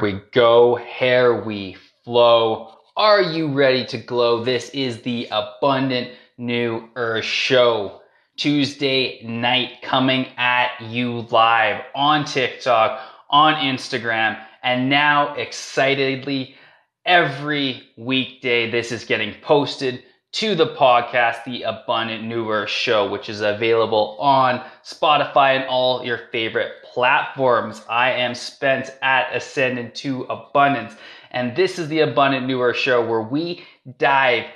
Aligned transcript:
We 0.00 0.20
go. 0.32 0.76
Here 0.76 1.42
we 1.42 1.76
flow. 2.04 2.74
Are 2.96 3.20
you 3.20 3.48
ready 3.48 3.84
to 3.86 3.98
glow? 3.98 4.44
This 4.44 4.70
is 4.70 5.02
the 5.02 5.26
Abundant 5.32 6.12
New 6.36 6.88
Earth 6.94 7.24
Show. 7.24 8.02
Tuesday 8.36 9.20
night 9.24 9.82
coming 9.82 10.26
at 10.36 10.80
you 10.82 11.26
live 11.30 11.82
on 11.96 12.24
TikTok, 12.24 13.00
on 13.30 13.54
Instagram, 13.54 14.40
and 14.62 14.88
now 14.88 15.34
excitedly 15.34 16.54
every 17.04 17.82
weekday 17.96 18.70
this 18.70 18.92
is 18.92 19.04
getting 19.04 19.34
posted 19.42 20.04
to 20.30 20.54
the 20.54 20.76
podcast, 20.76 21.42
The 21.44 21.62
Abundant 21.62 22.22
New 22.22 22.48
Earth 22.50 22.70
Show, 22.70 23.10
which 23.10 23.28
is 23.28 23.40
available 23.40 24.16
on 24.20 24.62
Spotify 24.84 25.56
and 25.56 25.64
all 25.64 26.04
your 26.04 26.20
favorite 26.30 26.72
platforms. 26.98 27.80
I 27.88 28.10
am 28.10 28.34
Spence 28.34 28.90
at 29.02 29.32
Ascendant 29.32 29.94
to 30.02 30.24
Abundance, 30.24 30.96
and 31.30 31.54
this 31.54 31.78
is 31.78 31.86
the 31.86 32.00
Abundant 32.00 32.44
New 32.44 32.60
Earth 32.60 32.76
Show 32.76 33.06
where 33.06 33.22
we 33.22 33.64
dive 33.98 34.46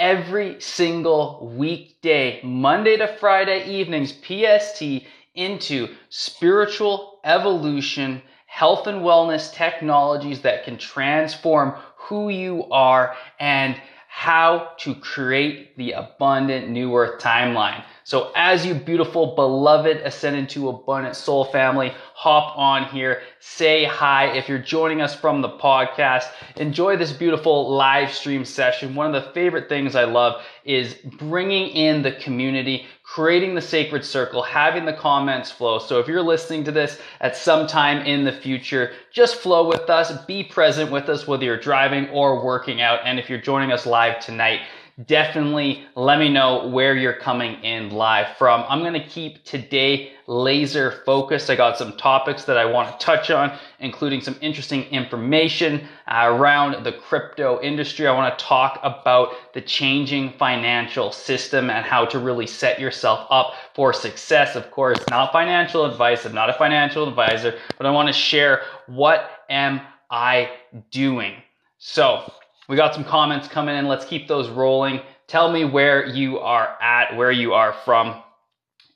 every 0.00 0.60
single 0.60 1.54
weekday, 1.56 2.40
Monday 2.42 2.96
to 2.96 3.06
Friday 3.06 3.70
evenings, 3.70 4.12
PST, 4.12 5.06
into 5.36 5.94
spiritual 6.08 7.20
evolution, 7.22 8.20
health 8.46 8.88
and 8.88 9.02
wellness 9.02 9.52
technologies 9.52 10.40
that 10.40 10.64
can 10.64 10.78
transform 10.78 11.72
who 11.94 12.30
you 12.30 12.64
are 12.72 13.14
and 13.38 13.80
how 14.08 14.72
to 14.76 14.96
create 14.96 15.76
the 15.76 15.92
abundant 15.92 16.68
new 16.68 16.94
earth 16.96 17.22
timeline. 17.22 17.84
So 18.04 18.32
as 18.34 18.66
you 18.66 18.74
beautiful, 18.74 19.34
beloved, 19.34 19.98
ascended 19.98 20.48
to 20.50 20.68
abundant 20.70 21.14
soul 21.14 21.44
family, 21.44 21.92
hop 22.14 22.56
on 22.58 22.84
here, 22.86 23.22
say 23.38 23.84
hi. 23.84 24.26
If 24.32 24.48
you're 24.48 24.58
joining 24.58 25.00
us 25.00 25.14
from 25.14 25.40
the 25.40 25.50
podcast, 25.50 26.26
enjoy 26.56 26.96
this 26.96 27.12
beautiful 27.12 27.70
live 27.72 28.12
stream 28.12 28.44
session. 28.44 28.94
One 28.94 29.12
of 29.12 29.24
the 29.24 29.30
favorite 29.32 29.68
things 29.68 29.94
I 29.94 30.04
love 30.04 30.42
is 30.64 30.94
bringing 30.94 31.68
in 31.68 32.02
the 32.02 32.12
community, 32.12 32.86
creating 33.04 33.54
the 33.54 33.60
sacred 33.60 34.04
circle, 34.04 34.42
having 34.42 34.84
the 34.84 34.92
comments 34.92 35.50
flow. 35.50 35.78
So 35.78 36.00
if 36.00 36.08
you're 36.08 36.22
listening 36.22 36.64
to 36.64 36.72
this 36.72 37.00
at 37.20 37.36
some 37.36 37.66
time 37.66 38.04
in 38.04 38.24
the 38.24 38.32
future, 38.32 38.92
just 39.12 39.36
flow 39.36 39.68
with 39.68 39.88
us, 39.90 40.12
be 40.26 40.42
present 40.42 40.90
with 40.90 41.08
us, 41.08 41.26
whether 41.26 41.44
you're 41.44 41.56
driving 41.56 42.08
or 42.10 42.44
working 42.44 42.80
out. 42.80 43.00
And 43.04 43.18
if 43.18 43.30
you're 43.30 43.40
joining 43.40 43.70
us 43.70 43.86
live 43.86 44.18
tonight, 44.20 44.60
definitely 45.06 45.84
let 45.94 46.18
me 46.18 46.28
know 46.28 46.66
where 46.68 46.96
you're 46.96 47.12
coming 47.12 47.62
in 47.62 47.90
live 47.90 48.36
from. 48.36 48.64
I'm 48.68 48.80
going 48.80 48.92
to 48.94 49.06
keep 49.06 49.44
today 49.44 50.12
laser 50.26 51.02
focused. 51.04 51.50
I 51.50 51.56
got 51.56 51.76
some 51.76 51.96
topics 51.96 52.44
that 52.44 52.56
I 52.56 52.64
want 52.64 52.90
to 52.90 53.04
touch 53.04 53.30
on, 53.30 53.58
including 53.80 54.20
some 54.20 54.36
interesting 54.40 54.84
information 54.84 55.86
uh, 56.06 56.26
around 56.26 56.84
the 56.84 56.92
crypto 56.92 57.60
industry. 57.60 58.06
I 58.06 58.12
want 58.12 58.38
to 58.38 58.44
talk 58.44 58.80
about 58.82 59.52
the 59.54 59.60
changing 59.60 60.32
financial 60.32 61.12
system 61.12 61.70
and 61.70 61.84
how 61.84 62.04
to 62.06 62.18
really 62.18 62.46
set 62.46 62.80
yourself 62.80 63.26
up 63.30 63.54
for 63.74 63.92
success. 63.92 64.56
Of 64.56 64.70
course, 64.70 64.98
not 65.10 65.32
financial 65.32 65.84
advice. 65.84 66.24
I'm 66.24 66.34
not 66.34 66.50
a 66.50 66.54
financial 66.54 67.08
advisor, 67.08 67.58
but 67.76 67.86
I 67.86 67.90
want 67.90 68.08
to 68.08 68.12
share 68.12 68.62
what 68.86 69.30
am 69.48 69.80
I 70.10 70.50
doing? 70.90 71.34
So 71.78 72.32
we 72.72 72.76
got 72.76 72.94
some 72.94 73.04
comments 73.04 73.48
coming 73.48 73.76
in. 73.76 73.86
Let's 73.86 74.06
keep 74.06 74.26
those 74.26 74.48
rolling. 74.48 75.02
Tell 75.26 75.52
me 75.52 75.66
where 75.66 76.06
you 76.06 76.38
are 76.38 76.80
at, 76.80 77.14
where 77.18 77.30
you 77.30 77.52
are 77.52 77.74
from, 77.84 78.22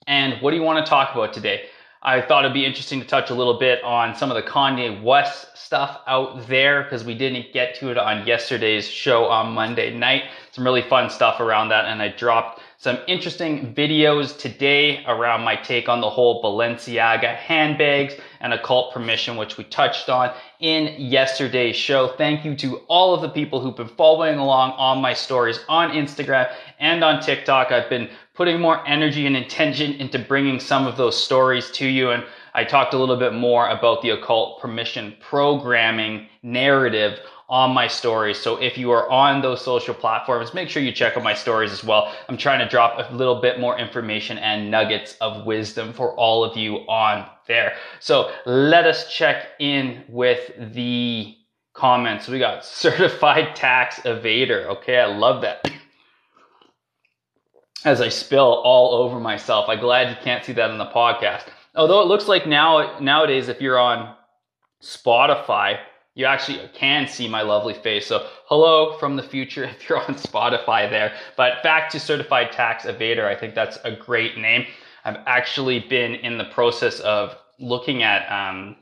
and 0.06 0.41
what 0.41 0.53
do 0.53 0.56
you 0.56 0.62
want 0.62 0.82
to 0.82 0.88
talk 0.88 1.14
about 1.14 1.34
today? 1.34 1.66
I 2.03 2.22
thought 2.22 2.47
it'd 2.47 2.54
be 2.54 2.65
interesting 2.65 3.03
to 3.03 3.06
touch 3.06 3.28
a 3.28 3.34
little 3.34 3.59
bit 3.59 3.84
on 3.84 4.16
some 4.16 4.31
of 4.31 4.34
the 4.42 4.50
Kanye 4.50 5.03
West 5.03 5.59
stuff 5.59 6.00
out 6.06 6.48
there 6.48 6.84
because 6.84 7.04
we 7.04 7.15
didn't 7.15 7.53
get 7.53 7.75
to 7.75 7.91
it 7.91 7.98
on 7.98 8.26
yesterday's 8.26 8.88
show 8.88 9.26
on 9.26 9.53
Monday 9.53 9.94
night. 9.94 10.22
Some 10.53 10.65
really 10.65 10.81
fun 10.81 11.10
stuff 11.10 11.38
around 11.38 11.69
that, 11.69 11.84
and 11.84 12.00
I 12.00 12.09
dropped 12.09 12.55
some 12.78 12.98
interesting 13.09 13.75
videos 13.75 14.38
today 14.38 15.03
around 15.06 15.42
my 15.42 15.56
take 15.56 15.88
on 15.88 16.03
the 16.03 16.10
whole 16.10 16.42
Balenciaga 16.42 17.34
handbags 17.34 18.14
and 18.41 18.53
occult 18.53 18.92
permission, 18.92 19.37
which 19.37 19.56
we 19.56 19.64
touched 19.64 20.10
on 20.10 20.34
in 20.60 20.94
yesterday's 20.98 21.75
show. 21.75 22.09
Thank 22.19 22.44
you 22.44 22.54
to 22.56 22.76
all 22.88 23.15
of 23.15 23.22
the 23.22 23.31
people 23.31 23.60
who've 23.60 23.76
been 23.76 23.88
following 23.88 24.38
along 24.38 24.72
on 24.72 25.00
my 25.00 25.15
stories 25.15 25.59
on 25.69 25.92
Instagram 25.92 26.53
and 26.78 27.03
on 27.03 27.22
TikTok. 27.22 27.72
I've 27.72 27.88
been 27.88 28.10
putting 28.34 28.60
more 28.60 28.86
energy 28.86 29.26
and 29.26 29.36
intention 29.36 29.94
into 29.94 30.19
bringing 30.19 30.60
some 30.60 30.86
of 30.86 30.98
those 30.98 31.22
stories 31.22 31.70
to 31.72 31.86
you. 31.86 32.10
And 32.10 32.25
I 32.53 32.65
talked 32.65 32.92
a 32.92 32.98
little 32.98 33.16
bit 33.16 33.32
more 33.32 33.69
about 33.69 34.03
the 34.03 34.10
occult 34.10 34.60
permission 34.60 35.16
programming 35.20 36.28
narrative 36.42 37.20
on 37.48 37.72
my 37.72 37.86
stories. 37.86 38.38
So 38.38 38.56
if 38.56 38.76
you 38.76 38.90
are 38.90 39.08
on 39.08 39.40
those 39.40 39.62
social 39.62 39.94
platforms, 39.94 40.52
make 40.52 40.68
sure 40.68 40.82
you 40.82 40.92
check 40.92 41.16
out 41.16 41.22
my 41.22 41.34
stories 41.34 41.72
as 41.72 41.84
well. 41.84 42.12
I'm 42.28 42.36
trying 42.36 42.58
to 42.58 42.68
drop 42.68 42.98
a 42.98 43.14
little 43.14 43.40
bit 43.40 43.60
more 43.60 43.78
information 43.78 44.38
and 44.38 44.70
nuggets 44.70 45.16
of 45.20 45.46
wisdom 45.46 45.92
for 45.92 46.12
all 46.14 46.44
of 46.44 46.56
you 46.56 46.78
on 46.88 47.26
there. 47.46 47.74
So 48.00 48.32
let 48.46 48.86
us 48.86 49.12
check 49.12 49.46
in 49.60 50.02
with 50.08 50.50
the 50.74 51.36
comments. 51.72 52.26
We 52.26 52.40
got 52.40 52.64
certified 52.64 53.54
tax 53.54 54.00
evader. 54.00 54.66
Okay, 54.66 54.98
I 54.98 55.06
love 55.06 55.42
that. 55.42 55.70
As 57.84 58.00
I 58.00 58.08
spill 58.08 58.62
all 58.64 59.04
over 59.04 59.20
myself. 59.20 59.68
I'm 59.68 59.78
glad 59.78 60.10
you 60.10 60.16
can't 60.20 60.44
see 60.44 60.52
that 60.54 60.70
in 60.70 60.78
the 60.78 60.86
podcast. 60.86 61.44
Although 61.76 62.00
it 62.00 62.08
looks 62.08 62.26
like 62.26 62.46
now 62.46 62.98
nowadays 62.98 63.48
if 63.48 63.60
you're 63.60 63.78
on 63.78 64.16
Spotify, 64.82 65.78
you 66.16 66.25
actually 66.25 66.59
can 66.72 67.06
see 67.06 67.28
my 67.28 67.43
lovely 67.43 67.75
face. 67.75 68.06
So 68.06 68.27
hello 68.47 68.97
from 68.99 69.16
the 69.16 69.22
future 69.22 69.65
if 69.81 69.88
you're 69.88 69.99
on 69.99 70.16
Spotify 70.16 70.91
there. 70.91 71.15
But 71.37 71.62
back 71.62 71.91
to 71.91 72.00
certified 72.00 72.50
tax 72.50 72.84
evader. 72.84 73.25
I 73.25 73.37
think 73.37 73.54
that's 73.54 73.78
a 73.84 73.93
great 73.93 74.37
name. 74.37 74.66
I've 75.04 75.19
actually 75.27 75.81
been 75.81 76.16
in 76.16 76.38
the 76.38 76.47
process 76.47 76.99
of 77.00 77.37
looking 77.60 78.03
at 78.03 78.27
um, 78.32 78.77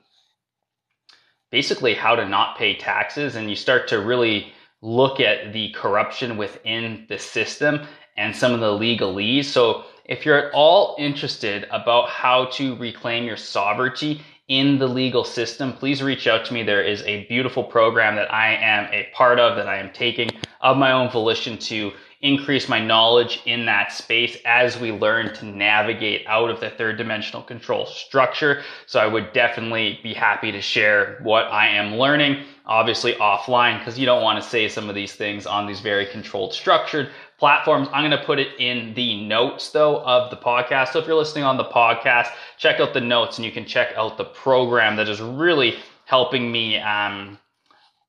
basically 1.50 1.92
how 1.92 2.14
to 2.14 2.26
not 2.26 2.56
pay 2.56 2.76
taxes, 2.76 3.34
and 3.34 3.50
you 3.50 3.56
start 3.56 3.88
to 3.88 4.00
really 4.00 4.52
look 4.80 5.20
at 5.20 5.52
the 5.52 5.70
corruption 5.72 6.36
within 6.36 7.04
the 7.08 7.18
system 7.18 7.86
and 8.16 8.34
some 8.34 8.52
of 8.52 8.60
the 8.60 8.66
legalese. 8.66 9.46
So 9.46 9.84
if 10.04 10.24
you're 10.24 10.46
at 10.48 10.54
all 10.54 10.94
interested 10.98 11.66
about 11.70 12.08
how 12.08 12.46
to 12.52 12.76
reclaim 12.76 13.24
your 13.24 13.36
sovereignty 13.36 14.22
in 14.48 14.78
the 14.78 14.86
legal 14.86 15.24
system, 15.24 15.72
please 15.72 16.02
reach 16.02 16.26
out 16.26 16.44
to 16.44 16.54
me. 16.54 16.62
There 16.62 16.82
is 16.82 17.02
a 17.02 17.24
beautiful 17.26 17.64
program 17.64 18.14
that 18.16 18.32
I 18.32 18.54
am 18.54 18.92
a 18.92 19.08
part 19.14 19.40
of 19.40 19.56
that 19.56 19.68
I 19.68 19.78
am 19.78 19.90
taking 19.92 20.30
of 20.60 20.76
my 20.76 20.92
own 20.92 21.10
volition 21.10 21.56
to 21.58 21.92
increase 22.20 22.70
my 22.70 22.80
knowledge 22.80 23.42
in 23.44 23.66
that 23.66 23.92
space 23.92 24.38
as 24.46 24.80
we 24.80 24.90
learn 24.90 25.34
to 25.34 25.44
navigate 25.44 26.26
out 26.26 26.48
of 26.48 26.58
the 26.58 26.70
third 26.70 26.96
dimensional 26.96 27.42
control 27.42 27.84
structure. 27.84 28.62
So 28.86 28.98
I 28.98 29.06
would 29.06 29.34
definitely 29.34 30.00
be 30.02 30.14
happy 30.14 30.50
to 30.50 30.60
share 30.62 31.20
what 31.22 31.44
I 31.44 31.68
am 31.68 31.96
learning, 31.96 32.44
obviously 32.64 33.12
offline, 33.16 33.78
because 33.78 33.98
you 33.98 34.06
don't 34.06 34.22
want 34.22 34.42
to 34.42 34.48
say 34.48 34.68
some 34.70 34.88
of 34.88 34.94
these 34.94 35.14
things 35.14 35.46
on 35.46 35.66
these 35.66 35.80
very 35.80 36.06
controlled 36.06 36.54
structured 36.54 37.10
platforms. 37.44 37.88
I'm 37.92 38.08
going 38.08 38.18
to 38.18 38.24
put 38.24 38.38
it 38.38 38.58
in 38.58 38.94
the 38.94 39.22
notes 39.22 39.68
though 39.68 40.00
of 40.00 40.30
the 40.30 40.36
podcast. 40.38 40.94
So 40.94 40.98
if 40.98 41.06
you're 41.06 41.14
listening 41.14 41.44
on 41.44 41.58
the 41.58 41.64
podcast, 41.66 42.28
check 42.56 42.80
out 42.80 42.94
the 42.94 43.02
notes 43.02 43.36
and 43.36 43.44
you 43.44 43.52
can 43.52 43.66
check 43.66 43.88
out 43.98 44.16
the 44.16 44.24
program 44.24 44.96
that 44.96 45.10
is 45.10 45.20
really 45.20 45.76
helping 46.06 46.50
me 46.50 46.78
um, 46.78 47.38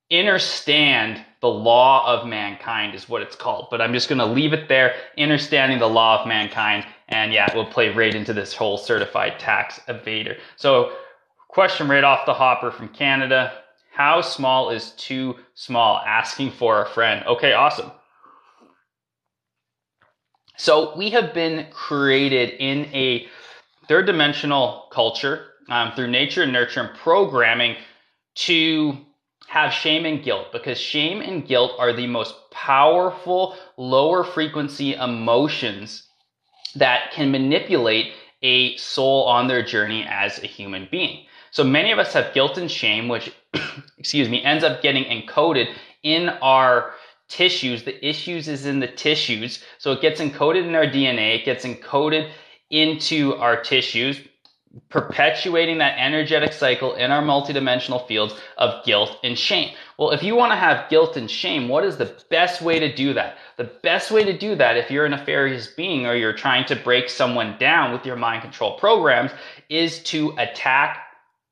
understand 0.09 1.21
the 1.41 1.49
law 1.49 2.07
of 2.07 2.25
mankind 2.25 2.95
is 2.95 3.09
what 3.09 3.21
it's 3.21 3.35
called. 3.35 3.67
But 3.69 3.81
I'm 3.81 3.91
just 3.91 4.07
going 4.07 4.19
to 4.19 4.25
leave 4.25 4.53
it 4.53 4.69
there, 4.69 4.95
understanding 5.17 5.79
the 5.79 5.89
law 5.89 6.21
of 6.21 6.27
mankind. 6.29 6.85
And 7.09 7.33
yeah, 7.33 7.53
we'll 7.53 7.65
play 7.65 7.89
right 7.89 8.15
into 8.15 8.31
this 8.31 8.53
whole 8.53 8.77
certified 8.77 9.37
tax 9.37 9.81
evader. 9.89 10.37
So 10.55 10.93
question 11.49 11.89
right 11.89 12.05
off 12.05 12.25
the 12.25 12.33
hopper 12.33 12.71
from 12.71 12.87
Canada. 12.87 13.51
How 13.91 14.21
small 14.21 14.69
is 14.69 14.91
too 14.91 15.35
small? 15.55 15.99
Asking 16.05 16.51
for 16.51 16.83
a 16.83 16.87
friend. 16.87 17.25
Okay, 17.27 17.51
awesome. 17.51 17.91
So 20.57 20.95
we 20.95 21.09
have 21.11 21.33
been 21.33 21.67
created 21.71 22.51
in 22.59 22.85
a 22.93 23.27
third 23.87 24.05
dimensional 24.05 24.87
culture 24.91 25.47
um, 25.69 25.91
through 25.95 26.09
nature 26.09 26.43
and 26.43 26.53
nurture 26.53 26.81
and 26.81 26.97
programming 26.97 27.75
to 28.35 28.97
have 29.47 29.73
shame 29.73 30.05
and 30.05 30.23
guilt 30.23 30.47
because 30.51 30.77
shame 30.77 31.21
and 31.21 31.47
guilt 31.47 31.73
are 31.77 31.93
the 31.93 32.07
most 32.07 32.35
powerful 32.51 33.55
lower 33.77 34.23
frequency 34.23 34.93
emotions 34.93 36.07
that 36.75 37.11
can 37.11 37.31
manipulate 37.31 38.13
a 38.41 38.75
soul 38.77 39.23
on 39.23 39.47
their 39.47 39.63
journey 39.63 40.05
as 40.09 40.39
a 40.39 40.47
human 40.47 40.87
being. 40.91 41.25
So 41.51 41.63
many 41.63 41.91
of 41.91 41.99
us 41.99 42.13
have 42.13 42.33
guilt 42.33 42.57
and 42.57 42.69
shame, 42.69 43.07
which, 43.07 43.31
excuse 43.97 44.27
me, 44.27 44.43
ends 44.43 44.63
up 44.63 44.81
getting 44.81 45.05
encoded 45.05 45.73
in 46.03 46.29
our 46.29 46.93
tissues. 47.29 47.83
The 47.83 48.05
issues 48.07 48.47
is 48.47 48.65
in 48.65 48.79
the 48.79 48.87
tissues. 48.87 49.63
So 49.77 49.91
it 49.93 50.01
gets 50.01 50.21
encoded 50.21 50.65
in 50.65 50.75
our 50.75 50.85
DNA, 50.85 51.39
it 51.39 51.45
gets 51.45 51.65
encoded 51.65 52.31
into 52.69 53.35
our 53.35 53.61
tissues. 53.61 54.21
perpetuating 54.89 55.77
that 55.77 55.97
energetic 55.97 56.51
cycle 56.53 56.95
in 56.95 57.11
our 57.11 57.21
multidimensional 57.23 58.05
fields 58.07 58.35
of 58.57 58.83
guilt 58.85 59.17
and 59.23 59.37
shame. 59.37 59.73
Well, 59.97 60.11
if 60.11 60.21
you 60.21 60.35
want 60.35 60.51
to 60.51 60.57
have 60.57 60.89
guilt 60.89 61.15
and 61.15 61.31
shame, 61.31 61.69
what 61.69 61.85
is 61.85 61.97
the 61.97 62.13
best 62.29 62.61
way 62.61 62.79
to 62.79 62.93
do 62.93 63.13
that? 63.13 63.37
The 63.57 63.71
best 63.83 64.11
way 64.11 64.23
to 64.25 64.37
do 64.37 64.55
that, 64.55 64.75
if 64.75 64.91
you're 64.91 65.05
a 65.05 65.09
nefarious 65.09 65.67
being 65.67 66.05
or 66.05 66.15
you're 66.15 66.33
trying 66.33 66.65
to 66.65 66.75
break 66.75 67.09
someone 67.09 67.57
down 67.57 67.93
with 67.93 68.05
your 68.05 68.17
mind 68.17 68.41
control 68.41 68.77
programs, 68.77 69.31
is 69.69 70.03
to 70.03 70.33
attack, 70.37 70.99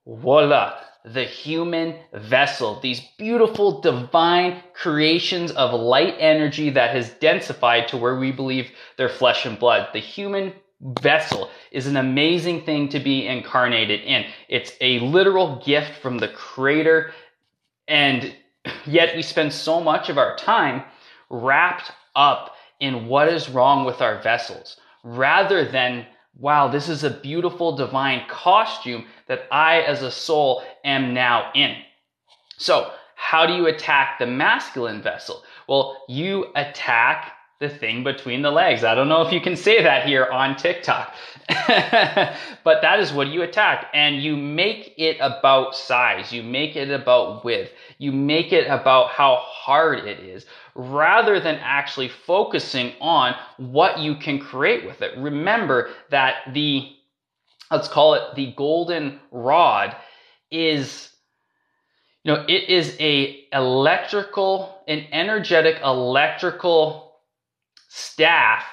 voila, 0.06 0.76
the 1.06 1.24
human 1.24 1.96
vessel. 2.14 2.80
These 2.80 3.02
beautiful 3.18 3.82
divine 3.82 4.64
creations 4.74 5.52
of 5.52 5.80
light 5.80 6.16
energy 6.18 6.70
that 6.72 6.96
has 6.96 7.10
densified 7.12 7.88
to 7.88 7.98
where 7.98 8.18
we 8.18 8.32
believe 8.32 8.72
they're 8.98 9.10
flesh 9.10 9.46
and 9.46 9.60
blood. 9.60 9.90
The 9.94 10.00
human 10.00 10.54
vessel 11.02 11.50
is 11.72 11.88
an 11.88 11.98
amazing 11.98 12.64
thing 12.64 12.90
to 12.90 13.00
be 13.00 13.28
incarnated 13.28 14.02
in. 14.02 14.26
It's 14.48 14.74
a 14.82 15.00
literal 15.00 15.62
gift 15.66 16.02
from 16.02 16.18
the 16.18 16.30
creator. 16.30 17.12
And 17.88 18.36
yet 18.86 19.16
we 19.16 19.22
spend 19.22 19.52
so 19.52 19.82
much 19.82 20.10
of 20.10 20.18
our 20.18 20.38
time 20.38 20.84
wrapped 21.30 21.92
up 22.16 22.56
in 22.80 23.08
what 23.08 23.28
is 23.28 23.50
wrong 23.50 23.86
with 23.86 24.02
our 24.02 24.22
vessels 24.22 24.78
rather 25.04 25.66
than, 25.66 26.06
wow, 26.38 26.68
this 26.68 26.90
is 26.90 27.04
a 27.04 27.10
beautiful 27.10 27.76
divine 27.76 28.24
costume 28.30 29.06
that 29.28 29.48
I 29.52 29.82
as 29.82 30.02
a 30.02 30.12
soul 30.12 30.64
am 30.84 31.14
now 31.14 31.52
in. 31.54 31.76
So 32.58 32.92
how 33.16 33.46
do 33.46 33.54
you 33.54 33.68
attack 33.68 34.20
the 34.20 34.28
masculine 34.28 35.02
vessel? 35.02 35.44
Well, 35.68 36.04
you 36.08 36.48
attack 36.56 37.34
the 37.64 37.70
thing 37.70 38.04
between 38.04 38.42
the 38.42 38.52
legs. 38.52 38.84
I 38.84 38.94
don't 38.94 39.08
know 39.08 39.22
if 39.22 39.32
you 39.32 39.40
can 39.40 39.56
say 39.56 39.82
that 39.82 40.06
here 40.06 40.26
on 40.26 40.58
TikTok, 40.58 41.16
but 41.48 42.82
that 42.82 43.00
is 43.00 43.14
what 43.14 43.28
you 43.28 43.42
attack. 43.42 43.88
And 43.94 44.22
you 44.22 44.36
make 44.36 44.94
it 44.98 45.18
about 45.22 45.74
size. 45.74 46.34
You 46.34 46.44
make 46.44 46.76
it 46.76 46.92
about 46.92 47.46
width. 47.46 47.72
You 48.00 48.12
make 48.12 48.52
it 48.52 48.68
about 48.68 49.12
how 49.12 49.38
hard 49.38 50.00
it 50.00 50.20
is 50.20 50.46
rather 50.76 51.40
than 51.40 51.56
actually 51.62 52.10
focusing 52.10 52.94
on 53.00 53.36
what 53.58 54.00
you 54.00 54.16
can 54.16 54.40
create 54.40 54.86
with 54.86 55.02
it. 55.02 55.18
Remember 55.18 55.92
that 56.10 56.54
the, 56.54 56.92
let's 57.74 57.88
call 57.88 58.14
it 58.14 58.36
the 58.36 58.54
golden 58.54 59.20
rod 59.32 59.96
is 60.52 61.10
you 62.24 62.34
know 62.34 62.46
it 62.48 62.70
is 62.70 62.96
a 63.00 63.46
electrical 63.52 64.82
an 64.88 65.06
energetic 65.12 65.82
electrical 65.84 67.14
staff 67.90 68.64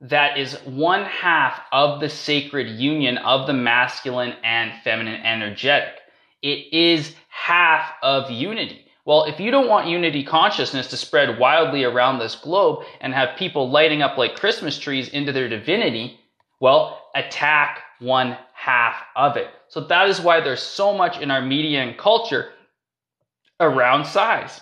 that 0.00 0.38
is 0.38 0.54
one 0.64 1.04
half 1.04 1.60
of 1.72 2.00
the 2.00 2.08
sacred 2.08 2.68
union 2.68 3.18
of 3.18 3.46
the 3.46 3.52
masculine 3.52 4.34
and 4.44 4.72
feminine 4.82 5.22
energetic. 5.22 5.94
It 6.42 6.72
is 6.72 7.14
half 7.28 7.92
of 8.02 8.30
unity. 8.30 8.86
Well, 9.06 9.24
if 9.24 9.40
you 9.40 9.50
don't 9.50 9.68
want 9.68 9.88
unity 9.88 10.24
consciousness 10.24 10.88
to 10.88 10.96
spread 10.96 11.38
wildly 11.38 11.84
around 11.84 12.18
this 12.18 12.34
globe 12.34 12.84
and 13.00 13.14
have 13.14 13.38
people 13.38 13.70
lighting 13.70 14.02
up 14.02 14.18
like 14.18 14.36
Christmas 14.36 14.78
trees 14.78 15.08
into 15.08 15.32
their 15.32 15.48
divinity, 15.48 16.20
well, 16.60 17.02
attack 17.14 17.80
one 18.00 18.36
half 18.66 18.96
of 19.14 19.36
it. 19.36 19.46
So 19.68 19.80
that 19.82 20.08
is 20.08 20.20
why 20.20 20.40
there's 20.40 20.60
so 20.60 20.92
much 20.92 21.20
in 21.20 21.30
our 21.30 21.40
media 21.40 21.84
and 21.84 21.96
culture 21.96 22.50
around 23.60 24.04
size. 24.04 24.60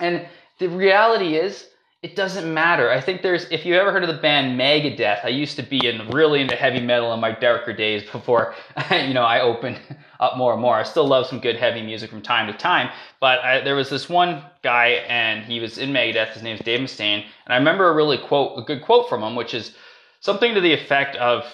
And 0.00 0.26
the 0.58 0.68
reality 0.68 1.36
is, 1.36 1.68
it 2.02 2.16
doesn't 2.16 2.52
matter. 2.52 2.90
I 2.90 3.00
think 3.00 3.22
there's, 3.22 3.44
if 3.52 3.64
you 3.64 3.76
ever 3.76 3.92
heard 3.92 4.02
of 4.02 4.08
the 4.08 4.20
band 4.20 4.58
Megadeth, 4.58 5.24
I 5.24 5.28
used 5.28 5.54
to 5.54 5.62
be 5.62 5.86
in 5.86 6.10
really 6.10 6.40
into 6.40 6.56
heavy 6.56 6.80
metal 6.80 7.14
in 7.14 7.20
my 7.20 7.30
darker 7.30 7.72
days 7.72 8.02
before, 8.10 8.56
you 8.90 9.14
know, 9.14 9.22
I 9.22 9.40
opened 9.40 9.78
up 10.18 10.36
more 10.36 10.52
and 10.52 10.60
more. 10.60 10.74
I 10.74 10.82
still 10.82 11.06
love 11.06 11.26
some 11.26 11.38
good 11.38 11.54
heavy 11.54 11.80
music 11.80 12.10
from 12.10 12.22
time 12.22 12.48
to 12.48 12.58
time, 12.58 12.90
but 13.20 13.38
I, 13.38 13.60
there 13.60 13.76
was 13.76 13.88
this 13.88 14.08
one 14.08 14.42
guy 14.64 15.04
and 15.08 15.44
he 15.44 15.60
was 15.60 15.78
in 15.78 15.92
Megadeth. 15.92 16.32
His 16.32 16.42
name's 16.42 16.60
Dave 16.62 16.80
Mustaine. 16.80 17.24
And 17.44 17.54
I 17.54 17.56
remember 17.56 17.88
a 17.88 17.94
really 17.94 18.18
quote, 18.18 18.58
a 18.58 18.62
good 18.62 18.82
quote 18.82 19.08
from 19.08 19.22
him, 19.22 19.36
which 19.36 19.54
is 19.54 19.76
something 20.18 20.54
to 20.54 20.60
the 20.60 20.72
effect 20.72 21.14
of, 21.14 21.44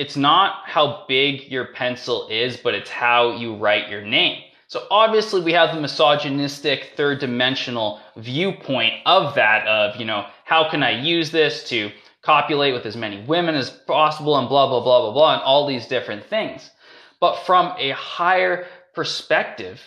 it's 0.00 0.16
not 0.16 0.62
how 0.64 1.04
big 1.08 1.52
your 1.52 1.66
pencil 1.66 2.26
is, 2.30 2.56
but 2.56 2.74
it's 2.74 2.88
how 2.88 3.36
you 3.36 3.54
write 3.54 3.90
your 3.90 4.00
name. 4.00 4.42
So 4.66 4.86
obviously 4.90 5.42
we 5.42 5.52
have 5.52 5.74
the 5.74 5.80
misogynistic 5.80 6.92
third 6.96 7.18
dimensional 7.18 8.00
viewpoint 8.16 8.94
of 9.04 9.34
that 9.34 9.66
of, 9.66 9.96
you 9.96 10.06
know, 10.06 10.24
how 10.46 10.70
can 10.70 10.82
I 10.82 11.02
use 11.02 11.30
this 11.30 11.68
to 11.68 11.90
copulate 12.22 12.72
with 12.72 12.86
as 12.86 12.96
many 12.96 13.22
women 13.26 13.54
as 13.54 13.68
possible 13.68 14.38
and 14.38 14.48
blah, 14.48 14.68
blah, 14.68 14.80
blah, 14.80 15.02
blah, 15.02 15.12
blah, 15.12 15.34
and 15.34 15.42
all 15.42 15.66
these 15.66 15.86
different 15.86 16.24
things. 16.24 16.70
But 17.20 17.44
from 17.44 17.74
a 17.76 17.90
higher 17.90 18.66
perspective, 18.94 19.82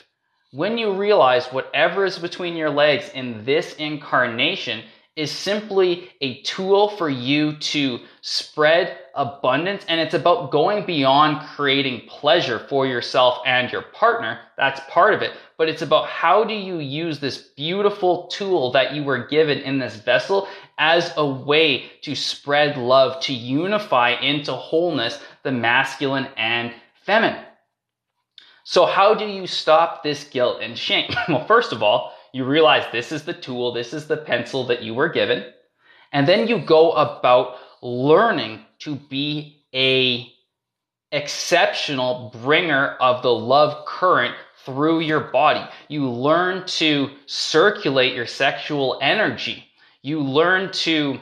when 0.51 0.77
you 0.77 0.93
realize 0.93 1.47
whatever 1.47 2.05
is 2.05 2.19
between 2.19 2.55
your 2.55 2.69
legs 2.69 3.09
in 3.15 3.45
this 3.45 3.73
incarnation 3.77 4.83
is 5.15 5.31
simply 5.31 6.11
a 6.21 6.43
tool 6.43 6.89
for 6.89 7.09
you 7.09 7.57
to 7.57 7.99
spread 8.21 8.99
abundance 9.15 9.85
and 9.87 9.99
it's 9.99 10.13
about 10.13 10.51
going 10.51 10.85
beyond 10.85 11.45
creating 11.55 12.01
pleasure 12.07 12.59
for 12.67 12.87
yourself 12.87 13.39
and 13.45 13.71
your 13.71 13.83
partner. 13.83 14.39
That's 14.57 14.81
part 14.89 15.13
of 15.13 15.21
it. 15.21 15.33
But 15.57 15.69
it's 15.69 15.83
about 15.83 16.07
how 16.07 16.43
do 16.43 16.53
you 16.53 16.79
use 16.79 17.19
this 17.19 17.37
beautiful 17.37 18.27
tool 18.27 18.71
that 18.71 18.93
you 18.93 19.03
were 19.03 19.27
given 19.27 19.59
in 19.59 19.77
this 19.77 19.95
vessel 19.95 20.47
as 20.77 21.13
a 21.15 21.25
way 21.25 21.91
to 22.01 22.15
spread 22.15 22.77
love, 22.77 23.21
to 23.21 23.33
unify 23.33 24.11
into 24.11 24.53
wholeness 24.53 25.19
the 25.43 25.51
masculine 25.51 26.27
and 26.35 26.73
feminine. 27.05 27.45
So 28.63 28.85
how 28.85 29.13
do 29.13 29.25
you 29.25 29.45
stop 29.45 30.03
this 30.03 30.23
guilt 30.23 30.61
and 30.61 30.77
shame? 30.77 31.11
well, 31.27 31.45
first 31.45 31.71
of 31.71 31.83
all, 31.83 32.13
you 32.31 32.45
realize 32.45 32.85
this 32.91 33.11
is 33.11 33.23
the 33.23 33.33
tool, 33.33 33.73
this 33.73 33.93
is 33.93 34.07
the 34.07 34.17
pencil 34.17 34.65
that 34.67 34.81
you 34.81 34.95
were 34.95 35.09
given. 35.09 35.45
And 36.11 36.27
then 36.27 36.47
you 36.47 36.59
go 36.59 36.91
about 36.93 37.57
learning 37.81 38.65
to 38.83 38.95
be 38.95 39.63
a 39.73 40.31
exceptional 41.11 42.31
bringer 42.41 42.95
of 42.99 43.21
the 43.21 43.33
love 43.33 43.85
current 43.85 44.35
through 44.65 45.01
your 45.01 45.19
body. 45.19 45.63
You 45.87 46.09
learn 46.09 46.65
to 46.67 47.09
circulate 47.25 48.15
your 48.15 48.25
sexual 48.25 48.97
energy. 49.01 49.65
You 50.01 50.21
learn 50.21 50.71
to 50.71 51.19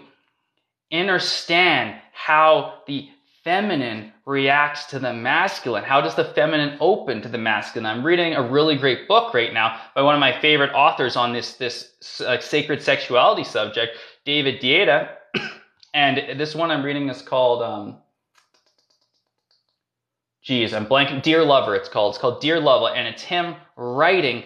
understand 0.91 1.95
how 2.13 2.79
the 2.87 3.09
feminine 3.43 4.13
reacts 4.25 4.85
to 4.85 4.99
the 4.99 5.13
masculine? 5.13 5.83
How 5.83 5.99
does 5.99 6.15
the 6.15 6.25
feminine 6.25 6.77
open 6.79 7.21
to 7.23 7.27
the 7.27 7.37
masculine? 7.37 7.85
I'm 7.85 8.05
reading 8.05 8.35
a 8.35 8.47
really 8.47 8.77
great 8.77 9.07
book 9.07 9.33
right 9.33 9.53
now 9.53 9.79
by 9.95 10.03
one 10.03 10.13
of 10.13 10.19
my 10.19 10.39
favorite 10.39 10.71
authors 10.73 11.15
on 11.15 11.33
this 11.33 11.55
this 11.55 12.21
uh, 12.21 12.39
sacred 12.39 12.81
sexuality 12.81 13.43
subject, 13.43 13.97
David 14.25 14.61
Deida. 14.61 15.09
and 15.93 16.39
this 16.39 16.55
one 16.55 16.71
I'm 16.71 16.83
reading 16.83 17.09
is 17.09 17.21
called 17.21 17.61
um, 17.61 17.97
geez, 20.41 20.73
I'm 20.73 20.85
blanking. 20.85 21.21
Dear 21.21 21.43
Lover, 21.43 21.75
it's 21.75 21.89
called. 21.89 22.13
It's 22.13 22.21
called 22.21 22.41
Dear 22.41 22.59
Lover, 22.59 22.93
and 22.93 23.07
it's 23.07 23.23
him 23.23 23.55
writing 23.75 24.43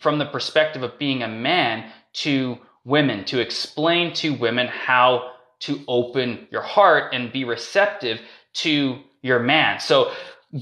from 0.00 0.18
the 0.18 0.26
perspective 0.26 0.82
of 0.82 0.98
being 0.98 1.22
a 1.22 1.28
man 1.28 1.90
to 2.14 2.58
women 2.84 3.24
to 3.24 3.40
explain 3.40 4.12
to 4.14 4.34
women 4.34 4.66
how 4.66 5.32
to 5.60 5.82
open 5.86 6.48
your 6.50 6.62
heart 6.62 7.14
and 7.14 7.32
be 7.32 7.44
receptive 7.44 8.20
to 8.52 8.98
your 9.22 9.38
man. 9.38 9.78
So 9.78 10.12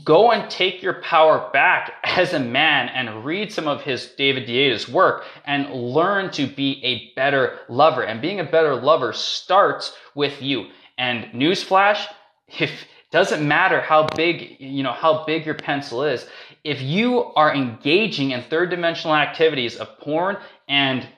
go 0.05 0.31
and 0.31 0.49
take 0.51 0.83
your 0.83 1.03
power 1.03 1.51
back 1.53 1.95
as 2.05 2.33
a 2.33 2.39
man 2.39 2.89
and 2.89 3.25
read 3.25 3.53
some 3.53 3.67
of 3.67 3.83
his 3.83 4.07
David 4.17 4.47
Deida's 4.47 4.89
work 4.89 5.25
and 5.45 5.73
learn 5.73 6.31
to 6.33 6.47
be 6.47 6.81
a 6.85 7.13
better 7.15 7.59
lover. 7.69 8.03
And 8.03 8.23
being 8.23 8.41
a 8.41 8.45
better 8.45 8.77
lover 8.77 9.13
starts 9.13 9.97
with 10.15 10.41
you. 10.41 10.67
And 10.97 11.25
newsflash, 11.33 12.07
if 12.49 12.71
doesn't 13.11 13.47
matter 13.47 13.81
how 13.81 14.07
big, 14.15 14.61
you 14.61 14.85
know, 14.85 14.93
how 14.93 15.25
big 15.25 15.45
your 15.45 15.57
pencil 15.57 16.05
is, 16.05 16.27
if 16.63 16.81
you 16.81 17.25
are 17.35 17.53
engaging 17.53 18.31
in 18.31 18.43
third 18.43 18.71
dimensional 18.71 19.17
activities 19.17 19.77
of 19.77 19.99
porn 19.99 20.37
and 20.69 21.09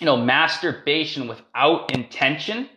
you 0.00 0.04
know, 0.04 0.16
masturbation 0.16 1.26
without 1.28 1.92
intention, 1.92 2.68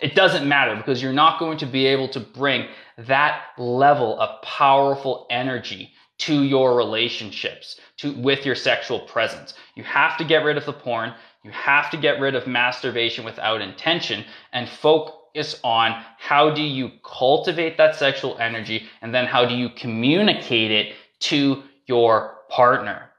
it 0.00 0.14
doesn't 0.14 0.48
matter 0.48 0.76
because 0.76 1.02
you're 1.02 1.12
not 1.12 1.38
going 1.38 1.58
to 1.58 1.66
be 1.66 1.86
able 1.86 2.08
to 2.08 2.20
bring 2.20 2.68
that 2.98 3.42
level 3.58 4.18
of 4.20 4.42
powerful 4.42 5.26
energy 5.30 5.92
to 6.18 6.42
your 6.42 6.76
relationships, 6.76 7.78
to 7.98 8.12
with 8.12 8.46
your 8.46 8.54
sexual 8.54 9.00
presence. 9.00 9.54
You 9.74 9.84
have 9.84 10.16
to 10.18 10.24
get 10.24 10.44
rid 10.44 10.56
of 10.56 10.64
the 10.64 10.72
porn. 10.72 11.14
You 11.42 11.50
have 11.50 11.90
to 11.90 11.96
get 11.96 12.20
rid 12.20 12.34
of 12.34 12.46
masturbation 12.46 13.24
without 13.24 13.60
intention 13.60 14.24
and 14.52 14.68
focus 14.68 15.60
on 15.62 16.02
how 16.18 16.50
do 16.50 16.62
you 16.62 16.90
cultivate 17.04 17.76
that 17.76 17.94
sexual 17.94 18.38
energy 18.38 18.86
and 19.02 19.14
then 19.14 19.26
how 19.26 19.44
do 19.44 19.54
you 19.54 19.68
communicate 19.68 20.70
it 20.70 20.96
to 21.20 21.62
your 21.86 22.38
partner 22.48 23.10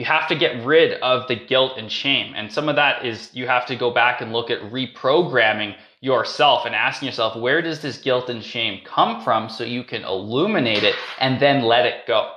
you 0.00 0.06
have 0.06 0.26
to 0.26 0.34
get 0.34 0.64
rid 0.64 0.94
of 1.02 1.28
the 1.28 1.36
guilt 1.36 1.74
and 1.76 1.92
shame. 1.92 2.32
And 2.34 2.50
some 2.50 2.70
of 2.70 2.76
that 2.76 3.04
is 3.04 3.28
you 3.34 3.46
have 3.46 3.66
to 3.66 3.76
go 3.76 3.90
back 3.90 4.22
and 4.22 4.32
look 4.32 4.48
at 4.48 4.62
reprogramming 4.72 5.76
yourself 6.00 6.64
and 6.64 6.74
asking 6.74 7.04
yourself, 7.04 7.36
where 7.36 7.60
does 7.60 7.82
this 7.82 7.98
guilt 7.98 8.30
and 8.30 8.42
shame 8.42 8.80
come 8.82 9.22
from 9.22 9.50
so 9.50 9.62
you 9.62 9.84
can 9.84 10.02
illuminate 10.04 10.84
it 10.84 10.94
and 11.18 11.38
then 11.38 11.64
let 11.64 11.84
it 11.84 12.06
go? 12.06 12.32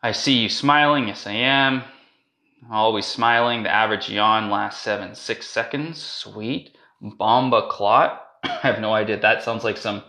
I 0.00 0.12
see 0.12 0.34
you 0.34 0.48
smiling. 0.48 1.08
Yes, 1.08 1.26
I 1.26 1.32
am. 1.32 1.82
Always 2.70 3.06
smiling. 3.06 3.64
The 3.64 3.74
average 3.74 4.08
yawn 4.08 4.48
lasts 4.48 4.80
seven, 4.80 5.16
six 5.16 5.44
seconds. 5.48 6.00
Sweet. 6.00 6.76
Bomba 7.00 7.66
clot. 7.68 8.24
I 8.44 8.60
have 8.62 8.78
no 8.78 8.92
idea. 8.92 9.18
That 9.18 9.42
sounds 9.42 9.64
like 9.64 9.76
some 9.76 10.04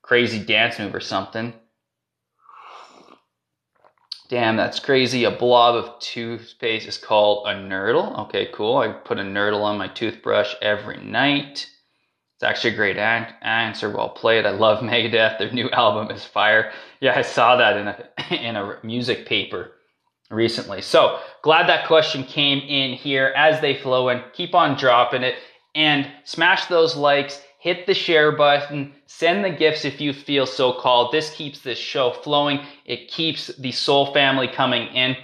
crazy 0.00 0.38
dance 0.38 0.78
move 0.78 0.94
or 0.94 1.00
something. 1.00 1.54
Damn, 4.32 4.56
that's 4.56 4.80
crazy. 4.80 5.24
A 5.24 5.30
blob 5.30 5.74
of 5.74 5.98
toothpaste 5.98 6.88
is 6.88 6.96
called 6.96 7.46
a 7.46 7.50
nurdle. 7.50 8.18
Okay, 8.20 8.48
cool. 8.54 8.78
I 8.78 8.88
put 8.88 9.18
a 9.18 9.22
nurdle 9.22 9.62
on 9.62 9.76
my 9.76 9.88
toothbrush 9.88 10.54
every 10.62 10.96
night. 11.04 11.68
It's 12.36 12.42
actually 12.42 12.72
a 12.72 12.76
great 12.76 12.96
an- 12.96 13.34
answer. 13.42 13.90
Well 13.90 14.08
played. 14.08 14.46
I 14.46 14.52
love 14.52 14.78
Megadeth. 14.82 15.38
Their 15.38 15.52
new 15.52 15.68
album 15.68 16.10
is 16.10 16.24
fire. 16.24 16.72
Yeah, 16.98 17.12
I 17.14 17.20
saw 17.20 17.56
that 17.56 17.76
in 17.76 17.88
a 17.88 18.08
in 18.48 18.56
a 18.56 18.78
music 18.82 19.26
paper 19.26 19.72
recently. 20.30 20.80
So 20.80 21.20
glad 21.42 21.68
that 21.68 21.86
question 21.86 22.24
came 22.24 22.60
in 22.60 22.94
here 22.94 23.34
as 23.36 23.60
they 23.60 23.74
flow 23.74 24.08
in. 24.08 24.22
Keep 24.32 24.54
on 24.54 24.78
dropping 24.78 25.24
it 25.24 25.34
and 25.74 26.10
smash 26.24 26.64
those 26.68 26.96
likes. 26.96 27.38
Hit 27.62 27.86
the 27.86 27.94
share 27.94 28.32
button. 28.32 28.92
Send 29.06 29.44
the 29.44 29.50
gifts 29.50 29.84
if 29.84 30.00
you 30.00 30.12
feel 30.12 30.46
so 30.46 30.72
called. 30.72 31.12
This 31.12 31.32
keeps 31.32 31.60
this 31.60 31.78
show 31.78 32.10
flowing. 32.10 32.58
It 32.86 33.06
keeps 33.06 33.54
the 33.56 33.70
soul 33.70 34.12
family 34.12 34.48
coming 34.48 34.88
in. 34.88 35.16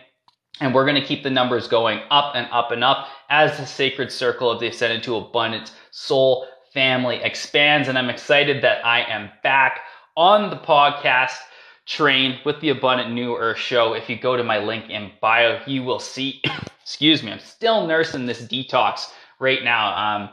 And 0.61 0.73
we're 0.73 0.85
going 0.85 1.01
to 1.01 1.05
keep 1.05 1.25
the 1.25 1.31
numbers 1.31 1.67
going 1.67 1.99
up 2.13 2.37
and 2.37 2.47
up 2.53 2.71
and 2.71 2.85
up 2.85 3.09
as 3.29 3.59
the 3.59 3.67
sacred 3.67 4.13
circle 4.13 4.53
of 4.53 4.61
the 4.61 4.69
ascended 4.69 5.03
to 5.03 5.17
abundance 5.17 5.73
soul 5.91 6.47
family 6.73 7.17
expands. 7.17 7.89
And 7.89 7.99
I'm 7.99 8.09
excited 8.09 8.63
that 8.63 8.87
I 8.87 9.01
am 9.01 9.31
back 9.43 9.81
on 10.17 10.49
the 10.49 10.59
podcast 10.59 11.39
train 11.87 12.39
with 12.45 12.61
the 12.61 12.69
Abundant 12.69 13.11
New 13.11 13.35
Earth 13.35 13.59
show. 13.59 13.95
If 13.95 14.09
you 14.09 14.17
go 14.17 14.37
to 14.37 14.45
my 14.45 14.59
link 14.59 14.89
in 14.91 15.11
bio, 15.21 15.61
you 15.67 15.83
will 15.83 15.99
see, 15.99 16.41
excuse 16.83 17.25
me, 17.25 17.33
I'm 17.33 17.41
still 17.41 17.85
nursing 17.85 18.27
this 18.27 18.43
detox 18.43 19.11
right 19.41 19.65
now. 19.65 19.97
Um, 19.97 20.31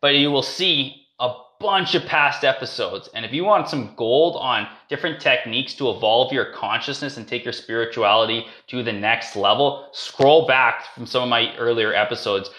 but 0.00 0.16
you 0.16 0.32
will 0.32 0.42
see 0.42 1.03
bunch 1.64 1.94
of 1.94 2.04
past 2.04 2.44
episodes. 2.44 3.08
And 3.14 3.24
if 3.24 3.32
you 3.32 3.42
want 3.44 3.68
some 3.68 3.94
gold 3.96 4.36
on 4.36 4.68
different 4.88 5.20
techniques 5.20 5.74
to 5.74 5.90
evolve 5.90 6.32
your 6.32 6.52
consciousness 6.52 7.16
and 7.16 7.26
take 7.26 7.42
your 7.42 7.54
spirituality 7.54 8.46
to 8.66 8.82
the 8.82 8.92
next 8.92 9.34
level, 9.34 9.88
scroll 9.92 10.46
back 10.46 10.94
from 10.94 11.06
some 11.06 11.22
of 11.22 11.28
my 11.30 11.56
earlier 11.56 11.94
episodes 11.94 12.50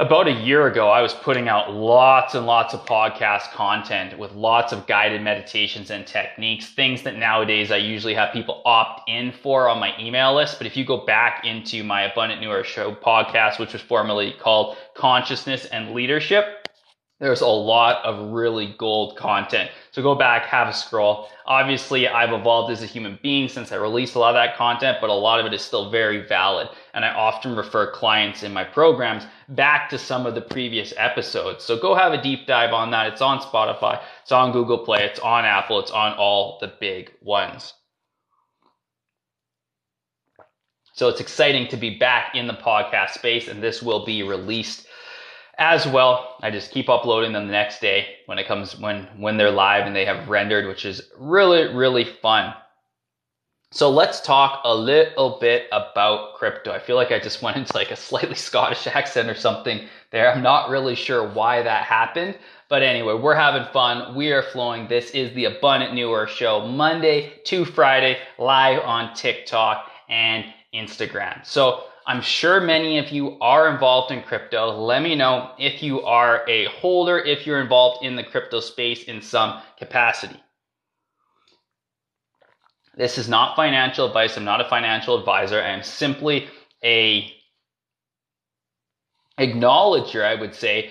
about 0.00 0.28
a 0.28 0.32
year 0.32 0.66
ago, 0.66 0.88
I 0.88 1.02
was 1.02 1.12
putting 1.12 1.46
out 1.46 1.74
lots 1.74 2.34
and 2.34 2.46
lots 2.46 2.72
of 2.72 2.86
podcast 2.86 3.50
content 3.50 4.18
with 4.18 4.32
lots 4.32 4.72
of 4.72 4.86
guided 4.86 5.20
meditations 5.20 5.90
and 5.90 6.06
techniques, 6.06 6.70
things 6.70 7.02
that 7.02 7.18
nowadays 7.18 7.70
I 7.70 7.76
usually 7.76 8.14
have 8.14 8.32
people 8.32 8.62
opt 8.64 9.10
in 9.10 9.30
for 9.30 9.68
on 9.68 9.78
my 9.78 9.92
email 10.00 10.34
list. 10.34 10.56
But 10.56 10.66
if 10.66 10.74
you 10.74 10.86
go 10.86 11.04
back 11.04 11.44
into 11.44 11.84
my 11.84 12.10
Abundant 12.10 12.40
New 12.40 12.50
Earth 12.50 12.66
Show 12.66 12.94
podcast, 12.94 13.58
which 13.58 13.74
was 13.74 13.82
formerly 13.82 14.32
called 14.40 14.78
Consciousness 14.94 15.66
and 15.66 15.92
Leadership, 15.92 16.59
there's 17.20 17.42
a 17.42 17.46
lot 17.46 18.02
of 18.04 18.32
really 18.32 18.74
gold 18.78 19.14
content. 19.16 19.70
So 19.90 20.02
go 20.02 20.14
back, 20.14 20.46
have 20.46 20.68
a 20.68 20.72
scroll. 20.72 21.28
Obviously, 21.44 22.08
I've 22.08 22.32
evolved 22.32 22.72
as 22.72 22.82
a 22.82 22.86
human 22.86 23.18
being 23.22 23.46
since 23.46 23.72
I 23.72 23.76
released 23.76 24.14
a 24.14 24.18
lot 24.18 24.34
of 24.34 24.42
that 24.42 24.56
content, 24.56 24.98
but 25.02 25.10
a 25.10 25.14
lot 25.14 25.38
of 25.38 25.44
it 25.44 25.52
is 25.52 25.60
still 25.60 25.90
very 25.90 26.26
valid. 26.26 26.68
And 26.94 27.04
I 27.04 27.10
often 27.12 27.54
refer 27.54 27.92
clients 27.92 28.42
in 28.42 28.54
my 28.54 28.64
programs 28.64 29.24
back 29.50 29.90
to 29.90 29.98
some 29.98 30.24
of 30.24 30.34
the 30.34 30.40
previous 30.40 30.94
episodes. 30.96 31.62
So 31.62 31.78
go 31.78 31.94
have 31.94 32.14
a 32.14 32.22
deep 32.22 32.46
dive 32.46 32.72
on 32.72 32.90
that. 32.92 33.12
It's 33.12 33.20
on 33.20 33.40
Spotify, 33.40 34.00
it's 34.22 34.32
on 34.32 34.52
Google 34.52 34.78
Play, 34.78 35.04
it's 35.04 35.20
on 35.20 35.44
Apple, 35.44 35.78
it's 35.78 35.90
on 35.90 36.14
all 36.14 36.56
the 36.60 36.72
big 36.80 37.12
ones. 37.20 37.74
So 40.94 41.08
it's 41.08 41.20
exciting 41.20 41.68
to 41.68 41.76
be 41.76 41.98
back 41.98 42.34
in 42.34 42.46
the 42.46 42.54
podcast 42.54 43.10
space, 43.10 43.48
and 43.48 43.62
this 43.62 43.82
will 43.82 44.04
be 44.04 44.22
released 44.22 44.86
as 45.60 45.86
well. 45.86 46.36
I 46.42 46.50
just 46.50 46.72
keep 46.72 46.88
uploading 46.88 47.32
them 47.32 47.46
the 47.46 47.52
next 47.52 47.80
day 47.80 48.16
when 48.26 48.38
it 48.38 48.48
comes 48.48 48.76
when 48.80 49.04
when 49.18 49.36
they're 49.36 49.50
live 49.50 49.86
and 49.86 49.94
they 49.94 50.06
have 50.06 50.28
rendered, 50.28 50.66
which 50.66 50.84
is 50.84 51.02
really 51.18 51.72
really 51.72 52.04
fun. 52.04 52.54
So 53.72 53.88
let's 53.88 54.20
talk 54.20 54.62
a 54.64 54.74
little 54.74 55.38
bit 55.40 55.66
about 55.70 56.34
crypto. 56.34 56.72
I 56.72 56.80
feel 56.80 56.96
like 56.96 57.12
I 57.12 57.20
just 57.20 57.40
went 57.40 57.56
into 57.56 57.76
like 57.76 57.92
a 57.92 57.96
slightly 57.96 58.34
Scottish 58.48 58.88
accent 58.88 59.30
or 59.30 59.36
something 59.36 59.86
there. 60.10 60.32
I'm 60.32 60.42
not 60.42 60.70
really 60.70 60.96
sure 60.96 61.28
why 61.28 61.62
that 61.62 61.84
happened. 61.84 62.36
But 62.68 62.82
anyway, 62.82 63.14
we're 63.14 63.34
having 63.34 63.70
fun. 63.72 64.16
We 64.16 64.32
are 64.32 64.42
flowing. 64.42 64.88
This 64.88 65.10
is 65.10 65.32
the 65.34 65.44
Abundant 65.44 65.94
New 65.94 66.12
Earth 66.12 66.30
Show, 66.30 66.66
Monday 66.66 67.34
to 67.44 67.64
Friday, 67.64 68.18
live 68.38 68.80
on 68.82 69.14
TikTok 69.14 69.88
and 70.08 70.44
Instagram. 70.74 71.44
So 71.44 71.84
I'm 72.10 72.22
sure 72.22 72.60
many 72.60 72.98
of 72.98 73.10
you 73.10 73.38
are 73.40 73.72
involved 73.72 74.10
in 74.10 74.22
crypto. 74.22 74.76
Let 74.76 75.00
me 75.00 75.14
know 75.14 75.52
if 75.60 75.80
you 75.80 76.02
are 76.02 76.42
a 76.48 76.64
holder, 76.64 77.20
if 77.20 77.46
you're 77.46 77.60
involved 77.60 78.04
in 78.04 78.16
the 78.16 78.24
crypto 78.24 78.58
space 78.58 79.04
in 79.04 79.22
some 79.22 79.62
capacity. 79.78 80.42
This 82.96 83.16
is 83.16 83.28
not 83.28 83.54
financial 83.54 84.08
advice. 84.08 84.36
I'm 84.36 84.44
not 84.44 84.60
a 84.60 84.68
financial 84.68 85.16
advisor. 85.20 85.62
I 85.62 85.68
am 85.68 85.84
simply 85.84 86.48
a 86.82 87.32
acknowledger, 89.38 90.24
I 90.24 90.34
would 90.34 90.56
say, 90.56 90.90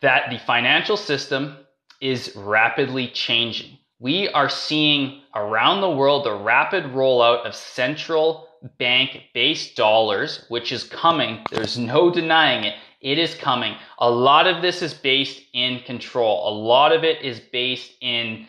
that 0.00 0.28
the 0.28 0.40
financial 0.40 0.96
system 0.96 1.56
is 2.00 2.34
rapidly 2.34 3.06
changing. 3.06 3.78
We 4.00 4.28
are 4.30 4.48
seeing 4.48 5.22
around 5.36 5.82
the 5.82 5.90
world 5.90 6.24
the 6.24 6.34
rapid 6.34 6.82
rollout 6.86 7.46
of 7.46 7.54
central 7.54 8.47
bank 8.78 9.22
based 9.34 9.76
dollars, 9.76 10.44
which 10.48 10.72
is 10.72 10.84
coming. 10.84 11.44
There's 11.50 11.78
no 11.78 12.10
denying 12.10 12.64
it. 12.64 12.76
It 13.00 13.18
is 13.18 13.34
coming. 13.34 13.76
A 13.98 14.10
lot 14.10 14.46
of 14.46 14.62
this 14.62 14.82
is 14.82 14.92
based 14.94 15.40
in 15.52 15.80
control. 15.80 16.48
A 16.48 16.54
lot 16.54 16.92
of 16.92 17.04
it 17.04 17.22
is 17.22 17.40
based 17.40 17.92
in 18.00 18.46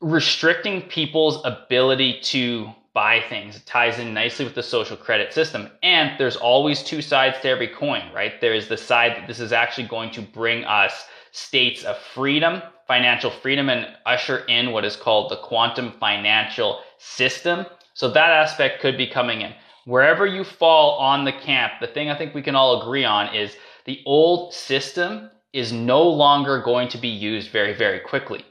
restricting 0.00 0.82
people's 0.82 1.40
ability 1.44 2.20
to 2.20 2.70
buy 2.92 3.20
things. 3.28 3.56
It 3.56 3.66
ties 3.66 3.98
in 3.98 4.14
nicely 4.14 4.44
with 4.44 4.54
the 4.54 4.62
social 4.62 4.96
credit 4.96 5.32
system. 5.32 5.68
And 5.82 6.12
there's 6.18 6.36
always 6.36 6.82
two 6.82 7.02
sides 7.02 7.40
to 7.40 7.48
every 7.48 7.68
coin, 7.68 8.04
right? 8.14 8.40
There 8.40 8.54
is 8.54 8.68
the 8.68 8.76
side 8.76 9.16
that 9.16 9.26
this 9.26 9.40
is 9.40 9.52
actually 9.52 9.88
going 9.88 10.12
to 10.12 10.22
bring 10.22 10.64
us 10.64 11.06
states 11.32 11.82
of 11.82 11.98
freedom, 11.98 12.62
financial 12.86 13.30
freedom, 13.30 13.68
and 13.68 13.88
usher 14.06 14.44
in 14.44 14.70
what 14.70 14.84
is 14.84 14.94
called 14.94 15.32
the 15.32 15.38
quantum 15.38 15.92
financial 15.98 16.80
system. 16.98 17.66
So 17.94 18.10
that 18.10 18.30
aspect 18.30 18.80
could 18.80 18.96
be 18.96 19.06
coming 19.06 19.40
in. 19.40 19.54
Wherever 19.86 20.26
you 20.26 20.44
fall 20.44 20.98
on 20.98 21.24
the 21.24 21.32
camp, 21.32 21.74
the 21.80 21.86
thing 21.86 22.10
I 22.10 22.16
think 22.16 22.34
we 22.34 22.42
can 22.42 22.56
all 22.56 22.82
agree 22.82 23.04
on 23.04 23.34
is 23.34 23.56
the 23.84 24.02
old 24.06 24.52
system 24.52 25.30
is 25.52 25.72
no 25.72 26.02
longer 26.02 26.60
going 26.60 26.88
to 26.88 26.98
be 26.98 27.08
used 27.08 27.50
very, 27.50 27.74
very 27.74 28.00
quickly. 28.00 28.44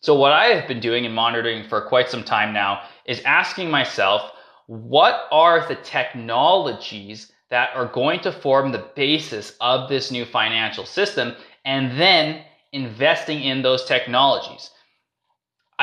So, 0.00 0.14
what 0.14 0.32
I 0.32 0.46
have 0.46 0.68
been 0.68 0.80
doing 0.80 1.06
and 1.06 1.14
monitoring 1.14 1.68
for 1.68 1.80
quite 1.80 2.10
some 2.10 2.24
time 2.24 2.52
now 2.52 2.82
is 3.06 3.22
asking 3.22 3.70
myself, 3.70 4.32
what 4.66 5.26
are 5.30 5.66
the 5.66 5.76
technologies 5.76 7.32
that 7.50 7.74
are 7.74 7.86
going 7.86 8.20
to 8.20 8.32
form 8.32 8.72
the 8.72 8.86
basis 8.96 9.56
of 9.60 9.88
this 9.88 10.10
new 10.10 10.24
financial 10.24 10.86
system? 10.86 11.34
And 11.64 11.98
then 11.98 12.44
investing 12.72 13.42
in 13.42 13.62
those 13.62 13.84
technologies. 13.84 14.70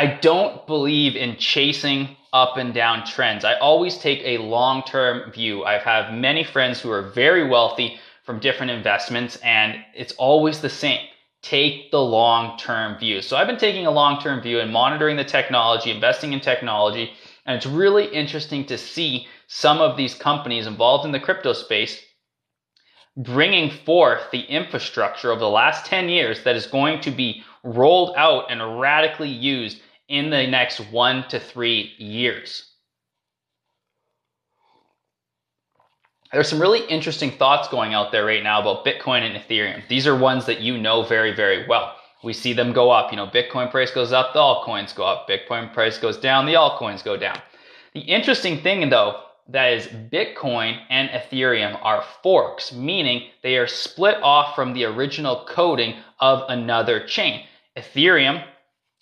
I 0.01 0.17
don't 0.19 0.65
believe 0.65 1.15
in 1.15 1.37
chasing 1.37 2.17
up 2.33 2.57
and 2.57 2.73
down 2.73 3.05
trends. 3.05 3.45
I 3.45 3.53
always 3.59 3.99
take 3.99 4.23
a 4.23 4.39
long 4.39 4.81
term 4.81 5.31
view. 5.31 5.63
I 5.63 5.77
have 5.77 6.11
many 6.11 6.43
friends 6.43 6.81
who 6.81 6.89
are 6.89 7.03
very 7.03 7.47
wealthy 7.47 7.99
from 8.23 8.39
different 8.39 8.71
investments, 8.71 9.35
and 9.43 9.75
it's 9.93 10.13
always 10.13 10.59
the 10.59 10.71
same. 10.71 11.05
Take 11.43 11.91
the 11.91 12.01
long 12.01 12.57
term 12.57 12.97
view. 12.97 13.21
So 13.21 13.37
I've 13.37 13.45
been 13.45 13.57
taking 13.59 13.85
a 13.85 13.91
long 13.91 14.19
term 14.19 14.41
view 14.41 14.59
and 14.59 14.73
monitoring 14.73 15.17
the 15.17 15.23
technology, 15.23 15.91
investing 15.91 16.33
in 16.33 16.39
technology, 16.39 17.11
and 17.45 17.55
it's 17.55 17.67
really 17.67 18.07
interesting 18.07 18.65
to 18.65 18.79
see 18.79 19.27
some 19.45 19.81
of 19.81 19.97
these 19.97 20.15
companies 20.15 20.65
involved 20.65 21.05
in 21.05 21.11
the 21.11 21.19
crypto 21.19 21.53
space 21.53 22.01
bringing 23.17 23.69
forth 23.69 24.31
the 24.31 24.41
infrastructure 24.45 25.29
over 25.29 25.39
the 25.39 25.47
last 25.47 25.85
10 25.85 26.09
years 26.09 26.43
that 26.43 26.55
is 26.55 26.65
going 26.65 27.01
to 27.01 27.11
be 27.11 27.43
rolled 27.63 28.15
out 28.15 28.49
and 28.49 28.79
radically 28.79 29.29
used 29.29 29.79
in 30.11 30.29
the 30.29 30.45
next 30.45 30.79
one 30.91 31.25
to 31.29 31.39
three 31.39 31.93
years. 31.97 32.67
There's 36.33 36.49
some 36.49 36.61
really 36.61 36.85
interesting 36.87 37.31
thoughts 37.31 37.69
going 37.69 37.93
out 37.93 38.11
there 38.11 38.25
right 38.25 38.43
now 38.43 38.59
about 38.59 38.85
Bitcoin 38.85 39.21
and 39.21 39.35
Ethereum. 39.35 39.87
These 39.87 40.07
are 40.07 40.15
ones 40.15 40.45
that 40.47 40.59
you 40.59 40.77
know 40.77 41.03
very, 41.03 41.33
very 41.33 41.65
well. 41.65 41.95
We 42.25 42.33
see 42.33 42.51
them 42.51 42.73
go 42.73 42.91
up. 42.91 43.11
You 43.11 43.17
know, 43.17 43.27
Bitcoin 43.27 43.71
price 43.71 43.91
goes 43.91 44.11
up, 44.11 44.33
the 44.33 44.39
altcoins 44.39 44.93
go 44.93 45.05
up. 45.05 45.29
Bitcoin 45.29 45.73
price 45.73 45.97
goes 45.97 46.17
down, 46.17 46.45
the 46.45 46.55
altcoins 46.55 47.03
go 47.03 47.15
down. 47.15 47.39
The 47.93 48.01
interesting 48.01 48.61
thing 48.61 48.89
though, 48.89 49.21
that 49.47 49.71
is 49.71 49.87
Bitcoin 49.87 50.79
and 50.89 51.09
Ethereum 51.09 51.79
are 51.81 52.03
forks, 52.21 52.73
meaning 52.73 53.29
they 53.43 53.57
are 53.57 53.67
split 53.67 54.17
off 54.21 54.55
from 54.55 54.73
the 54.73 54.83
original 54.83 55.45
coding 55.47 55.95
of 56.19 56.43
another 56.49 57.05
chain. 57.05 57.45
Ethereum 57.77 58.43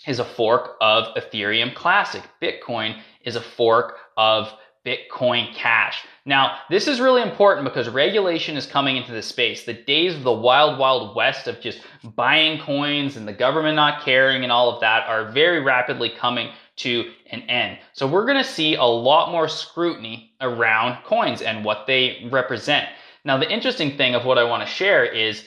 is 0.10 0.18
a 0.18 0.26
fork 0.26 0.76
of 0.82 1.14
Ethereum 1.16 1.74
Classic. 1.76 2.24
Bitcoin 2.42 3.00
is 3.24 3.36
a 3.36 3.42
fork 3.42 3.98
of 4.18 4.52
Bitcoin 4.84 5.54
Cash. 5.54 6.04
Now, 6.26 6.58
this 6.72 6.88
is 6.88 7.00
really 7.00 7.22
important 7.22 7.64
because 7.64 7.88
regulation 7.90 8.58
is 8.58 8.66
coming 8.66 8.98
into 8.98 9.12
the 9.12 9.22
space. 9.22 9.66
The 9.66 9.74
days 9.74 10.16
of 10.16 10.24
the 10.24 10.34
wild, 10.34 10.80
wild 10.80 11.16
west 11.16 11.48
of 11.48 11.62
just 11.62 11.82
buying 12.16 12.60
coins 12.60 13.18
and 13.18 13.28
the 13.28 13.34
government 13.34 13.76
not 13.76 14.02
caring 14.04 14.42
and 14.42 14.52
all 14.52 14.74
of 14.74 14.82
that 14.82 15.08
are 15.08 15.32
very 15.32 15.60
rapidly 15.60 16.10
coming 16.10 16.52
to 16.78 17.12
an 17.30 17.42
end. 17.42 17.78
So 17.94 18.08
we're 18.08 18.26
going 18.26 18.44
to 18.44 18.50
see 18.50 18.74
a 18.76 18.84
lot 18.84 19.32
more 19.32 19.48
scrutiny 19.48 20.32
around 20.42 21.04
coins 21.04 21.44
and 21.44 21.64
what 21.64 21.86
they 21.86 22.28
represent. 22.32 22.88
Now, 23.26 23.38
the 23.38 23.52
interesting 23.52 23.96
thing 23.96 24.16
of 24.16 24.26
what 24.26 24.40
I 24.40 24.44
want 24.44 24.64
to 24.64 24.74
share 24.74 25.06
is 25.06 25.46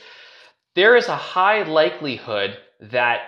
there 0.77 0.95
is 0.95 1.09
a 1.09 1.17
high 1.17 1.65
likelihood 1.65 2.59
that 2.91 3.21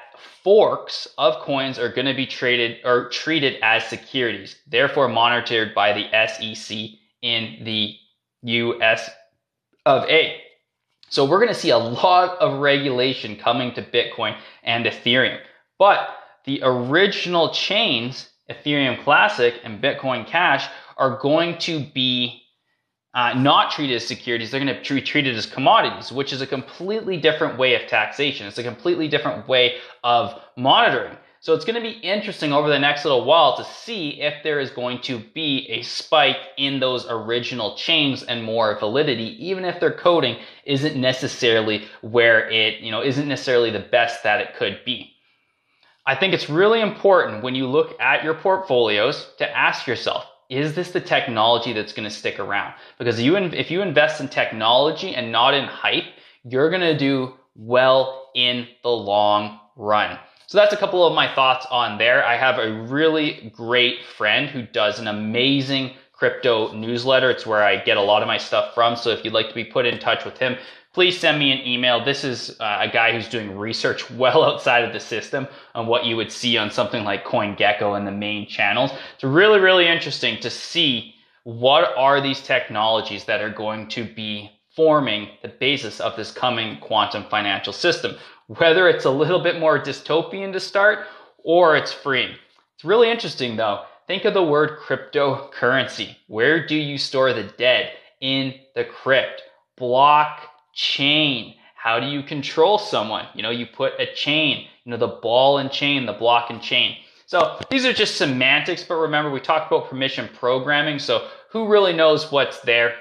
forks 0.42 1.06
of 1.16 1.40
coins 1.42 1.78
are 1.78 1.88
going 1.88 2.06
to 2.06 2.14
be 2.14 2.26
traded 2.26 2.78
or 2.84 3.08
treated 3.08 3.58
as 3.62 3.84
securities, 3.84 4.56
therefore 4.66 5.08
monitored 5.08 5.74
by 5.74 5.92
the 5.92 6.08
SEC 6.26 6.76
in 7.22 7.62
the 7.62 7.96
US 8.42 9.10
of 9.86 10.04
A. 10.08 10.40
So 11.08 11.24
we're 11.24 11.38
going 11.38 11.52
to 11.52 11.58
see 11.58 11.70
a 11.70 11.78
lot 11.78 12.38
of 12.38 12.60
regulation 12.60 13.36
coming 13.36 13.72
to 13.74 13.82
Bitcoin 13.82 14.36
and 14.64 14.86
Ethereum. 14.86 15.38
But 15.78 16.08
the 16.44 16.60
original 16.62 17.50
chains, 17.50 18.30
Ethereum 18.50 19.02
Classic 19.04 19.54
and 19.62 19.82
Bitcoin 19.82 20.26
Cash, 20.26 20.68
are 20.96 21.18
going 21.18 21.58
to 21.58 21.84
be 21.94 22.42
uh, 23.14 23.32
not 23.34 23.70
treated 23.70 23.96
as 23.96 24.06
securities. 24.06 24.50
They're 24.50 24.60
going 24.60 24.82
to 24.82 24.94
be 24.94 25.00
treated 25.00 25.36
as 25.36 25.46
commodities, 25.46 26.10
which 26.10 26.32
is 26.32 26.40
a 26.40 26.46
completely 26.46 27.16
different 27.16 27.58
way 27.58 27.80
of 27.80 27.88
taxation. 27.88 28.46
It's 28.46 28.58
a 28.58 28.62
completely 28.62 29.08
different 29.08 29.46
way 29.48 29.76
of 30.02 30.40
monitoring. 30.56 31.16
So 31.38 31.52
it's 31.52 31.66
going 31.66 31.74
to 31.74 31.82
be 31.82 31.98
interesting 31.98 32.54
over 32.54 32.70
the 32.70 32.78
next 32.78 33.04
little 33.04 33.26
while 33.26 33.54
to 33.58 33.64
see 33.64 34.22
if 34.22 34.42
there 34.42 34.58
is 34.60 34.70
going 34.70 35.02
to 35.02 35.18
be 35.34 35.68
a 35.68 35.82
spike 35.82 36.38
in 36.56 36.80
those 36.80 37.06
original 37.06 37.76
chains 37.76 38.22
and 38.22 38.42
more 38.42 38.78
validity, 38.78 39.36
even 39.46 39.66
if 39.66 39.78
their 39.78 39.92
coding 39.92 40.38
isn't 40.64 40.96
necessarily 40.96 41.84
where 42.00 42.48
it, 42.48 42.80
you 42.80 42.90
know, 42.90 43.02
isn't 43.02 43.28
necessarily 43.28 43.70
the 43.70 43.78
best 43.78 44.22
that 44.22 44.40
it 44.40 44.56
could 44.56 44.80
be. 44.86 45.12
I 46.06 46.14
think 46.14 46.32
it's 46.32 46.48
really 46.48 46.80
important 46.80 47.42
when 47.42 47.54
you 47.54 47.66
look 47.66 48.00
at 48.00 48.24
your 48.24 48.34
portfolios 48.34 49.28
to 49.36 49.56
ask 49.56 49.86
yourself, 49.86 50.24
is 50.54 50.74
this 50.74 50.90
the 50.90 51.00
technology 51.00 51.72
that's 51.72 51.92
going 51.92 52.08
to 52.08 52.14
stick 52.14 52.38
around? 52.38 52.74
Because 52.98 53.20
you, 53.20 53.36
if 53.36 53.70
you 53.70 53.82
invest 53.82 54.20
in 54.20 54.28
technology 54.28 55.14
and 55.14 55.32
not 55.32 55.54
in 55.54 55.64
hype, 55.64 56.04
you're 56.44 56.70
going 56.70 56.82
to 56.82 56.96
do 56.96 57.34
well 57.54 58.30
in 58.34 58.66
the 58.82 58.90
long 58.90 59.60
run. 59.76 60.18
So 60.46 60.58
that's 60.58 60.74
a 60.74 60.76
couple 60.76 61.06
of 61.06 61.14
my 61.14 61.32
thoughts 61.34 61.66
on 61.70 61.98
there. 61.98 62.24
I 62.24 62.36
have 62.36 62.58
a 62.58 62.82
really 62.84 63.52
great 63.56 64.04
friend 64.04 64.48
who 64.48 64.62
does 64.62 64.98
an 64.98 65.08
amazing 65.08 65.94
crypto 66.12 66.72
newsletter. 66.72 67.30
It's 67.30 67.46
where 67.46 67.62
I 67.62 67.76
get 67.82 67.96
a 67.96 68.02
lot 68.02 68.22
of 68.22 68.28
my 68.28 68.38
stuff 68.38 68.74
from. 68.74 68.96
So 68.96 69.10
if 69.10 69.24
you'd 69.24 69.34
like 69.34 69.48
to 69.48 69.54
be 69.54 69.64
put 69.64 69.86
in 69.86 69.98
touch 69.98 70.24
with 70.24 70.38
him, 70.38 70.56
please 70.94 71.18
send 71.18 71.40
me 71.40 71.50
an 71.50 71.66
email. 71.66 72.02
This 72.02 72.22
is 72.22 72.58
uh, 72.60 72.78
a 72.80 72.88
guy 72.88 73.12
who's 73.12 73.28
doing 73.28 73.58
research 73.58 74.10
well 74.12 74.44
outside 74.44 74.84
of 74.84 74.92
the 74.92 75.00
system 75.00 75.46
on 75.74 75.86
what 75.86 76.06
you 76.06 76.16
would 76.16 76.32
see 76.32 76.56
on 76.56 76.70
something 76.70 77.04
like 77.04 77.26
CoinGecko 77.26 77.98
and 77.98 78.06
the 78.06 78.12
main 78.12 78.46
channels. 78.46 78.92
It's 79.14 79.24
really, 79.24 79.58
really 79.58 79.86
interesting 79.86 80.40
to 80.40 80.48
see 80.48 81.14
what 81.42 81.92
are 81.98 82.22
these 82.22 82.40
technologies 82.40 83.24
that 83.24 83.42
are 83.42 83.50
going 83.50 83.88
to 83.88 84.04
be 84.04 84.50
forming 84.74 85.28
the 85.42 85.48
basis 85.48 86.00
of 86.00 86.16
this 86.16 86.30
coming 86.30 86.80
quantum 86.80 87.24
financial 87.24 87.72
system. 87.72 88.16
Whether 88.46 88.88
it's 88.88 89.04
a 89.04 89.10
little 89.10 89.40
bit 89.40 89.60
more 89.60 89.78
dystopian 89.78 90.52
to 90.52 90.60
start 90.60 91.06
or 91.38 91.76
it's 91.76 91.92
free. 91.92 92.34
It's 92.74 92.84
really 92.84 93.10
interesting 93.10 93.56
though. 93.56 93.84
Think 94.06 94.24
of 94.24 94.34
the 94.34 94.42
word 94.42 94.78
cryptocurrency. 94.80 96.16
Where 96.28 96.66
do 96.66 96.76
you 96.76 96.98
store 96.98 97.32
the 97.32 97.44
dead? 97.44 97.92
In 98.20 98.54
the 98.74 98.84
crypt. 98.84 99.42
Block 99.76 100.40
chain. 100.74 101.54
How 101.74 102.00
do 102.00 102.06
you 102.06 102.22
control 102.22 102.78
someone? 102.78 103.26
You 103.34 103.42
know, 103.42 103.50
you 103.50 103.66
put 103.66 103.92
a 103.98 104.12
chain, 104.14 104.66
you 104.84 104.90
know, 104.90 104.96
the 104.96 105.18
ball 105.22 105.58
and 105.58 105.70
chain, 105.70 106.06
the 106.06 106.12
block 106.12 106.50
and 106.50 106.60
chain. 106.60 106.96
So 107.26 107.58
these 107.70 107.84
are 107.84 107.92
just 107.92 108.16
semantics, 108.16 108.84
but 108.84 108.96
remember 108.96 109.30
we 109.30 109.40
talked 109.40 109.70
about 109.70 109.88
permission 109.88 110.28
programming. 110.34 110.98
So 110.98 111.28
who 111.50 111.68
really 111.68 111.92
knows 111.92 112.30
what's 112.30 112.60
there? 112.60 112.96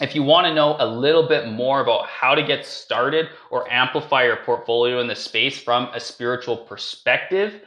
If 0.00 0.14
you 0.14 0.22
want 0.22 0.46
to 0.46 0.54
know 0.54 0.76
a 0.78 0.86
little 0.86 1.26
bit 1.26 1.48
more 1.48 1.80
about 1.80 2.06
how 2.06 2.34
to 2.34 2.42
get 2.42 2.66
started 2.66 3.28
or 3.50 3.70
amplify 3.72 4.24
your 4.24 4.36
portfolio 4.36 5.00
in 5.00 5.06
the 5.06 5.14
space 5.14 5.58
from 5.58 5.88
a 5.94 6.00
spiritual 6.00 6.56
perspective, 6.56 7.62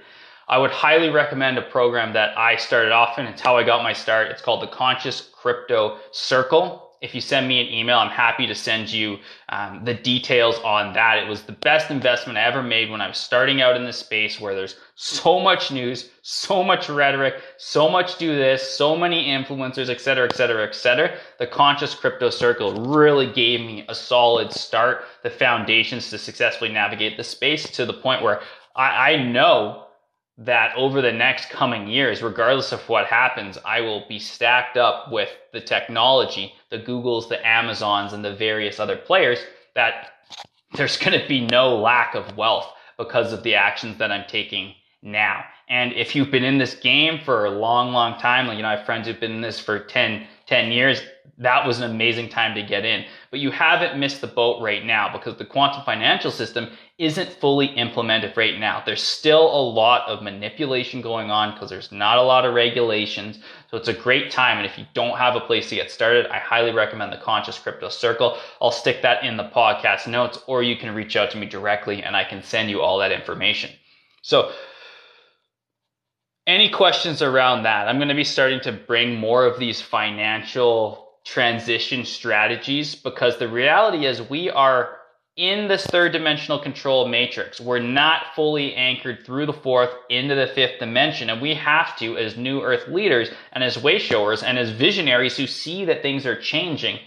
I 0.48 0.58
would 0.58 0.72
highly 0.72 1.10
recommend 1.10 1.58
a 1.58 1.64
program 1.64 2.14
that 2.14 2.38
I 2.38 2.56
started 2.56 2.92
off 2.92 3.18
in. 3.18 3.26
It's 3.26 3.42
how 3.42 3.58
I 3.58 3.64
got 3.64 3.84
my 3.84 3.94
start. 3.94 4.30
It's 4.30 4.42
called 4.42 4.62
the 4.62 4.68
Conscious 4.68 5.30
Crypto 5.34 5.98
Circle 6.12 6.89
if 7.02 7.16
you 7.16 7.22
send 7.22 7.48
me 7.48 7.62
an 7.62 7.74
email, 7.74 7.98
I'm 7.98 8.10
happy 8.10 8.46
to 8.48 8.54
send 8.54 8.92
you 8.92 9.20
um, 9.50 9.86
the 9.86 9.94
details 9.94 10.58
on 10.66 10.94
that. 10.94 11.18
It 11.18 11.30
was 11.30 11.44
the 11.44 11.54
best 11.54 11.92
investment 11.92 12.38
I 12.38 12.44
ever 12.44 12.62
made 12.62 12.90
when 12.90 13.00
I 13.00 13.08
was 13.08 13.18
starting 13.18 13.62
out 13.62 13.78
in 13.78 13.86
this 13.86 13.98
space 13.98 14.40
where 14.40 14.54
there's 14.54 14.76
so 14.96 15.40
much 15.40 15.72
news, 15.72 16.10
so 16.24 16.62
much 16.62 16.90
rhetoric, 16.90 17.36
so 17.58 17.90
much 17.90 18.18
do 18.18 18.36
this, 18.36 18.62
so 18.62 18.98
many 18.98 19.28
influencers, 19.28 19.90
et 19.90 20.02
cetera, 20.02 20.26
et 20.26 20.36
cetera, 20.36 20.68
et 20.68 20.76
cetera. 20.76 21.18
The 21.38 21.48
conscious 21.48 21.96
crypto 21.96 22.30
circle 22.30 22.74
really 22.74 23.32
gave 23.32 23.62
me 23.62 23.86
a 23.88 23.96
solid 23.96 24.52
start, 24.52 25.06
the 25.24 25.30
foundations 25.30 26.10
to 26.10 26.18
successfully 26.18 26.72
navigate 26.72 27.16
the 27.16 27.24
space 27.24 27.70
to 27.72 27.86
the 27.86 27.94
point 27.94 28.24
where 28.24 28.42
I, 28.76 29.14
I 29.14 29.24
know 29.24 29.86
that 30.40 30.74
over 30.76 31.02
the 31.02 31.12
next 31.12 31.50
coming 31.50 31.88
years, 31.88 32.24
regardless 32.24 32.72
of 32.72 32.88
what 32.88 33.08
happens, 33.08 33.58
I 33.66 33.82
will 33.82 34.06
be 34.08 34.20
stacked 34.20 34.78
up 34.78 35.12
with 35.12 35.30
the 35.52 35.60
technology, 35.60 36.54
the 36.70 36.80
Googles, 36.80 37.28
the 37.28 37.46
Amazons, 37.46 38.14
and 38.14 38.24
the 38.24 38.36
various 38.36 38.80
other 38.80 38.96
players 38.96 39.40
that 39.76 40.14
there's 40.76 40.98
going 40.98 41.20
to 41.20 41.28
be 41.28 41.46
no 41.46 41.76
lack 41.76 42.16
of 42.16 42.38
wealth 42.38 42.68
because 42.98 43.34
of 43.34 43.44
the 43.44 43.56
actions 43.56 43.98
that 43.98 44.12
I'm 44.12 44.28
taking 44.28 44.74
now. 45.02 45.44
And 45.68 45.94
if 45.94 46.16
you've 46.16 46.32
been 46.32 46.44
in 46.44 46.58
this 46.58 46.74
game 46.74 47.20
for 47.24 47.46
a 47.46 47.52
long, 47.52 47.92
long 47.92 48.20
time, 48.20 48.48
like, 48.48 48.58
you 48.58 48.64
know, 48.64 48.70
I 48.70 48.78
have 48.78 48.86
friends 48.86 49.08
who've 49.08 49.20
been 49.20 49.34
in 49.34 49.42
this 49.42 49.60
for 49.60 49.80
10, 49.80 50.26
10 50.48 50.72
years, 50.72 51.02
that 51.40 51.66
was 51.66 51.80
an 51.80 51.90
amazing 51.90 52.28
time 52.28 52.54
to 52.56 52.62
get 52.62 52.84
in. 52.84 53.06
But 53.32 53.40
you 53.40 53.50
haven't 53.50 53.98
missed 53.98 54.20
the 54.20 54.28
boat 54.28 54.62
right 54.62 54.86
now 54.86 55.12
because 55.12 55.38
the 55.38 55.46
quantum 55.46 55.84
financial 55.86 56.32
system 56.32 56.70
isn't 56.98 57.30
fully 57.30 57.68
implemented 57.68 58.36
right 58.36 58.60
now. 58.60 58.84
There's 58.86 59.02
still 59.02 59.44
a 59.46 59.64
lot 59.72 60.08
of 60.10 60.22
manipulation 60.22 61.02
going 61.02 61.32
on 61.32 61.54
because 61.54 61.70
there's 61.70 61.94
not 61.94 62.18
a 62.18 62.24
lot 62.24 62.44
of 62.44 62.54
regulations. 62.54 63.40
So 63.72 63.78
it's 63.78 63.88
a 63.88 63.94
great 63.94 64.32
time. 64.32 64.58
And 64.58 64.66
if 64.66 64.78
you 64.78 64.86
don't 64.94 65.18
have 65.18 65.38
a 65.38 65.40
place 65.40 65.70
to 65.70 65.76
get 65.76 65.90
started, 65.90 66.28
I 66.28 66.40
highly 66.40 66.74
recommend 66.74 67.14
the 67.14 67.18
Conscious 67.18 67.58
Crypto 67.58 67.88
Circle. 67.88 68.38
I'll 68.62 68.72
stick 68.72 69.02
that 69.04 69.24
in 69.24 69.38
the 69.38 69.50
podcast 69.56 70.08
notes 70.08 70.40
or 70.46 70.62
you 70.62 70.76
can 70.76 70.94
reach 70.94 71.16
out 71.16 71.32
to 71.32 71.38
me 71.38 71.46
directly 71.46 72.04
and 72.04 72.18
I 72.18 72.26
can 72.26 72.44
send 72.44 72.70
you 72.70 72.82
all 72.82 73.00
that 73.00 73.14
information. 73.14 73.72
So 74.24 74.52
any 76.46 76.70
questions 76.70 77.22
around 77.22 77.64
that? 77.64 77.88
I'm 77.88 77.98
going 77.98 78.10
to 78.10 78.16
be 78.16 78.26
starting 78.26 78.60
to 78.62 78.74
bring 78.74 79.16
more 79.16 79.46
of 79.46 79.58
these 79.58 79.80
financial 79.80 81.09
transition 81.26 82.06
strategies 82.06 82.96
because 82.96 83.38
the 83.38 83.48
reality 83.48 84.06
is 84.06 84.22
we 84.30 84.50
are 84.50 85.00
in 85.40 85.70
this 85.70 85.86
third 85.86 86.12
dimensional 86.12 86.60
control 86.60 87.08
matrix. 87.08 87.62
We're 87.62 87.80
not 87.80 88.36
fully 88.36 88.76
anchored 88.76 89.26
through 89.26 89.46
the 89.46 89.54
fourth 89.54 89.90
into 90.10 90.36
the 90.36 90.48
fifth 90.48 90.80
dimension. 90.80 91.30
And 91.30 91.42
we 91.42 91.56
have 91.56 91.96
to, 92.00 92.18
as 92.18 92.36
new 92.36 92.62
earth 92.62 92.90
leaders 92.90 93.30
and 93.54 93.64
as 93.64 93.82
way 93.82 94.00
showers 94.00 94.44
and 94.44 94.58
as 94.60 94.70
visionaries 94.72 95.38
who 95.38 95.48
see 95.48 95.86
that 95.86 96.02
things 96.02 96.26
are 96.26 96.40
changing, 96.40 97.00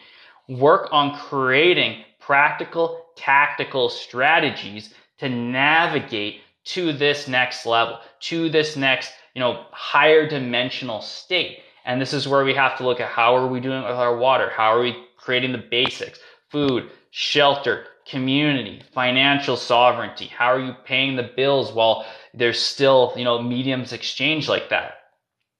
work 0.48 0.88
on 0.92 1.18
creating 1.18 2.04
practical, 2.20 3.04
tactical 3.16 3.90
strategies 3.90 4.94
to 5.18 5.28
navigate 5.28 6.40
to 6.64 6.92
this 6.92 7.28
next 7.28 7.66
level, 7.66 7.98
to 8.20 8.48
this 8.48 8.76
next, 8.76 9.12
you 9.34 9.40
know, 9.40 9.66
higher 9.72 10.26
dimensional 10.26 11.02
state. 11.02 11.58
And 11.84 12.00
this 12.00 12.12
is 12.12 12.28
where 12.28 12.44
we 12.44 12.54
have 12.54 12.78
to 12.78 12.84
look 12.84 13.00
at 13.00 13.08
how 13.08 13.36
are 13.36 13.46
we 13.46 13.60
doing 13.60 13.82
with 13.82 13.92
our 13.92 14.16
water? 14.16 14.50
How 14.50 14.74
are 14.74 14.80
we 14.80 15.04
creating 15.16 15.52
the 15.52 15.58
basics? 15.70 16.18
Food, 16.50 16.90
shelter, 17.10 17.86
community, 18.06 18.82
financial 18.94 19.56
sovereignty. 19.56 20.26
How 20.26 20.52
are 20.52 20.60
you 20.60 20.74
paying 20.84 21.16
the 21.16 21.30
bills 21.36 21.72
while 21.72 22.04
there's 22.34 22.60
still, 22.60 23.12
you 23.16 23.24
know, 23.24 23.40
mediums 23.40 23.92
exchange 23.92 24.48
like 24.48 24.68
that? 24.70 24.94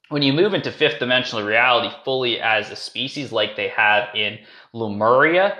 When 0.08 0.22
you 0.22 0.32
move 0.32 0.52
into 0.52 0.70
fifth 0.70 0.98
dimensional 0.98 1.44
reality 1.44 1.94
fully 2.04 2.40
as 2.40 2.70
a 2.70 2.76
species 2.76 3.32
like 3.32 3.56
they 3.56 3.68
have 3.68 4.14
in 4.14 4.38
Lemuria, 4.72 5.56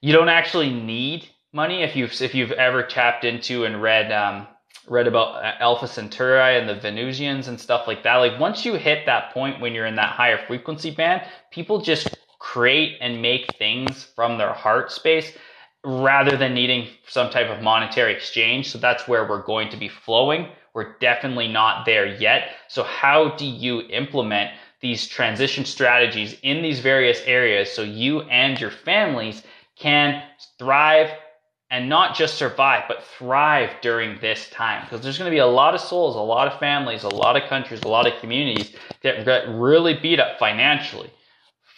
you 0.00 0.12
don't 0.12 0.28
actually 0.28 0.70
need 0.70 1.28
money 1.52 1.82
if 1.82 1.96
you've 1.96 2.20
if 2.20 2.34
you've 2.34 2.52
ever 2.52 2.82
tapped 2.82 3.24
into 3.24 3.64
and 3.64 3.82
read 3.82 4.12
um, 4.12 4.46
read 4.88 5.06
about 5.06 5.42
Alpha 5.60 5.86
Centauri 5.86 6.58
and 6.58 6.68
the 6.68 6.74
Venusians 6.74 7.48
and 7.48 7.60
stuff 7.60 7.86
like 7.86 8.02
that. 8.02 8.16
Like 8.16 8.40
once 8.40 8.64
you 8.64 8.74
hit 8.74 9.06
that 9.06 9.32
point 9.32 9.60
when 9.60 9.74
you're 9.74 9.86
in 9.86 9.96
that 9.96 10.10
higher 10.10 10.38
frequency 10.46 10.90
band, 10.90 11.22
people 11.50 11.80
just 11.80 12.18
create 12.38 12.96
and 13.00 13.22
make 13.22 13.56
things 13.58 14.02
from 14.02 14.38
their 14.38 14.52
heart 14.52 14.90
space 14.90 15.36
rather 15.84 16.36
than 16.36 16.54
needing 16.54 16.88
some 17.06 17.30
type 17.30 17.48
of 17.48 17.62
monetary 17.62 18.12
exchange. 18.12 18.70
So 18.70 18.78
that's 18.78 19.06
where 19.06 19.28
we're 19.28 19.42
going 19.42 19.68
to 19.70 19.76
be 19.76 19.88
flowing. 19.88 20.48
We're 20.74 20.98
definitely 20.98 21.48
not 21.48 21.86
there 21.86 22.06
yet. 22.06 22.50
So 22.68 22.82
how 22.82 23.30
do 23.36 23.46
you 23.46 23.82
implement 23.82 24.52
these 24.80 25.06
transition 25.06 25.64
strategies 25.64 26.36
in 26.42 26.62
these 26.62 26.80
various 26.80 27.20
areas 27.22 27.70
so 27.70 27.82
you 27.82 28.22
and 28.22 28.58
your 28.60 28.70
families 28.70 29.42
can 29.76 30.22
thrive 30.58 31.10
and 31.70 31.88
not 31.88 32.16
just 32.16 32.34
survive, 32.34 32.84
but 32.88 33.04
thrive 33.04 33.70
during 33.80 34.18
this 34.20 34.48
time. 34.50 34.84
Because 34.84 35.02
there's 35.02 35.18
going 35.18 35.30
to 35.30 35.34
be 35.34 35.38
a 35.38 35.46
lot 35.46 35.74
of 35.74 35.80
souls, 35.80 36.16
a 36.16 36.20
lot 36.20 36.48
of 36.48 36.58
families, 36.58 37.04
a 37.04 37.08
lot 37.08 37.36
of 37.36 37.48
countries, 37.48 37.82
a 37.82 37.88
lot 37.88 38.06
of 38.06 38.18
communities 38.20 38.74
that 39.02 39.24
get 39.24 39.48
really 39.48 39.94
beat 39.94 40.18
up 40.18 40.38
financially, 40.38 41.10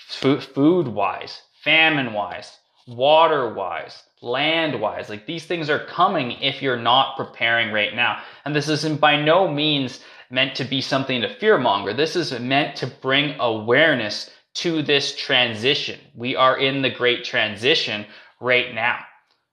food 0.08 0.88
wise, 0.88 1.42
famine 1.62 2.14
wise, 2.14 2.58
water 2.88 3.52
wise, 3.52 4.02
land 4.22 4.80
wise. 4.80 5.10
Like 5.10 5.26
these 5.26 5.44
things 5.44 5.68
are 5.68 5.84
coming 5.84 6.32
if 6.32 6.62
you're 6.62 6.76
not 6.76 7.16
preparing 7.16 7.70
right 7.70 7.94
now. 7.94 8.22
And 8.46 8.56
this 8.56 8.68
isn't 8.68 9.00
by 9.00 9.22
no 9.22 9.46
means 9.46 10.00
meant 10.30 10.54
to 10.56 10.64
be 10.64 10.80
something 10.80 11.20
to 11.20 11.28
fearmonger. 11.36 11.94
This 11.94 12.16
is 12.16 12.32
meant 12.40 12.76
to 12.76 12.86
bring 12.86 13.38
awareness 13.38 14.30
to 14.54 14.82
this 14.82 15.14
transition. 15.16 16.00
We 16.14 16.34
are 16.34 16.58
in 16.58 16.80
the 16.80 16.90
great 16.90 17.24
transition 17.24 18.06
right 18.40 18.74
now. 18.74 18.98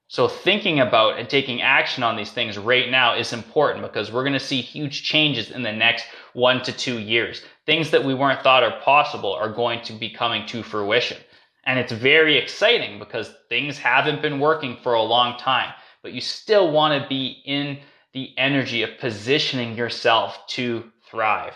So 0.10 0.28
thinking 0.28 0.80
about 0.80 1.20
and 1.20 1.30
taking 1.30 1.62
action 1.62 2.02
on 2.02 2.16
these 2.16 2.32
things 2.32 2.58
right 2.58 2.90
now 2.90 3.16
is 3.16 3.32
important 3.32 3.86
because 3.86 4.12
we're 4.12 4.24
going 4.24 4.34
to 4.34 4.40
see 4.40 4.60
huge 4.60 5.04
changes 5.04 5.52
in 5.52 5.62
the 5.62 5.72
next 5.72 6.06
one 6.34 6.64
to 6.64 6.72
two 6.72 6.98
years. 6.98 7.44
Things 7.68 7.92
that 7.92 8.04
we 8.04 8.16
weren't 8.16 8.42
thought 8.42 8.64
are 8.64 8.82
possible 8.82 9.32
are 9.32 9.54
going 9.54 9.84
to 9.84 9.94
be 9.94 10.10
coming 10.10 10.48
to 10.48 10.64
fruition. 10.64 11.18
And 11.66 11.78
it's 11.78 11.92
very 11.92 12.38
exciting 12.38 12.98
because 12.98 13.36
things 13.50 13.78
haven't 13.78 14.24
been 14.24 14.40
working 14.40 14.78
for 14.82 14.96
a 14.96 15.02
long 15.04 15.38
time, 15.38 15.72
but 16.02 16.12
you 16.12 16.22
still 16.22 16.72
want 16.72 17.00
to 17.00 17.08
be 17.08 17.44
in 17.46 17.78
the 18.14 18.34
energy 18.36 18.82
of 18.82 18.98
positioning 19.00 19.78
yourself 19.78 20.40
to 20.48 20.92
thrive. 21.08 21.54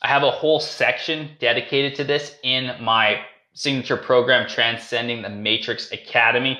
I 0.00 0.06
have 0.06 0.22
a 0.22 0.30
whole 0.30 0.60
section 0.60 1.30
dedicated 1.40 1.96
to 1.96 2.04
this 2.04 2.36
in 2.44 2.76
my 2.80 3.24
signature 3.56 3.96
program, 3.96 4.46
Transcending 4.46 5.22
the 5.22 5.30
Matrix 5.30 5.90
Academy, 5.90 6.58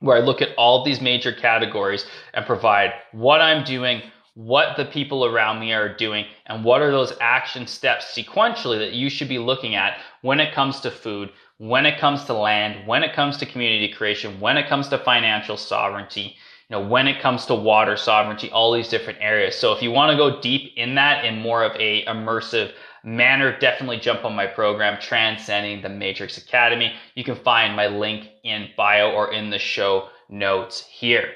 where 0.00 0.18
I 0.18 0.20
look 0.20 0.42
at 0.42 0.54
all 0.56 0.84
these 0.84 1.00
major 1.00 1.32
categories 1.32 2.04
and 2.34 2.44
provide 2.44 2.92
what 3.12 3.40
I'm 3.40 3.64
doing, 3.64 4.02
what 4.34 4.76
the 4.76 4.84
people 4.84 5.24
around 5.24 5.60
me 5.60 5.72
are 5.72 5.96
doing, 5.96 6.26
and 6.46 6.62
what 6.62 6.82
are 6.82 6.90
those 6.90 7.14
action 7.22 7.66
steps 7.66 8.14
sequentially 8.14 8.78
that 8.78 8.92
you 8.92 9.08
should 9.08 9.30
be 9.30 9.38
looking 9.38 9.74
at 9.74 9.98
when 10.20 10.40
it 10.40 10.54
comes 10.54 10.80
to 10.80 10.90
food, 10.90 11.30
when 11.56 11.86
it 11.86 11.98
comes 11.98 12.24
to 12.26 12.34
land, 12.34 12.86
when 12.86 13.02
it 13.02 13.14
comes 13.14 13.38
to 13.38 13.46
community 13.46 13.90
creation, 13.90 14.40
when 14.40 14.58
it 14.58 14.68
comes 14.68 14.88
to 14.88 14.98
financial 14.98 15.56
sovereignty, 15.56 16.36
you 16.68 16.76
know, 16.76 16.86
when 16.86 17.08
it 17.08 17.22
comes 17.22 17.46
to 17.46 17.54
water 17.54 17.96
sovereignty, 17.96 18.50
all 18.50 18.72
these 18.72 18.88
different 18.88 19.18
areas. 19.22 19.56
So 19.56 19.72
if 19.72 19.82
you 19.82 19.90
want 19.90 20.10
to 20.10 20.18
go 20.18 20.38
deep 20.42 20.74
in 20.76 20.96
that 20.96 21.24
in 21.24 21.38
more 21.38 21.64
of 21.64 21.74
a 21.76 22.04
immersive 22.04 22.72
manner, 23.04 23.58
definitely 23.58 23.98
jump 23.98 24.24
on 24.24 24.34
my 24.34 24.46
program, 24.46 25.00
Transcending 25.00 25.82
the 25.82 25.88
Matrix 25.88 26.38
Academy. 26.38 26.94
You 27.14 27.24
can 27.24 27.36
find 27.36 27.74
my 27.74 27.86
link 27.86 28.28
in 28.44 28.68
bio 28.76 29.12
or 29.12 29.32
in 29.32 29.50
the 29.50 29.58
show 29.58 30.08
notes 30.28 30.84
here. 30.86 31.32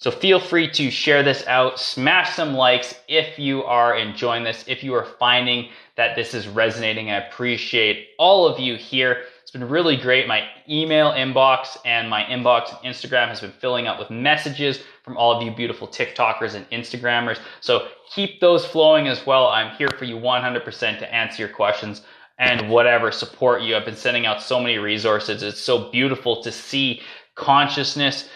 So 0.00 0.12
feel 0.12 0.38
free 0.38 0.70
to 0.70 0.92
share 0.92 1.24
this 1.24 1.44
out, 1.48 1.80
smash 1.80 2.36
some 2.36 2.54
likes 2.54 2.94
if 3.08 3.36
you 3.36 3.64
are 3.64 3.96
enjoying 3.96 4.44
this, 4.44 4.64
if 4.68 4.84
you 4.84 4.94
are 4.94 5.04
finding 5.04 5.70
that 5.96 6.14
this 6.14 6.34
is 6.34 6.46
resonating. 6.46 7.10
I 7.10 7.26
appreciate 7.26 8.10
all 8.16 8.46
of 8.46 8.60
you 8.60 8.76
here. 8.76 9.24
It's 9.48 9.52
been 9.54 9.66
really 9.66 9.96
great. 9.96 10.28
My 10.28 10.46
email 10.68 11.12
inbox 11.12 11.78
and 11.86 12.10
my 12.10 12.22
inbox 12.24 12.74
on 12.74 12.82
Instagram 12.82 13.28
has 13.28 13.40
been 13.40 13.50
filling 13.50 13.86
up 13.86 13.98
with 13.98 14.10
messages 14.10 14.80
from 15.02 15.16
all 15.16 15.32
of 15.34 15.42
you 15.42 15.50
beautiful 15.50 15.88
TikTokers 15.88 16.52
and 16.52 16.68
Instagrammers. 16.68 17.38
So 17.62 17.88
keep 18.14 18.42
those 18.42 18.66
flowing 18.66 19.08
as 19.08 19.24
well. 19.24 19.46
I'm 19.46 19.74
here 19.76 19.88
for 19.98 20.04
you 20.04 20.16
100% 20.16 20.98
to 20.98 21.14
answer 21.14 21.42
your 21.42 21.48
questions 21.48 22.02
and 22.38 22.68
whatever 22.68 23.10
support 23.10 23.62
you. 23.62 23.74
I've 23.74 23.86
been 23.86 23.96
sending 23.96 24.26
out 24.26 24.42
so 24.42 24.60
many 24.60 24.76
resources. 24.76 25.42
It's 25.42 25.62
so 25.62 25.90
beautiful 25.90 26.42
to 26.42 26.52
see 26.52 27.00
consciousness 27.34 28.28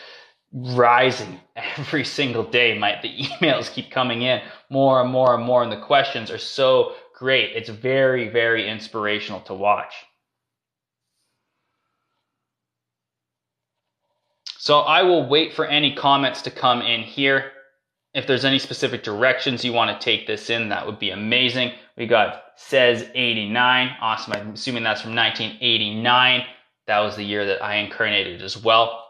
rising 0.51 1.41
every 1.77 2.07
single 2.07 2.45
day. 2.45 2.79
My 2.79 2.99
the 3.03 3.15
emails 3.19 3.71
keep 3.71 3.91
coming 3.91 4.23
in 4.23 4.41
more 4.71 5.03
and 5.03 5.11
more 5.11 5.35
and 5.35 5.45
more, 5.45 5.63
and 5.63 5.71
the 5.71 5.77
questions 5.77 6.31
are 6.31 6.39
so 6.39 6.95
great. 7.15 7.55
It's 7.55 7.69
very, 7.69 8.31
very 8.31 8.67
inspirational 8.67 9.43
to 9.43 9.53
watch. 9.53 9.93
So 14.63 14.79
I 14.79 15.03
will 15.03 15.27
wait 15.27 15.55
for 15.55 15.67
any 15.67 15.93
comments 15.93 16.41
to 16.43 16.51
come 16.53 16.83
in 16.83 17.03
here. 17.03 17.51
If 18.15 18.29
there's 18.29 18.45
any 18.45 18.61
specific 18.61 19.03
directions 19.03 19.65
you 19.65 19.73
want 19.73 19.91
to 19.91 20.05
take 20.05 20.29
this 20.29 20.51
in, 20.51 20.69
that 20.69 20.87
would 20.87 21.01
be 21.01 21.11
amazing. 21.11 21.73
We 21.97 22.07
got 22.07 22.45
says 22.55 23.09
89. 23.13 23.97
Awesome. 24.01 24.35
I'm 24.35 24.53
assuming 24.53 24.85
that's 24.85 25.03
from 25.03 25.17
1989. 25.17 26.45
That 26.87 27.01
was 27.01 27.17
the 27.17 27.25
year 27.25 27.45
that 27.45 27.61
I 27.61 27.75
incarnated 27.75 28.41
as 28.41 28.57
well, 28.57 29.05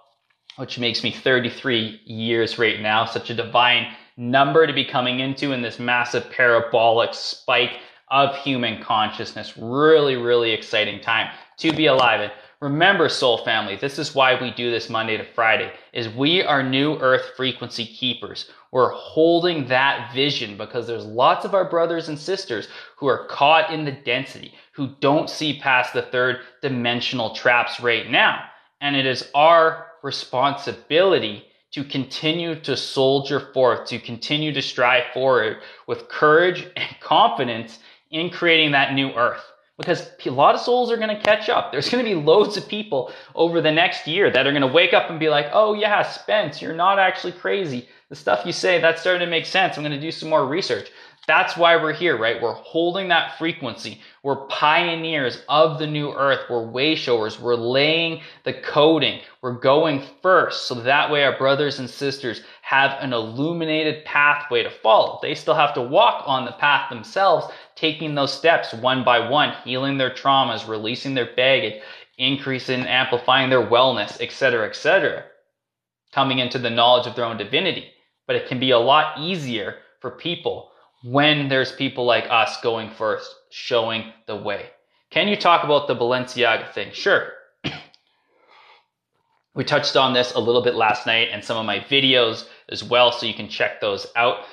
which 0.57 0.79
makes 0.79 1.05
me 1.05 1.13
33 1.13 2.01
years 2.07 2.59
right 2.59 2.81
now. 2.81 3.05
Such 3.05 3.29
a 3.29 3.35
divine 3.35 3.93
number 4.17 4.67
to 4.67 4.73
be 4.73 4.87
coming 4.87 5.21
into 5.21 5.53
in 5.53 5.61
this 5.61 5.79
massive 5.79 6.31
parabolic 6.31 7.13
spike 7.13 7.77
of 8.11 8.35
human 8.37 8.83
consciousness. 8.83 9.59
Really, 9.59 10.17
really 10.17 10.53
exciting 10.53 11.03
time 11.03 11.31
to 11.59 11.73
be 11.73 11.87
alive 11.87 12.23
in. 12.23 12.31
Remember, 12.63 13.09
soul 13.09 13.39
family, 13.39 13.75
this 13.75 13.99
is 13.99 14.15
why 14.15 14.41
we 14.41 14.53
do 14.53 14.71
this 14.71 14.89
Monday 14.89 15.17
to 15.17 15.25
Friday, 15.25 15.73
is 15.93 16.09
we 16.11 16.45
are 16.45 16.63
new 16.63 16.97
earth 16.99 17.33
frequency 17.37 17.85
keepers. 17.85 18.49
We're 18.71 18.93
holding 18.93 19.67
that 19.67 20.15
vision 20.15 20.57
because 20.57 20.87
there's 20.87 21.05
lots 21.05 21.45
of 21.45 21.55
our 21.55 21.69
brothers 21.69 22.09
and 22.09 22.17
sisters 22.17 22.69
who 22.97 23.09
are 23.09 23.27
caught 23.27 23.73
in 23.73 23.85
the 23.85 23.91
density, 23.91 24.55
who 24.75 24.95
don't 25.01 25.29
see 25.29 25.59
past 25.59 25.93
the 25.93 26.03
third 26.03 26.43
dimensional 26.63 27.35
traps 27.35 27.81
right 27.81 28.09
now. 28.09 28.45
And 28.81 28.95
it 28.95 29.07
is 29.07 29.29
our 29.35 29.89
responsibility 30.05 31.45
to 31.73 31.83
continue 31.83 32.55
to 32.61 32.77
soldier 32.77 33.41
forth, 33.53 33.89
to 33.89 33.99
continue 33.99 34.53
to 34.53 34.63
strive 34.63 35.13
forward 35.13 35.63
with 35.89 36.09
courage 36.09 36.65
and 36.77 37.01
confidence 37.01 37.81
in 38.13 38.31
creating 38.31 38.71
that 38.71 38.95
new 38.95 39.11
earth 39.15 39.52
because 39.83 40.09
a 40.25 40.31
lot 40.31 40.55
of 40.55 40.61
souls 40.61 40.91
are 40.91 40.97
going 40.97 41.15
to 41.15 41.21
catch 41.21 41.49
up. 41.49 41.73
There's 41.73 41.91
going 41.91 42.05
to 42.05 42.11
be 42.11 42.15
loads 42.15 42.57
of 42.57 42.67
people 42.69 43.13
over 43.35 43.61
the 43.61 43.73
next 43.73 44.07
year 44.07 44.31
that 44.31 44.47
are 44.47 44.53
going 44.53 44.63
to 44.63 44.69
wake 44.69 44.95
up 44.95 45.11
and 45.11 45.21
be 45.21 45.29
like, 45.29 45.49
oh, 45.53 45.75
yeah, 45.75 46.03
Spence, 46.03 46.63
you're 46.63 46.75
not 46.75 46.99
actually 46.99 47.33
crazy. 47.33 47.89
The 48.09 48.17
stuff 48.17 48.47
you 48.47 48.53
say, 48.53 48.81
that's 48.81 49.01
starting 49.01 49.27
to 49.27 49.31
make 49.31 49.47
sense. 49.47 49.77
I'm 49.77 49.83
going 49.83 49.93
to 49.93 50.01
do 50.01 50.13
some 50.13 50.29
more 50.29 50.47
research. 50.47 50.91
That's 51.29 51.57
why 51.57 51.77
we're 51.77 51.93
here, 51.93 52.19
right? 52.19 52.43
We're 52.43 52.53
holding 52.53 53.07
that 53.09 53.39
frequency. 53.39 54.01
We're 54.25 54.47
pioneers 54.47 55.43
of 55.49 55.79
the 55.79 55.87
new 55.87 56.13
earth. 56.13 56.41
We're 56.51 56.67
way 56.67 56.97
showers. 56.97 57.39
We're 57.39 57.55
laying 57.55 58.23
the 58.43 58.55
coding. 58.55 59.21
We're 59.41 59.53
going 59.53 60.03
first. 60.21 60.67
So 60.67 60.75
that 60.75 61.13
way 61.13 61.23
our 61.23 61.39
brothers 61.39 61.79
and 61.79 61.89
sisters 61.89 62.43
have 62.63 62.99
an 63.01 63.13
illuminated 63.13 64.05
pathway 64.05 64.65
to 64.65 64.71
follow. 64.71 65.21
They 65.23 65.37
still 65.37 65.55
have 65.55 65.75
to 65.75 65.83
walk 65.83 66.25
on 66.27 66.45
the 66.45 66.53
path 66.53 66.91
themselves, 66.91 67.47
taking 67.77 68.17
those 68.17 68.37
steps 68.37 68.75
one 68.75 69.05
by 69.05 69.29
one, 69.29 69.55
healing 69.65 69.99
their 69.99 70.11
traumas, 70.11 70.67
releasing 70.67 71.15
their 71.15 71.33
baggage, 71.37 71.81
increasing 72.19 72.81
and 72.81 72.89
amplifying 72.89 73.49
their 73.49 73.65
wellness, 73.65 74.21
etc., 74.21 74.69
etc., 74.69 75.25
coming 76.13 76.41
into 76.41 76.59
the 76.59 76.69
knowledge 76.69 77.07
of 77.07 77.15
their 77.15 77.25
own 77.25 77.37
divinity. 77.37 77.93
But 78.27 78.35
it 78.35 78.49
can 78.49 78.59
be 78.59 78.73
a 78.73 78.79
lot 78.79 79.21
easier 79.21 79.77
for 80.01 80.11
people 80.11 80.72
when 81.03 81.49
there's 81.49 81.73
people 81.73 82.05
like 82.05 82.27
us 82.31 82.61
going 82.61 82.91
first, 82.91 83.35
showing 83.51 84.13
the 84.27 84.37
way. 84.37 84.67
Can 85.11 85.29
you 85.29 85.37
talk 85.37 85.65
about 85.65 85.89
the 85.89 85.97
Balenciaga 85.97 86.73
thing? 86.73 86.93
Sure. 86.93 87.33
we 89.55 89.65
touched 89.65 89.97
on 89.97 90.15
this 90.15 90.33
a 90.35 90.41
little 90.41 90.63
bit 90.63 90.75
last 90.75 91.07
night 91.07 91.29
and 91.33 91.45
some 91.45 91.59
of 91.59 91.67
my 91.67 91.81
videos 91.81 92.47
as 92.69 92.83
well, 92.83 93.13
so 93.13 93.27
you 93.27 93.35
can 93.35 93.49
check 93.49 93.81
those 93.81 94.07
out. 94.17 94.45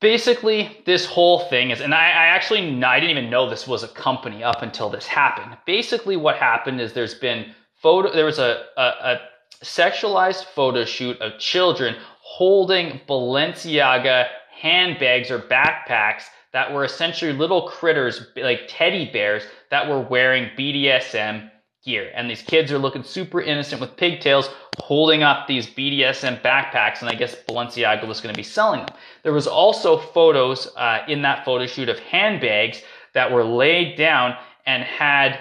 Basically, 0.00 0.78
this 0.86 1.04
whole 1.04 1.40
thing 1.40 1.70
is, 1.70 1.82
and 1.82 1.94
I, 1.94 2.06
I 2.06 2.26
actually, 2.28 2.82
I 2.82 3.00
didn't 3.00 3.18
even 3.18 3.28
know 3.28 3.50
this 3.50 3.68
was 3.68 3.82
a 3.82 3.88
company 3.88 4.42
up 4.42 4.62
until 4.62 4.88
this 4.88 5.06
happened. 5.06 5.58
Basically, 5.66 6.16
what 6.16 6.36
happened 6.36 6.80
is 6.80 6.94
there's 6.94 7.14
been 7.14 7.54
photo, 7.82 8.10
there 8.10 8.24
was 8.24 8.38
a, 8.38 8.64
a, 8.78 8.82
a 8.82 9.20
sexualized 9.62 10.44
photo 10.44 10.86
shoot 10.86 11.20
of 11.20 11.38
children 11.38 11.96
holding 12.22 13.00
Balenciaga 13.06 14.28
handbags 14.60 15.30
or 15.30 15.38
backpacks 15.38 16.24
that 16.52 16.72
were 16.72 16.84
essentially 16.84 17.32
little 17.32 17.68
critters 17.68 18.26
like 18.36 18.62
teddy 18.68 19.10
bears 19.10 19.42
that 19.70 19.88
were 19.88 20.00
wearing 20.00 20.50
BDSM 20.58 21.50
gear. 21.84 22.10
And 22.14 22.28
these 22.28 22.42
kids 22.42 22.70
are 22.72 22.78
looking 22.78 23.02
super 23.02 23.40
innocent 23.40 23.80
with 23.80 23.96
pigtails 23.96 24.50
holding 24.78 25.22
up 25.22 25.46
these 25.46 25.66
BDSM 25.66 26.42
backpacks. 26.42 27.00
And 27.00 27.08
I 27.08 27.14
guess 27.14 27.36
Balenciaga 27.48 28.06
was 28.06 28.20
going 28.20 28.34
to 28.34 28.38
be 28.38 28.44
selling 28.44 28.80
them. 28.80 28.94
There 29.22 29.32
was 29.32 29.46
also 29.46 29.98
photos 29.98 30.68
uh, 30.76 31.04
in 31.08 31.22
that 31.22 31.44
photo 31.44 31.66
shoot 31.66 31.88
of 31.88 31.98
handbags 31.98 32.82
that 33.14 33.32
were 33.32 33.44
laid 33.44 33.96
down 33.96 34.36
and 34.66 34.82
had 34.82 35.38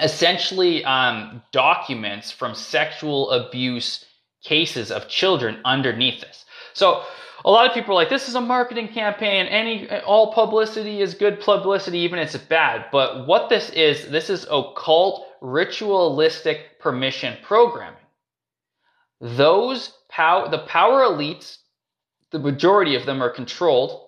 essentially 0.00 0.84
um, 0.84 1.42
documents 1.52 2.30
from 2.30 2.54
sexual 2.54 3.30
abuse 3.30 4.04
cases 4.42 4.90
of 4.90 5.08
children 5.08 5.58
underneath 5.64 6.20
this. 6.20 6.44
So 6.72 7.04
a 7.44 7.50
lot 7.50 7.66
of 7.66 7.72
people 7.72 7.92
are 7.92 7.94
like, 7.94 8.10
this 8.10 8.28
is 8.28 8.34
a 8.34 8.40
marketing 8.40 8.88
campaign. 8.88 9.46
Any 9.46 9.88
all 10.00 10.32
publicity 10.32 11.00
is 11.00 11.14
good 11.14 11.40
publicity, 11.40 11.98
even 11.98 12.18
if 12.18 12.34
it's 12.34 12.44
bad. 12.44 12.86
But 12.92 13.26
what 13.26 13.48
this 13.48 13.70
is, 13.70 14.08
this 14.08 14.30
is 14.30 14.46
occult 14.50 15.26
ritualistic 15.40 16.78
permission 16.80 17.36
programming. 17.42 17.96
Those 19.20 19.92
power, 20.08 20.48
the 20.48 20.58
power 20.58 21.02
elites, 21.02 21.58
the 22.30 22.38
majority 22.38 22.94
of 22.94 23.06
them 23.06 23.22
are 23.22 23.30
controlled 23.30 24.06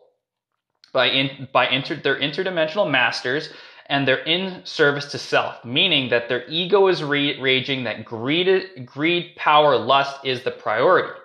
by 0.92 1.08
in, 1.08 1.48
by 1.52 1.68
inter, 1.68 1.96
their 1.96 2.20
interdimensional 2.20 2.90
masters 2.90 3.50
and 3.86 4.06
they're 4.06 4.24
in 4.24 4.64
service 4.64 5.06
to 5.06 5.18
self, 5.18 5.64
meaning 5.64 6.08
that 6.10 6.28
their 6.28 6.48
ego 6.48 6.88
is 6.88 7.02
re- 7.02 7.38
raging, 7.40 7.84
that 7.84 8.04
greed, 8.04 8.86
greed, 8.86 9.34
power, 9.36 9.76
lust 9.76 10.24
is 10.24 10.42
the 10.42 10.50
priority. 10.50 11.18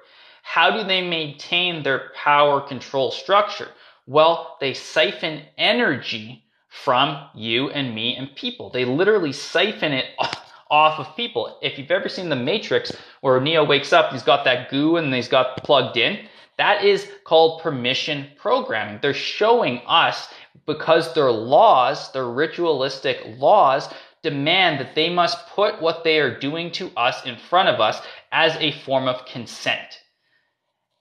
How 0.50 0.72
do 0.72 0.84
they 0.86 1.02
maintain 1.02 1.84
their 1.84 2.12
power 2.16 2.62
control 2.62 3.12
structure? 3.12 3.68
Well, 4.06 4.56
they 4.62 4.74
siphon 4.74 5.44
energy 5.58 6.46
from 6.70 7.28
you 7.36 7.70
and 7.70 7.94
me 7.94 8.16
and 8.16 8.34
people. 8.34 8.70
They 8.70 8.86
literally 8.86 9.34
siphon 9.34 9.92
it 9.92 10.06
off 10.72 11.00
of 11.00 11.16
people. 11.18 11.60
If 11.62 11.78
you've 11.78 11.92
ever 11.92 12.08
seen 12.08 12.30
The 12.30 12.38
Matrix, 12.38 12.94
where 13.20 13.42
Neo 13.42 13.66
wakes 13.66 13.92
up, 13.92 14.14
he's 14.14 14.24
got 14.24 14.46
that 14.46 14.72
goo 14.72 14.96
and 14.96 15.14
he's 15.14 15.28
got 15.28 15.64
plugged 15.64 15.98
in. 15.98 16.28
That 16.58 16.84
is 16.84 17.12
called 17.26 17.62
permission 17.62 18.28
programming. 18.38 19.00
They're 19.02 19.14
showing 19.14 19.82
us 19.86 20.34
because 20.66 21.14
their 21.14 21.30
laws, 21.30 22.12
their 22.14 22.30
ritualistic 22.30 23.22
laws, 23.38 23.90
demand 24.24 24.80
that 24.80 24.96
they 24.96 25.10
must 25.10 25.46
put 25.50 25.82
what 25.82 26.06
they 26.06 26.20
are 26.20 26.40
doing 26.40 26.72
to 26.72 26.90
us 26.96 27.26
in 27.26 27.36
front 27.36 27.68
of 27.68 27.82
us 27.82 28.02
as 28.32 28.56
a 28.56 28.72
form 28.72 29.10
of 29.10 29.26
consent. 29.26 30.02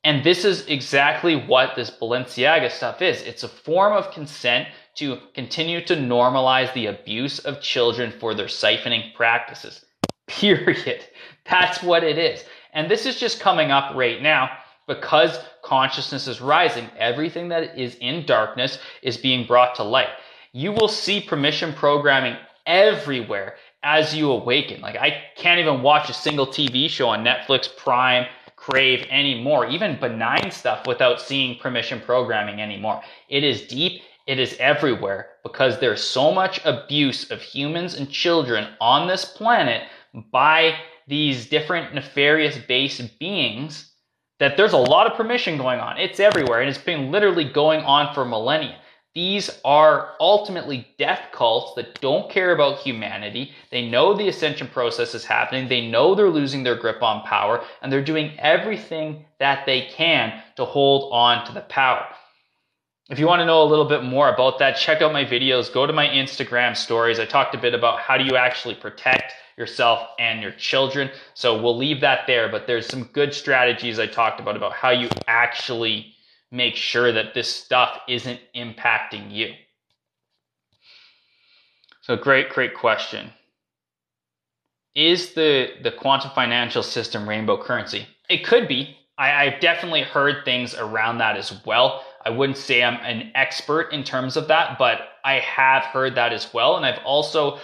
And 0.06 0.22
this 0.22 0.44
is 0.44 0.64
exactly 0.68 1.34
what 1.34 1.74
this 1.74 1.90
Balenciaga 1.90 2.70
stuff 2.70 3.02
is. 3.02 3.22
It's 3.22 3.42
a 3.42 3.48
form 3.48 3.92
of 3.92 4.12
consent 4.12 4.68
to 4.94 5.18
continue 5.34 5.84
to 5.84 5.96
normalize 5.96 6.72
the 6.74 6.86
abuse 6.86 7.40
of 7.40 7.60
children 7.60 8.12
for 8.20 8.32
their 8.32 8.46
siphoning 8.46 9.12
practices. 9.14 9.84
Period. 10.28 11.04
That's 11.50 11.82
what 11.82 12.04
it 12.04 12.18
is. 12.18 12.44
And 12.72 12.88
this 12.88 13.04
is 13.04 13.18
just 13.18 13.40
coming 13.40 13.72
up 13.72 13.96
right 13.96 14.22
now 14.22 14.48
because 14.86 15.40
consciousness 15.64 16.28
is 16.28 16.40
rising. 16.40 16.88
Everything 16.96 17.48
that 17.48 17.76
is 17.76 17.96
in 17.96 18.24
darkness 18.26 18.78
is 19.02 19.16
being 19.16 19.44
brought 19.44 19.74
to 19.74 19.82
light. 19.82 20.10
You 20.52 20.70
will 20.70 20.86
see 20.86 21.20
permission 21.20 21.72
programming 21.72 22.36
everywhere 22.64 23.56
as 23.82 24.14
you 24.14 24.30
awaken. 24.30 24.82
Like 24.82 24.94
I 24.94 25.24
can't 25.34 25.58
even 25.58 25.82
watch 25.82 26.08
a 26.08 26.14
single 26.14 26.46
TV 26.46 26.88
show 26.88 27.08
on 27.08 27.24
Netflix, 27.24 27.68
Prime, 27.76 28.26
Crave 28.68 29.06
anymore, 29.10 29.68
even 29.68 29.96
benign 30.00 30.50
stuff 30.50 30.88
without 30.88 31.20
seeing 31.20 31.56
permission 31.56 32.00
programming 32.00 32.60
anymore. 32.60 33.00
It 33.28 33.44
is 33.44 33.68
deep, 33.68 34.02
it 34.26 34.40
is 34.40 34.56
everywhere 34.58 35.28
because 35.44 35.78
there's 35.78 36.02
so 36.02 36.32
much 36.32 36.60
abuse 36.64 37.30
of 37.30 37.40
humans 37.40 37.94
and 37.94 38.10
children 38.10 38.74
on 38.80 39.06
this 39.06 39.24
planet 39.24 39.84
by 40.32 40.80
these 41.06 41.48
different 41.48 41.94
nefarious 41.94 42.58
base 42.58 43.00
beings 43.20 43.92
that 44.40 44.56
there's 44.56 44.72
a 44.72 44.76
lot 44.76 45.06
of 45.06 45.16
permission 45.16 45.56
going 45.56 45.78
on. 45.78 45.96
It's 45.96 46.18
everywhere 46.18 46.60
and 46.60 46.68
it's 46.68 46.76
been 46.76 47.12
literally 47.12 47.44
going 47.44 47.82
on 47.84 48.12
for 48.14 48.24
millennia. 48.24 48.80
These 49.16 49.48
are 49.64 50.12
ultimately 50.20 50.86
death 50.98 51.30
cults 51.32 51.72
that 51.76 52.02
don't 52.02 52.30
care 52.30 52.52
about 52.52 52.80
humanity. 52.80 53.52
They 53.70 53.88
know 53.88 54.12
the 54.12 54.28
ascension 54.28 54.68
process 54.68 55.14
is 55.14 55.24
happening. 55.24 55.68
They 55.68 55.88
know 55.88 56.14
they're 56.14 56.28
losing 56.28 56.62
their 56.62 56.74
grip 56.74 57.02
on 57.02 57.22
power 57.22 57.64
and 57.80 57.90
they're 57.90 58.04
doing 58.04 58.38
everything 58.38 59.24
that 59.38 59.64
they 59.64 59.86
can 59.86 60.42
to 60.56 60.66
hold 60.66 61.14
on 61.14 61.46
to 61.46 61.52
the 61.54 61.62
power. 61.62 62.06
If 63.08 63.18
you 63.18 63.26
want 63.26 63.40
to 63.40 63.46
know 63.46 63.62
a 63.62 63.64
little 63.64 63.86
bit 63.86 64.02
more 64.02 64.28
about 64.34 64.58
that, 64.58 64.76
check 64.76 65.00
out 65.00 65.14
my 65.14 65.24
videos. 65.24 65.72
Go 65.72 65.86
to 65.86 65.94
my 65.94 66.08
Instagram 66.08 66.76
stories. 66.76 67.18
I 67.18 67.24
talked 67.24 67.54
a 67.54 67.58
bit 67.58 67.72
about 67.72 68.00
how 68.00 68.18
do 68.18 68.24
you 68.24 68.36
actually 68.36 68.74
protect 68.74 69.32
yourself 69.56 70.10
and 70.18 70.42
your 70.42 70.52
children. 70.52 71.10
So 71.32 71.58
we'll 71.62 71.78
leave 71.78 72.02
that 72.02 72.26
there, 72.26 72.50
but 72.50 72.66
there's 72.66 72.86
some 72.86 73.04
good 73.14 73.32
strategies 73.32 73.98
I 73.98 74.08
talked 74.08 74.40
about 74.40 74.56
about 74.56 74.74
how 74.74 74.90
you 74.90 75.08
actually 75.26 76.15
make 76.50 76.76
sure 76.76 77.12
that 77.12 77.34
this 77.34 77.54
stuff 77.54 77.98
isn't 78.08 78.40
impacting 78.54 79.30
you? 79.30 79.54
So 82.02 82.16
great, 82.16 82.50
great 82.50 82.74
question. 82.74 83.32
Is 84.94 85.34
the, 85.34 85.70
the 85.82 85.90
quantum 85.90 86.30
financial 86.34 86.82
system 86.82 87.28
rainbow 87.28 87.62
currency? 87.62 88.06
It 88.30 88.44
could 88.44 88.68
be. 88.68 88.96
I, 89.18 89.46
I've 89.46 89.60
definitely 89.60 90.02
heard 90.02 90.44
things 90.44 90.74
around 90.74 91.18
that 91.18 91.36
as 91.36 91.64
well. 91.66 92.04
I 92.24 92.30
wouldn't 92.30 92.58
say 92.58 92.82
I'm 92.82 93.00
an 93.02 93.30
expert 93.34 93.92
in 93.92 94.04
terms 94.04 94.36
of 94.36 94.48
that, 94.48 94.78
but 94.78 95.00
I 95.24 95.34
have 95.40 95.84
heard 95.84 96.14
that 96.14 96.32
as 96.32 96.52
well. 96.54 96.76
And 96.76 96.86
I've 96.86 97.04
also 97.04 97.58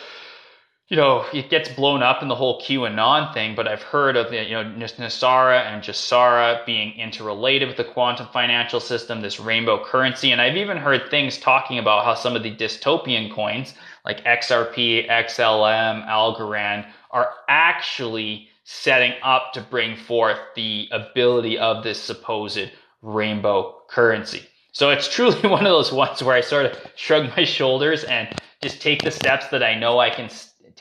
you 0.92 0.98
know, 0.98 1.24
it 1.32 1.48
gets 1.48 1.70
blown 1.70 2.02
up 2.02 2.20
in 2.20 2.28
the 2.28 2.34
whole 2.34 2.60
QAnon 2.60 3.32
thing, 3.32 3.54
but 3.54 3.66
I've 3.66 3.82
heard 3.82 4.14
of, 4.14 4.30
you 4.30 4.50
know, 4.50 4.62
NESARA 4.62 5.62
and 5.62 5.82
GESARA 5.82 6.66
being 6.66 6.92
interrelated 6.98 7.66
with 7.66 7.78
the 7.78 7.84
quantum 7.84 8.26
financial 8.30 8.78
system, 8.78 9.22
this 9.22 9.40
rainbow 9.40 9.82
currency. 9.82 10.32
And 10.32 10.40
I've 10.42 10.58
even 10.58 10.76
heard 10.76 11.08
things 11.08 11.38
talking 11.38 11.78
about 11.78 12.04
how 12.04 12.12
some 12.12 12.36
of 12.36 12.42
the 12.42 12.54
dystopian 12.54 13.32
coins, 13.32 13.72
like 14.04 14.22
XRP, 14.24 15.08
XLM, 15.08 16.06
Algorand, 16.06 16.86
are 17.10 17.30
actually 17.48 18.48
setting 18.64 19.14
up 19.22 19.54
to 19.54 19.62
bring 19.62 19.96
forth 19.96 20.40
the 20.56 20.90
ability 20.92 21.56
of 21.56 21.82
this 21.82 21.98
supposed 21.98 22.70
rainbow 23.00 23.80
currency. 23.88 24.42
So 24.72 24.90
it's 24.90 25.08
truly 25.08 25.40
one 25.48 25.64
of 25.64 25.72
those 25.72 25.90
ones 25.90 26.22
where 26.22 26.36
I 26.36 26.42
sort 26.42 26.66
of 26.66 26.78
shrug 26.96 27.34
my 27.34 27.44
shoulders 27.44 28.04
and 28.04 28.28
just 28.62 28.82
take 28.82 29.02
the 29.02 29.10
steps 29.10 29.48
that 29.48 29.62
I 29.62 29.74
know 29.74 29.98
I 29.98 30.10
can 30.10 30.28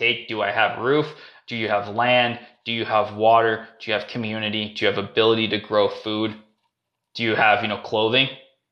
take? 0.01 0.27
Do 0.27 0.41
I 0.41 0.51
have 0.51 0.79
roof? 0.79 1.07
Do 1.47 1.55
you 1.55 1.67
have 1.69 1.95
land? 1.95 2.39
Do 2.65 2.71
you 2.71 2.85
have 2.85 3.15
water? 3.15 3.67
Do 3.79 3.91
you 3.91 3.97
have 3.97 4.07
community? 4.07 4.73
Do 4.73 4.85
you 4.85 4.91
have 4.91 5.03
ability 5.03 5.47
to 5.49 5.59
grow 5.59 5.89
food? 5.89 6.35
Do 7.15 7.23
you 7.23 7.35
have, 7.35 7.61
you 7.61 7.67
know, 7.67 7.77
clothing? 7.77 8.29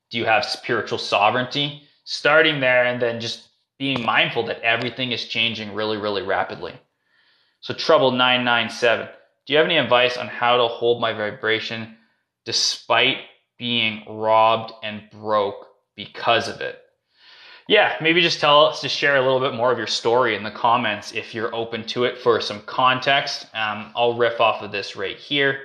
Do 0.10 0.18
you 0.18 0.26
have 0.26 0.46
spiritual 0.46 0.98
sovereignty? 0.98 1.84
Starting 2.04 2.60
there 2.60 2.86
and 2.86 3.02
then 3.02 3.20
just 3.20 3.50
being 3.78 4.04
mindful 4.04 4.46
that 4.48 4.62
everything 4.62 5.12
is 5.12 5.26
changing 5.26 5.74
really, 5.74 5.98
really 5.98 6.24
rapidly. 6.24 6.74
So 7.62 7.74
trouble 7.74 8.12
997. 8.12 9.08
Do 9.46 9.54
you 9.54 9.58
have 9.58 9.66
any 9.66 9.78
advice 9.78 10.18
on 10.18 10.28
how 10.28 10.58
to 10.58 10.68
hold 10.68 11.02
my 11.02 11.14
vibration 11.14 11.98
despite 12.46 13.18
being 13.58 14.04
robbed 14.08 14.74
and 14.84 15.04
broke 15.12 15.68
because 15.96 16.48
of 16.48 16.62
it? 16.62 16.80
Yeah, 17.70 17.96
maybe 18.02 18.20
just 18.20 18.40
tell 18.40 18.66
us 18.66 18.82
to 18.82 18.90
share 18.90 19.18
a 19.18 19.22
little 19.22 19.40
bit 19.40 19.54
more 19.54 19.72
of 19.72 19.78
your 19.78 19.86
story 19.86 20.36
in 20.36 20.42
the 20.42 20.50
comments 20.50 21.12
if 21.12 21.36
you're 21.36 21.54
open 21.54 21.86
to 21.86 22.06
it 22.06 22.18
for 22.18 22.42
some 22.42 22.62
context. 22.62 23.46
Um, 23.54 23.92
I'll 23.96 24.18
riff 24.18 24.42
off 24.42 24.64
of 24.64 24.72
this 24.72 24.96
right 24.96 25.16
here. 25.16 25.60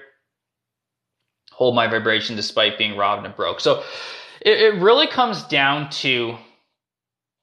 Hold 1.52 1.74
my 1.74 1.86
vibration 1.86 2.36
despite 2.36 2.76
being 2.76 2.98
robbed 2.98 3.24
and 3.24 3.34
broke. 3.34 3.58
So 3.58 3.84
it, 4.42 4.60
it 4.60 4.82
really 4.82 5.06
comes 5.06 5.44
down 5.44 5.88
to 6.02 6.36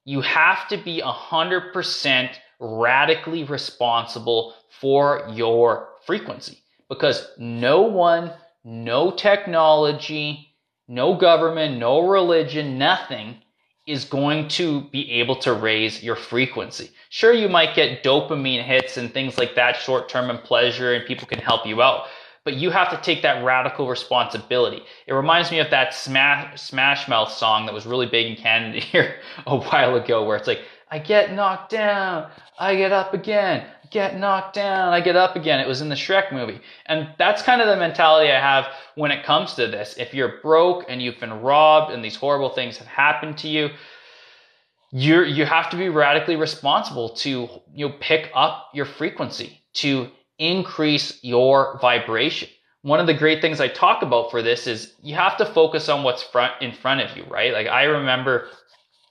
you 0.04 0.20
have 0.20 0.68
to 0.68 0.76
be 0.76 1.02
100% 1.04 2.30
radically 2.60 3.42
responsible 3.42 4.54
for 4.80 5.26
your 5.32 5.88
frequency 6.06 6.62
because 6.88 7.26
no 7.36 7.80
one, 7.80 8.30
no 8.62 9.10
technology, 9.10 10.54
no 10.86 11.16
government, 11.16 11.78
no 11.78 12.06
religion, 12.06 12.78
nothing 12.78 13.41
is 13.86 14.04
going 14.04 14.48
to 14.48 14.82
be 14.90 15.10
able 15.12 15.36
to 15.36 15.52
raise 15.52 16.02
your 16.02 16.14
frequency. 16.14 16.90
Sure, 17.10 17.32
you 17.32 17.48
might 17.48 17.74
get 17.74 18.04
dopamine 18.04 18.64
hits 18.64 18.96
and 18.96 19.12
things 19.12 19.38
like 19.38 19.54
that, 19.56 19.76
short 19.76 20.08
term 20.08 20.30
and 20.30 20.42
pleasure, 20.42 20.94
and 20.94 21.04
people 21.04 21.26
can 21.26 21.40
help 21.40 21.66
you 21.66 21.82
out. 21.82 22.06
But 22.44 22.54
you 22.54 22.70
have 22.70 22.90
to 22.90 23.00
take 23.00 23.22
that 23.22 23.44
radical 23.44 23.88
responsibility. 23.88 24.82
It 25.06 25.12
reminds 25.12 25.50
me 25.50 25.60
of 25.60 25.70
that 25.70 25.94
Smash, 25.94 26.60
Smash 26.60 27.08
Mouth 27.08 27.32
song 27.32 27.66
that 27.66 27.74
was 27.74 27.86
really 27.86 28.06
big 28.06 28.26
in 28.26 28.36
Canada 28.36 28.80
here 28.92 29.16
a 29.46 29.58
while 29.58 29.96
ago, 29.96 30.24
where 30.24 30.36
it's 30.36 30.48
like, 30.48 30.62
I 30.92 30.98
get 30.98 31.32
knocked 31.32 31.70
down, 31.70 32.30
I 32.58 32.76
get 32.76 32.92
up 32.92 33.14
again, 33.14 33.66
get 33.90 34.18
knocked 34.18 34.54
down, 34.54 34.92
I 34.92 35.00
get 35.00 35.16
up 35.16 35.36
again. 35.36 35.58
It 35.58 35.66
was 35.66 35.80
in 35.80 35.88
the 35.88 35.94
Shrek 35.94 36.30
movie. 36.34 36.60
And 36.84 37.08
that's 37.16 37.40
kind 37.40 37.62
of 37.62 37.66
the 37.66 37.78
mentality 37.78 38.30
I 38.30 38.38
have 38.38 38.66
when 38.94 39.10
it 39.10 39.24
comes 39.24 39.54
to 39.54 39.68
this. 39.68 39.94
If 39.96 40.12
you're 40.12 40.42
broke 40.42 40.84
and 40.90 41.00
you've 41.00 41.18
been 41.18 41.40
robbed 41.40 41.94
and 41.94 42.04
these 42.04 42.14
horrible 42.14 42.50
things 42.50 42.76
have 42.76 42.86
happened 42.86 43.38
to 43.38 43.48
you, 43.48 43.70
you 44.90 45.22
you 45.24 45.46
have 45.46 45.70
to 45.70 45.78
be 45.78 45.88
radically 45.88 46.36
responsible 46.36 47.08
to 47.08 47.48
you 47.72 47.88
know 47.88 47.94
pick 47.98 48.30
up 48.34 48.68
your 48.74 48.84
frequency 48.84 49.62
to 49.72 50.10
increase 50.38 51.24
your 51.24 51.78
vibration 51.80 52.50
one 52.82 52.98
of 52.98 53.06
the 53.06 53.14
great 53.14 53.40
things 53.40 53.60
I 53.60 53.68
talk 53.68 54.02
about 54.02 54.30
for 54.30 54.42
this 54.42 54.66
is 54.66 54.94
you 55.02 55.14
have 55.14 55.36
to 55.36 55.46
focus 55.46 55.88
on 55.88 56.02
what's 56.02 56.22
front 56.22 56.60
in 56.60 56.72
front 56.72 57.00
of 57.00 57.16
you, 57.16 57.24
right? 57.24 57.52
Like 57.52 57.68
I 57.68 57.84
remember 57.84 58.48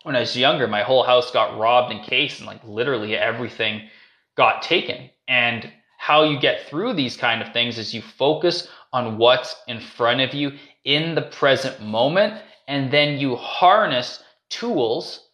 when 0.04 0.16
I 0.16 0.22
was 0.22 0.36
younger, 0.36 0.68
my 0.68 0.84
whole 0.84 1.04
house 1.04 1.32
got 1.32 1.58
robbed 1.58 1.94
and 1.94 2.04
cased 2.04 2.40
and 2.40 2.48
like 2.48 2.64
literally 2.64 3.16
everything 3.16 3.90
got 4.36 4.62
taken. 4.62 5.10
And 5.28 5.72
how 5.98 6.24
you 6.24 6.40
get 6.40 6.68
through 6.68 6.94
these 6.94 7.16
kind 7.16 7.42
of 7.42 7.54
things 7.54 7.78
is 7.78 7.94
you 7.94 8.02
focus 8.02 8.68
on 8.92 9.18
what's 9.18 9.56
in 9.68 9.80
front 9.80 10.22
of 10.22 10.34
you 10.34 10.54
in 10.84 11.16
the 11.16 11.22
present 11.22 11.82
moment 11.82 12.42
and 12.68 12.92
then 12.92 13.20
you 13.20 13.36
harness 13.36 14.24
tools 14.50 15.28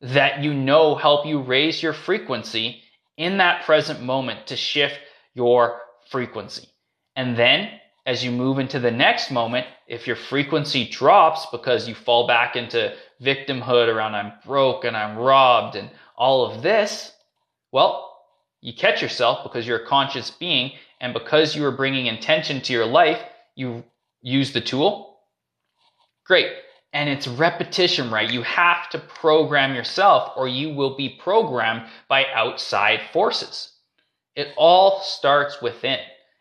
that 0.00 0.42
you 0.42 0.52
know 0.52 0.94
help 0.94 1.24
you 1.24 1.40
raise 1.40 1.82
your 1.82 1.92
frequency 1.92 2.82
in 3.16 3.38
that 3.38 3.64
present 3.64 4.02
moment 4.02 4.46
to 4.46 4.56
shift 4.56 4.98
your 5.34 5.80
frequency. 6.10 6.68
And 7.14 7.36
then 7.36 7.70
as 8.04 8.24
you 8.24 8.30
move 8.30 8.58
into 8.58 8.78
the 8.78 8.90
next 8.90 9.30
moment, 9.30 9.66
if 9.86 10.06
your 10.06 10.16
frequency 10.16 10.88
drops 10.88 11.46
because 11.50 11.88
you 11.88 11.94
fall 11.94 12.26
back 12.26 12.56
into 12.56 12.94
victimhood 13.22 13.92
around 13.92 14.14
I'm 14.14 14.32
broke 14.44 14.84
and 14.84 14.96
I'm 14.96 15.16
robbed 15.16 15.76
and 15.76 15.90
all 16.16 16.44
of 16.44 16.62
this, 16.62 17.12
well, 17.72 18.18
you 18.60 18.72
catch 18.72 19.02
yourself 19.02 19.42
because 19.42 19.66
you're 19.66 19.82
a 19.82 19.86
conscious 19.86 20.30
being 20.30 20.72
and 21.00 21.12
because 21.12 21.54
you 21.54 21.64
are 21.64 21.72
bringing 21.72 22.06
intention 22.06 22.60
to 22.62 22.72
your 22.72 22.86
life, 22.86 23.20
you 23.54 23.84
use 24.22 24.52
the 24.52 24.60
tool. 24.60 25.18
Great. 26.24 26.52
And 26.92 27.08
it's 27.08 27.28
repetition, 27.28 28.10
right? 28.10 28.30
You 28.30 28.42
have 28.42 28.88
to 28.90 28.98
program 28.98 29.74
yourself 29.74 30.32
or 30.36 30.48
you 30.48 30.74
will 30.74 30.96
be 30.96 31.18
programmed 31.20 31.86
by 32.08 32.26
outside 32.34 33.00
forces. 33.12 33.72
It 34.34 34.48
all 34.56 35.00
starts 35.00 35.60
within. 35.60 35.98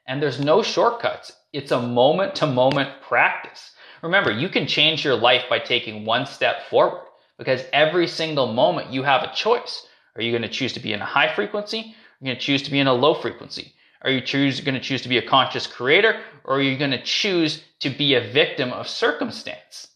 And 0.08 0.22
there's 0.22 0.40
no 0.40 0.62
shortcuts. 0.62 1.34
It's 1.52 1.72
a 1.72 1.82
moment 1.82 2.36
to 2.36 2.48
moment 2.48 3.02
practice. 3.02 3.72
Remember, 4.06 4.32
you 4.32 4.50
can 4.50 4.68
change 4.68 5.04
your 5.04 5.15
life 5.15 5.46
by 5.50 5.58
taking 5.58 6.06
one 6.06 6.28
step 6.28 6.70
forward 6.70 7.08
because 7.39 7.63
every 7.74 8.08
single 8.08 8.54
moment 8.54 8.94
you 8.94 9.02
have 9.02 9.24
a 9.24 9.34
choice. 9.34 9.88
Are 10.15 10.22
you 10.22 10.32
going 10.32 10.44
to 10.44 10.48
choose 10.48 10.74
to 10.74 10.80
be 10.80 10.94
in 10.94 11.02
a 11.02 11.06
high 11.06 11.34
frequency? 11.34 11.80
Are 11.80 12.18
you 12.22 12.28
going 12.28 12.38
to 12.38 12.41
choose 12.41 12.62
to 12.62 12.72
be 12.72 12.78
in 12.78 12.86
a 12.86 12.94
low 12.94 13.15
frequency? 13.15 13.74
Are 14.04 14.12
you 14.12 14.22
choose, 14.22 14.62
going 14.62 14.76
to 14.76 14.80
choose 14.80 15.02
to 15.02 15.10
be 15.10 15.18
a 15.18 15.28
conscious 15.28 15.65
creator 15.65 16.22
or 16.44 16.58
are 16.58 16.62
you 16.62 16.78
going 16.78 16.91
to 16.91 17.02
choose 17.02 17.63
to 17.80 17.89
be 17.89 18.13
a 18.13 18.32
victim 18.32 18.72
of 18.74 18.88
circumstance? 18.88 19.88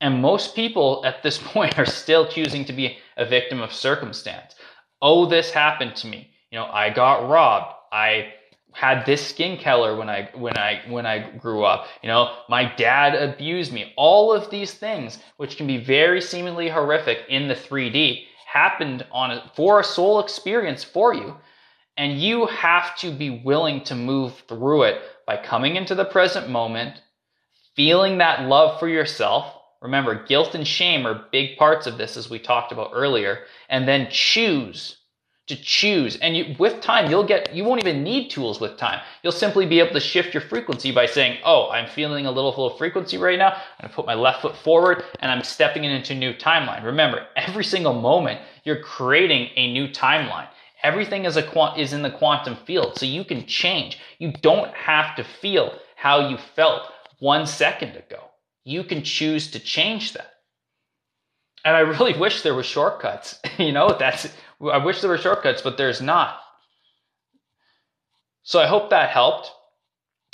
And 0.00 0.22
most 0.22 0.56
people 0.56 1.02
at 1.04 1.22
this 1.22 1.36
point 1.52 1.78
are 1.78 1.84
still 1.84 2.26
choosing 2.26 2.64
to 2.64 2.72
be 2.72 2.96
a 3.18 3.26
victim 3.26 3.60
of 3.60 3.74
circumstance. 3.74 4.54
Oh, 5.02 5.26
this 5.26 5.50
happened 5.50 5.96
to 5.96 6.06
me. 6.06 6.30
You 6.50 6.60
know, 6.60 6.64
I 6.64 6.88
got 6.88 7.28
robbed. 7.28 7.74
I 7.92 8.32
had 8.72 9.04
this 9.04 9.26
skin 9.26 9.58
color 9.58 9.96
when 9.96 10.08
I 10.08 10.30
when 10.34 10.56
I 10.56 10.82
when 10.88 11.06
I 11.06 11.30
grew 11.36 11.64
up. 11.64 11.86
You 12.02 12.08
know, 12.08 12.34
my 12.48 12.74
dad 12.74 13.14
abused 13.14 13.72
me. 13.72 13.92
All 13.96 14.32
of 14.32 14.50
these 14.50 14.74
things, 14.74 15.18
which 15.36 15.56
can 15.56 15.66
be 15.66 15.78
very 15.78 16.20
seemingly 16.20 16.68
horrific 16.68 17.20
in 17.28 17.48
the 17.48 17.54
3D, 17.54 18.24
happened 18.46 19.06
on 19.12 19.30
a, 19.30 19.50
for 19.54 19.80
a 19.80 19.84
soul 19.84 20.20
experience 20.20 20.84
for 20.84 21.14
you, 21.14 21.36
and 21.96 22.20
you 22.20 22.46
have 22.46 22.96
to 22.98 23.10
be 23.10 23.42
willing 23.44 23.84
to 23.84 23.94
move 23.94 24.42
through 24.48 24.84
it 24.84 25.02
by 25.26 25.36
coming 25.36 25.76
into 25.76 25.94
the 25.94 26.04
present 26.04 26.48
moment, 26.48 27.00
feeling 27.76 28.18
that 28.18 28.48
love 28.48 28.78
for 28.78 28.88
yourself. 28.88 29.54
Remember, 29.80 30.24
guilt 30.24 30.54
and 30.54 30.66
shame 30.66 31.06
are 31.06 31.26
big 31.32 31.56
parts 31.56 31.86
of 31.86 31.98
this, 31.98 32.16
as 32.16 32.30
we 32.30 32.38
talked 32.38 32.72
about 32.72 32.90
earlier, 32.94 33.40
and 33.68 33.86
then 33.86 34.08
choose 34.10 34.98
to 35.48 35.56
choose. 35.56 36.16
And 36.16 36.36
you, 36.36 36.54
with 36.58 36.80
time, 36.80 37.10
you'll 37.10 37.26
get, 37.26 37.54
you 37.54 37.64
won't 37.64 37.80
even 37.80 38.02
need 38.02 38.30
tools 38.30 38.60
with 38.60 38.76
time. 38.76 39.00
You'll 39.22 39.32
simply 39.32 39.66
be 39.66 39.80
able 39.80 39.92
to 39.92 40.00
shift 40.00 40.34
your 40.34 40.40
frequency 40.40 40.92
by 40.92 41.06
saying, 41.06 41.38
Oh, 41.44 41.68
I'm 41.70 41.88
feeling 41.88 42.26
a 42.26 42.30
little 42.30 42.52
full 42.52 42.70
of 42.70 42.78
frequency 42.78 43.18
right 43.18 43.38
now. 43.38 43.56
I'm 43.80 43.88
to 43.88 43.94
put 43.94 44.06
my 44.06 44.14
left 44.14 44.42
foot 44.42 44.56
forward 44.56 45.04
and 45.20 45.30
I'm 45.30 45.42
stepping 45.42 45.84
into 45.84 46.12
a 46.12 46.16
new 46.16 46.32
timeline. 46.32 46.84
Remember, 46.84 47.26
every 47.36 47.64
single 47.64 47.94
moment 47.94 48.40
you're 48.64 48.82
creating 48.82 49.50
a 49.56 49.72
new 49.72 49.88
timeline. 49.88 50.48
Everything 50.82 51.24
is 51.24 51.36
a 51.36 51.74
is 51.78 51.92
in 51.92 52.02
the 52.02 52.10
quantum 52.10 52.56
field, 52.66 52.98
so 52.98 53.06
you 53.06 53.24
can 53.24 53.46
change. 53.46 53.98
You 54.18 54.32
don't 54.42 54.72
have 54.74 55.14
to 55.16 55.24
feel 55.24 55.74
how 55.94 56.28
you 56.28 56.36
felt 56.56 56.82
one 57.20 57.46
second 57.46 57.96
ago. 57.96 58.20
You 58.64 58.82
can 58.82 59.04
choose 59.04 59.50
to 59.52 59.60
change 59.60 60.12
that. 60.14 60.32
And 61.64 61.76
I 61.76 61.80
really 61.80 62.18
wish 62.18 62.42
there 62.42 62.54
were 62.54 62.64
shortcuts. 62.64 63.38
you 63.58 63.72
know, 63.72 63.96
that's 63.96 64.28
I 64.70 64.78
wish 64.78 65.00
there 65.00 65.10
were 65.10 65.18
shortcuts, 65.18 65.62
but 65.62 65.76
there's 65.76 66.00
not. 66.00 66.38
So 68.42 68.60
I 68.60 68.66
hope 68.66 68.90
that 68.90 69.10
helped. 69.10 69.50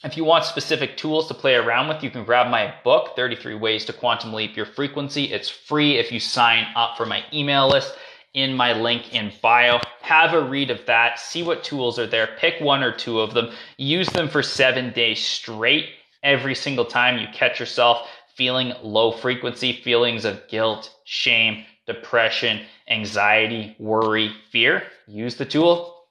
If 0.05 0.17
you 0.17 0.25
want 0.25 0.45
specific 0.45 0.97
tools 0.97 1.27
to 1.29 1.35
play 1.35 1.57
around 1.57 1.89
with, 1.89 2.05
you 2.05 2.11
can 2.11 2.25
grab 2.25 2.51
my 2.51 2.73
book, 2.85 3.17
33 3.17 3.55
Ways 3.57 3.85
to 3.87 3.93
Quantum 3.93 4.33
Leap 4.33 4.57
Your 4.57 4.67
Frequency. 4.67 5.25
It's 5.25 5.49
free 5.49 5.97
if 5.97 6.13
you 6.13 6.21
sign 6.21 6.67
up 6.77 6.97
for 6.97 7.05
my 7.05 7.25
email 7.33 7.69
list 7.69 7.95
in 8.35 8.55
my 8.55 8.73
link 8.73 9.13
in 9.13 9.33
bio. 9.43 9.81
Have 10.03 10.35
a 10.35 10.41
read 10.41 10.71
of 10.71 10.87
that, 10.87 11.19
see 11.19 11.43
what 11.43 11.65
tools 11.65 11.99
are 11.99 12.07
there, 12.07 12.37
pick 12.39 12.61
one 12.61 12.85
or 12.85 12.93
two 12.93 13.21
of 13.21 13.35
them, 13.35 13.51
use 13.77 14.09
them 14.11 14.29
for 14.29 14.43
seven 14.43 14.93
days 14.93 15.21
straight. 15.21 15.89
Every 16.23 16.55
single 16.55 16.85
time 16.85 17.19
you 17.19 17.27
catch 17.33 17.59
yourself 17.59 18.09
feeling 18.37 18.73
low 18.83 19.11
frequency 19.11 19.73
feelings 19.73 20.25
of 20.25 20.47
guilt, 20.49 20.95
shame, 21.05 21.65
depression, 21.89 22.61
anxiety, 22.89 23.75
worry, 23.81 24.33
fear, 24.53 24.85
use 25.09 25.35
the 25.35 25.45
tool, 25.45 26.05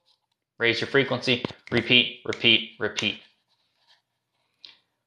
raise 0.57 0.81
your 0.81 0.89
frequency, 0.89 1.45
repeat, 1.71 2.19
repeat, 2.25 2.71
repeat. 2.79 3.19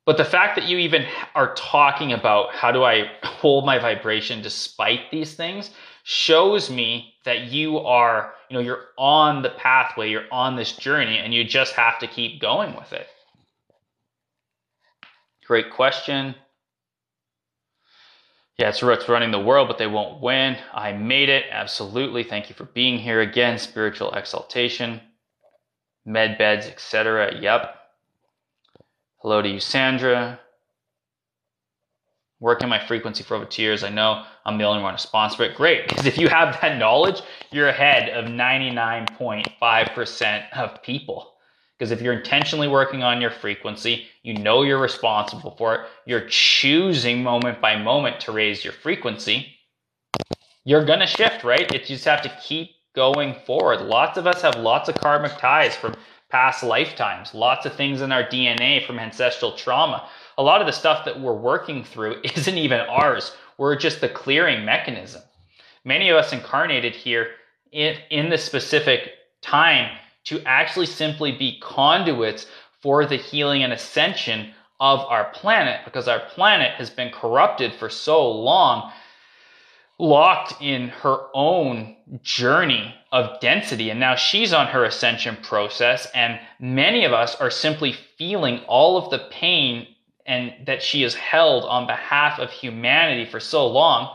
But 0.06 0.16
the 0.16 0.24
fact 0.24 0.56
that 0.56 0.66
you 0.66 0.78
even 0.78 1.06
are 1.34 1.54
talking 1.54 2.12
about 2.12 2.54
how 2.54 2.72
do 2.72 2.82
I 2.82 3.10
hold 3.22 3.66
my 3.66 3.78
vibration 3.78 4.40
despite 4.40 5.10
these 5.10 5.34
things 5.34 5.70
shows 6.04 6.70
me 6.70 7.14
that 7.24 7.52
you 7.52 7.78
are, 7.78 8.32
you 8.48 8.54
know, 8.54 8.60
you're 8.60 8.86
on 8.96 9.42
the 9.42 9.50
pathway, 9.50 10.08
you're 10.08 10.32
on 10.32 10.56
this 10.56 10.72
journey, 10.72 11.18
and 11.18 11.34
you 11.34 11.44
just 11.44 11.74
have 11.74 11.98
to 11.98 12.06
keep 12.06 12.40
going 12.40 12.74
with 12.74 12.92
it. 12.92 13.06
Great 15.44 15.70
question. 15.70 16.34
Yeah, 18.60 18.68
it's 18.68 18.82
Roots 18.82 19.08
running 19.08 19.30
the 19.30 19.40
world, 19.40 19.68
but 19.68 19.78
they 19.78 19.86
won't 19.86 20.20
win. 20.20 20.58
I 20.74 20.92
made 20.92 21.30
it. 21.30 21.46
Absolutely. 21.50 22.24
Thank 22.24 22.50
you 22.50 22.54
for 22.54 22.66
being 22.66 22.98
here 22.98 23.22
again. 23.22 23.58
Spiritual 23.58 24.12
exaltation, 24.12 25.00
med 26.04 26.36
beds, 26.36 26.66
etc. 26.66 27.40
Yep. 27.40 27.74
Hello 29.22 29.40
to 29.40 29.48
you, 29.48 29.60
Sandra. 29.60 30.38
Working 32.38 32.68
my 32.68 32.86
frequency 32.86 33.24
for 33.24 33.34
over 33.34 33.46
two 33.46 33.62
years. 33.62 33.82
I 33.82 33.88
know 33.88 34.26
I'm 34.44 34.58
the 34.58 34.64
only 34.64 34.82
one 34.82 34.92
to 34.92 34.98
sponsor 34.98 35.44
it. 35.44 35.56
Great. 35.56 35.88
Because 35.88 36.04
if 36.06 36.18
you 36.18 36.28
have 36.28 36.60
that 36.60 36.76
knowledge, 36.76 37.22
you're 37.50 37.68
ahead 37.68 38.10
of 38.10 38.26
99.5% 38.26 40.50
of 40.52 40.82
people. 40.82 41.29
Because 41.80 41.92
if 41.92 42.02
you're 42.02 42.12
intentionally 42.12 42.68
working 42.68 43.02
on 43.02 43.22
your 43.22 43.30
frequency, 43.30 44.04
you 44.22 44.34
know 44.34 44.60
you're 44.60 44.78
responsible 44.78 45.52
for 45.56 45.74
it, 45.76 45.80
you're 46.04 46.28
choosing 46.28 47.22
moment 47.22 47.58
by 47.62 47.74
moment 47.74 48.20
to 48.20 48.32
raise 48.32 48.62
your 48.62 48.74
frequency, 48.74 49.56
you're 50.66 50.84
going 50.84 50.98
to 50.98 51.06
shift, 51.06 51.42
right? 51.42 51.72
It, 51.72 51.88
you 51.88 51.96
just 51.96 52.04
have 52.04 52.20
to 52.20 52.38
keep 52.42 52.72
going 52.94 53.34
forward. 53.46 53.80
Lots 53.80 54.18
of 54.18 54.26
us 54.26 54.42
have 54.42 54.56
lots 54.56 54.90
of 54.90 54.96
karmic 54.96 55.38
ties 55.38 55.74
from 55.74 55.96
past 56.28 56.62
lifetimes, 56.62 57.32
lots 57.32 57.64
of 57.64 57.74
things 57.74 58.02
in 58.02 58.12
our 58.12 58.24
DNA 58.24 58.86
from 58.86 58.98
ancestral 58.98 59.52
trauma. 59.52 60.06
A 60.36 60.42
lot 60.42 60.60
of 60.60 60.66
the 60.66 60.74
stuff 60.74 61.06
that 61.06 61.18
we're 61.18 61.32
working 61.32 61.82
through 61.82 62.20
isn't 62.36 62.58
even 62.58 62.80
ours. 62.80 63.34
We're 63.56 63.74
just 63.76 64.02
the 64.02 64.08
clearing 64.10 64.66
mechanism. 64.66 65.22
Many 65.86 66.10
of 66.10 66.18
us 66.18 66.34
incarnated 66.34 66.94
here 66.94 67.28
in, 67.72 67.96
in 68.10 68.28
this 68.28 68.44
specific 68.44 69.12
time 69.40 69.96
to 70.24 70.40
actually 70.44 70.86
simply 70.86 71.32
be 71.32 71.58
conduits 71.60 72.46
for 72.82 73.06
the 73.06 73.16
healing 73.16 73.62
and 73.62 73.72
ascension 73.72 74.52
of 74.80 75.00
our 75.00 75.30
planet 75.32 75.80
because 75.84 76.08
our 76.08 76.20
planet 76.20 76.72
has 76.72 76.90
been 76.90 77.10
corrupted 77.10 77.74
for 77.74 77.90
so 77.90 78.30
long, 78.30 78.90
locked 79.98 80.60
in 80.62 80.88
her 80.88 81.18
own 81.34 81.96
journey 82.22 82.94
of 83.12 83.38
density. 83.40 83.90
And 83.90 84.00
now 84.00 84.14
she's 84.14 84.52
on 84.54 84.68
her 84.68 84.84
ascension 84.84 85.36
process. 85.42 86.08
And 86.14 86.40
many 86.58 87.04
of 87.04 87.12
us 87.12 87.34
are 87.36 87.50
simply 87.50 87.94
feeling 88.16 88.60
all 88.66 88.96
of 88.96 89.10
the 89.10 89.28
pain 89.30 89.86
and 90.26 90.52
that 90.66 90.82
she 90.82 91.02
has 91.02 91.14
held 91.14 91.64
on 91.64 91.86
behalf 91.86 92.38
of 92.38 92.50
humanity 92.50 93.30
for 93.30 93.40
so 93.40 93.66
long 93.66 94.14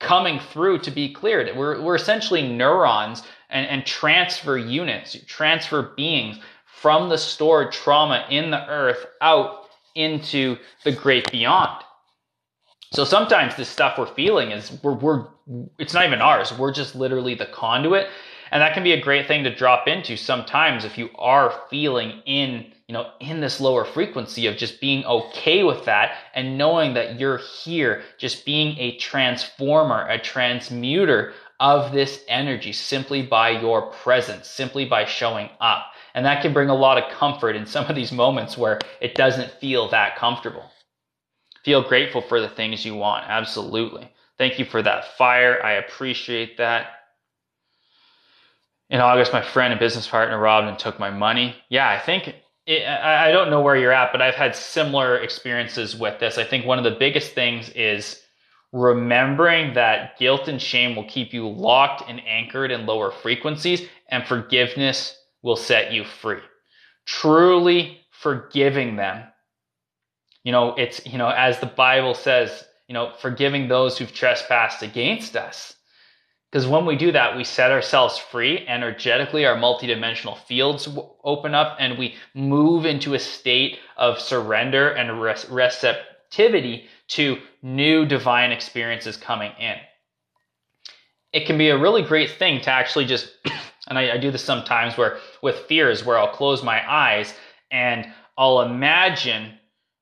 coming 0.00 0.40
through 0.52 0.78
to 0.80 0.90
be 0.90 1.12
cleared. 1.12 1.56
We're, 1.56 1.80
we're 1.80 1.94
essentially 1.94 2.46
neurons 2.46 3.22
and, 3.50 3.66
and 3.66 3.86
transfer 3.86 4.56
units, 4.56 5.16
transfer 5.26 5.92
beings 5.96 6.38
from 6.66 7.08
the 7.08 7.18
stored 7.18 7.72
trauma 7.72 8.24
in 8.30 8.50
the 8.50 8.66
earth 8.68 9.06
out 9.20 9.66
into 9.94 10.56
the 10.84 10.92
great 10.92 11.30
beyond. 11.30 11.84
So 12.92 13.04
sometimes 13.04 13.54
this 13.54 13.68
stuff 13.68 13.98
we're 13.98 14.06
feeling 14.14 14.50
is 14.50 14.78
we're, 14.82 14.94
we're 14.94 15.26
it's 15.78 15.94
not 15.94 16.06
even 16.06 16.20
ours. 16.20 16.56
We're 16.56 16.72
just 16.72 16.94
literally 16.96 17.34
the 17.34 17.46
conduit. 17.46 18.08
And 18.50 18.62
that 18.62 18.74
can 18.74 18.82
be 18.82 18.92
a 18.92 19.00
great 19.00 19.28
thing 19.28 19.44
to 19.44 19.54
drop 19.54 19.86
into 19.86 20.16
sometimes 20.16 20.84
if 20.84 20.98
you 20.98 21.08
are 21.16 21.54
feeling 21.70 22.20
in, 22.26 22.72
you 22.88 22.92
know, 22.92 23.10
in 23.20 23.40
this 23.40 23.60
lower 23.60 23.84
frequency 23.84 24.48
of 24.48 24.56
just 24.56 24.80
being 24.80 25.04
okay 25.04 25.62
with 25.62 25.84
that 25.84 26.14
and 26.34 26.58
knowing 26.58 26.94
that 26.94 27.20
you're 27.20 27.40
here, 27.62 28.02
just 28.18 28.44
being 28.44 28.76
a 28.78 28.96
transformer, 28.96 30.08
a 30.08 30.18
transmuter 30.18 31.32
of 31.60 31.92
this 31.92 32.24
energy 32.26 32.72
simply 32.72 33.22
by 33.22 33.50
your 33.50 33.92
presence, 33.92 34.48
simply 34.48 34.86
by 34.86 35.04
showing 35.04 35.50
up. 35.60 35.92
And 36.14 36.24
that 36.24 36.42
can 36.42 36.52
bring 36.52 36.70
a 36.70 36.74
lot 36.74 36.98
of 36.98 37.12
comfort 37.12 37.54
in 37.54 37.66
some 37.66 37.86
of 37.86 37.94
these 37.94 38.10
moments 38.10 38.58
where 38.58 38.80
it 39.00 39.14
doesn't 39.14 39.52
feel 39.60 39.88
that 39.90 40.16
comfortable. 40.16 40.64
Feel 41.64 41.86
grateful 41.86 42.22
for 42.22 42.40
the 42.40 42.48
things 42.48 42.84
you 42.84 42.94
want. 42.94 43.26
Absolutely. 43.28 44.10
Thank 44.38 44.58
you 44.58 44.64
for 44.64 44.82
that 44.82 45.16
fire. 45.18 45.62
I 45.62 45.72
appreciate 45.72 46.56
that. 46.56 46.86
In 48.88 49.00
August, 49.00 49.32
my 49.32 49.42
friend 49.42 49.72
and 49.72 49.78
business 49.78 50.08
partner 50.08 50.38
robbed 50.38 50.66
and 50.66 50.78
took 50.78 50.98
my 50.98 51.10
money. 51.10 51.54
Yeah, 51.68 51.88
I 51.88 51.98
think 51.98 52.34
it, 52.66 52.86
I 52.88 53.30
don't 53.30 53.50
know 53.50 53.60
where 53.60 53.76
you're 53.76 53.92
at, 53.92 54.10
but 54.10 54.22
I've 54.22 54.34
had 54.34 54.56
similar 54.56 55.18
experiences 55.18 55.94
with 55.94 56.18
this. 56.18 56.38
I 56.38 56.44
think 56.44 56.64
one 56.64 56.78
of 56.78 56.84
the 56.84 56.98
biggest 56.98 57.34
things 57.34 57.68
is 57.70 58.20
remembering 58.72 59.74
that 59.74 60.18
guilt 60.18 60.48
and 60.48 60.60
shame 60.60 60.96
will 60.96 61.08
keep 61.08 61.32
you 61.32 61.48
locked 61.48 62.08
and 62.08 62.20
anchored 62.26 62.70
in 62.70 62.86
lower 62.86 63.10
frequencies, 63.10 63.88
and 64.08 64.26
forgiveness 64.26 65.16
will 65.42 65.56
set 65.56 65.92
you 65.92 66.04
free. 66.04 66.40
Truly 67.06 68.00
forgiving 68.10 68.96
them 68.96 69.24
you 70.44 70.52
know, 70.52 70.74
it's, 70.74 71.04
you 71.06 71.18
know, 71.18 71.28
as 71.28 71.60
the 71.60 71.66
Bible 71.66 72.14
says, 72.14 72.64
you 72.88 72.94
know, 72.94 73.12
forgiving 73.20 73.68
those 73.68 73.98
who've 73.98 74.12
trespassed 74.12 74.82
against 74.82 75.36
us. 75.36 75.74
Because 76.50 76.66
when 76.66 76.84
we 76.84 76.96
do 76.96 77.12
that, 77.12 77.36
we 77.36 77.44
set 77.44 77.70
ourselves 77.70 78.18
free 78.18 78.66
energetically, 78.66 79.46
our 79.46 79.54
multidimensional 79.54 80.36
fields 80.36 80.88
open 81.22 81.54
up, 81.54 81.76
and 81.78 81.96
we 81.96 82.16
move 82.34 82.86
into 82.86 83.14
a 83.14 83.20
state 83.20 83.78
of 83.96 84.18
surrender 84.18 84.90
and 84.90 85.22
receptivity 86.30 86.86
to 87.08 87.38
new 87.62 88.06
divine 88.06 88.52
experiences 88.52 89.16
coming 89.16 89.52
in. 89.58 89.76
It 91.32 91.46
can 91.46 91.58
be 91.58 91.70
a 91.70 91.78
really 91.78 92.02
great 92.02 92.30
thing 92.30 92.60
to 92.62 92.70
actually 92.70 93.06
just, 93.06 93.30
and 93.88 93.98
I, 93.98 94.12
I 94.12 94.18
do 94.18 94.30
this 94.30 94.44
sometimes 94.44 94.96
where 94.96 95.18
with 95.42 95.56
fears, 95.68 96.04
where 96.04 96.18
I'll 96.18 96.32
close 96.32 96.62
my 96.62 96.80
eyes 96.90 97.34
and 97.70 98.06
I'll 98.36 98.62
imagine 98.62 99.54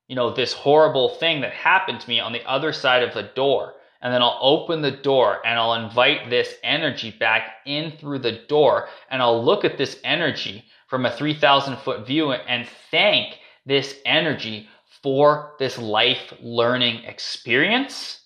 you 0.07 0.15
know, 0.15 0.33
this 0.33 0.53
horrible 0.53 1.09
thing 1.09 1.41
that 1.41 1.53
happened 1.53 2.01
to 2.01 2.09
me 2.09 2.19
on 2.19 2.33
the 2.33 2.43
other 2.49 2.73
side 2.73 3.03
of 3.03 3.13
the 3.13 3.29
door. 3.35 3.75
And 4.01 4.11
then 4.11 4.23
I'll 4.23 4.39
open 4.41 4.81
the 4.81 4.91
door 4.91 5.45
and 5.45 5.59
I'll 5.59 5.75
invite 5.75 6.29
this 6.29 6.55
energy 6.63 7.11
back 7.11 7.57
in 7.67 7.91
through 7.91 8.19
the 8.19 8.39
door. 8.47 8.87
And 9.11 9.21
I'll 9.21 9.43
look 9.43 9.65
at 9.65 9.77
this 9.77 9.99
energy 10.03 10.63
from 10.87 11.05
a 11.05 11.11
3,000 11.15 11.77
foot 11.77 12.07
view 12.07 12.31
and 12.31 12.67
thank 12.89 13.37
this 13.67 13.99
energy 14.05 14.67
for 15.01 15.53
this 15.59 15.77
life 15.77 16.33
learning 16.41 17.03
experience. 17.05 18.21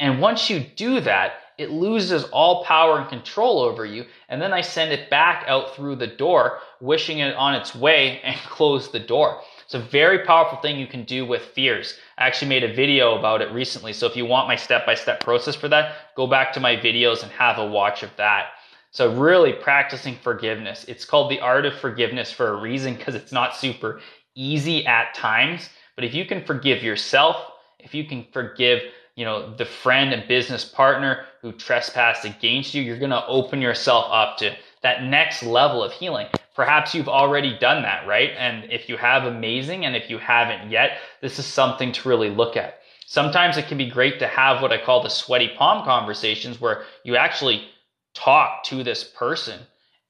And 0.00 0.20
once 0.20 0.50
you 0.50 0.60
do 0.60 1.00
that, 1.00 1.34
it 1.56 1.70
loses 1.70 2.24
all 2.24 2.64
power 2.64 2.98
and 2.98 3.08
control 3.08 3.60
over 3.60 3.84
you. 3.84 4.06
And 4.28 4.42
then 4.42 4.52
I 4.52 4.60
send 4.60 4.92
it 4.92 5.08
back 5.08 5.44
out 5.46 5.74
through 5.74 5.96
the 5.96 6.06
door, 6.06 6.58
wishing 6.80 7.20
it 7.20 7.34
on 7.36 7.54
its 7.54 7.74
way 7.74 8.20
and 8.24 8.36
close 8.40 8.90
the 8.90 8.98
door. 8.98 9.40
It's 9.64 9.74
a 9.74 9.78
very 9.78 10.24
powerful 10.24 10.58
thing 10.58 10.78
you 10.78 10.86
can 10.86 11.04
do 11.04 11.24
with 11.24 11.42
fears. 11.42 11.94
I 12.18 12.26
actually 12.26 12.48
made 12.48 12.64
a 12.64 12.74
video 12.74 13.16
about 13.18 13.40
it 13.40 13.52
recently. 13.52 13.92
So 13.92 14.06
if 14.06 14.16
you 14.16 14.26
want 14.26 14.48
my 14.48 14.56
step 14.56 14.84
by 14.84 14.94
step 14.94 15.20
process 15.20 15.54
for 15.54 15.68
that, 15.68 15.94
go 16.16 16.26
back 16.26 16.52
to 16.54 16.60
my 16.60 16.76
videos 16.76 17.22
and 17.22 17.32
have 17.32 17.58
a 17.58 17.66
watch 17.66 18.02
of 18.02 18.10
that. 18.16 18.48
So 18.90 19.12
really 19.12 19.52
practicing 19.52 20.16
forgiveness. 20.16 20.84
It's 20.86 21.04
called 21.04 21.30
the 21.30 21.40
art 21.40 21.66
of 21.66 21.74
forgiveness 21.74 22.30
for 22.30 22.48
a 22.48 22.60
reason 22.60 22.94
because 22.94 23.14
it's 23.14 23.32
not 23.32 23.56
super 23.56 24.00
easy 24.34 24.86
at 24.86 25.14
times. 25.14 25.70
But 25.96 26.04
if 26.04 26.14
you 26.14 26.24
can 26.24 26.44
forgive 26.44 26.82
yourself, 26.82 27.36
if 27.78 27.94
you 27.94 28.04
can 28.04 28.26
forgive, 28.32 28.82
you 29.14 29.24
know, 29.24 29.54
the 29.54 29.64
friend 29.64 30.12
and 30.12 30.26
business 30.26 30.64
partner 30.64 31.24
who 31.40 31.52
trespassed 31.52 32.24
against 32.24 32.74
you, 32.74 32.82
you're 32.82 32.98
going 32.98 33.10
to 33.10 33.26
open 33.26 33.60
yourself 33.60 34.06
up 34.10 34.38
to 34.38 34.56
that 34.82 35.04
next 35.04 35.42
level 35.42 35.82
of 35.82 35.92
healing. 35.92 36.26
Perhaps 36.54 36.94
you've 36.94 37.08
already 37.08 37.58
done 37.58 37.82
that, 37.82 38.06
right? 38.06 38.30
And 38.36 38.70
if 38.72 38.88
you 38.88 38.96
have, 38.96 39.24
amazing. 39.24 39.84
And 39.86 39.96
if 39.96 40.08
you 40.08 40.18
haven't 40.18 40.70
yet, 40.70 40.98
this 41.20 41.38
is 41.38 41.46
something 41.46 41.92
to 41.92 42.08
really 42.08 42.30
look 42.30 42.56
at. 42.56 42.80
Sometimes 43.06 43.56
it 43.56 43.68
can 43.68 43.78
be 43.78 43.88
great 43.88 44.18
to 44.18 44.26
have 44.26 44.62
what 44.62 44.72
I 44.72 44.82
call 44.82 45.02
the 45.02 45.08
sweaty 45.08 45.52
palm 45.56 45.84
conversations 45.84 46.60
where 46.60 46.84
you 47.04 47.16
actually 47.16 47.68
talk 48.14 48.64
to 48.64 48.82
this 48.82 49.04
person 49.04 49.60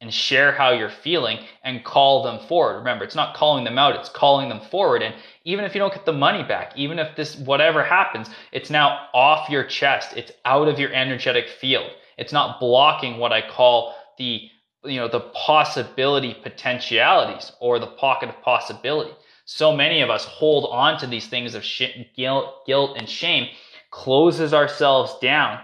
and 0.00 0.12
share 0.12 0.52
how 0.52 0.70
you're 0.70 0.90
feeling 0.90 1.38
and 1.62 1.84
call 1.84 2.22
them 2.22 2.38
forward. 2.46 2.78
Remember, 2.78 3.04
it's 3.04 3.14
not 3.14 3.34
calling 3.34 3.64
them 3.64 3.78
out, 3.78 3.96
it's 3.96 4.10
calling 4.10 4.48
them 4.48 4.60
forward. 4.60 5.02
And 5.02 5.14
even 5.44 5.64
if 5.64 5.74
you 5.74 5.78
don't 5.78 5.92
get 5.92 6.06
the 6.06 6.12
money 6.12 6.42
back, 6.42 6.72
even 6.76 6.98
if 6.98 7.14
this, 7.16 7.36
whatever 7.36 7.84
happens, 7.84 8.28
it's 8.50 8.70
now 8.70 9.08
off 9.12 9.50
your 9.50 9.64
chest, 9.64 10.14
it's 10.16 10.32
out 10.44 10.68
of 10.68 10.78
your 10.78 10.92
energetic 10.92 11.48
field. 11.48 11.90
It's 12.16 12.32
not 12.32 12.60
blocking 12.60 13.18
what 13.18 13.32
I 13.32 13.46
call 13.46 13.94
the 14.18 14.48
you 14.84 15.00
know 15.00 15.08
the 15.08 15.20
possibility 15.20 16.34
potentialities 16.42 17.52
or 17.60 17.78
the 17.78 17.86
pocket 17.86 18.28
of 18.28 18.40
possibility. 18.42 19.12
So 19.46 19.74
many 19.74 20.00
of 20.00 20.10
us 20.10 20.24
hold 20.24 20.70
on 20.72 20.98
to 21.00 21.06
these 21.06 21.26
things 21.26 21.54
of 21.54 21.64
sh- 21.64 22.04
guilt, 22.16 22.66
guilt 22.66 22.96
and 22.96 23.08
shame 23.08 23.48
closes 23.90 24.52
ourselves 24.52 25.16
down 25.20 25.60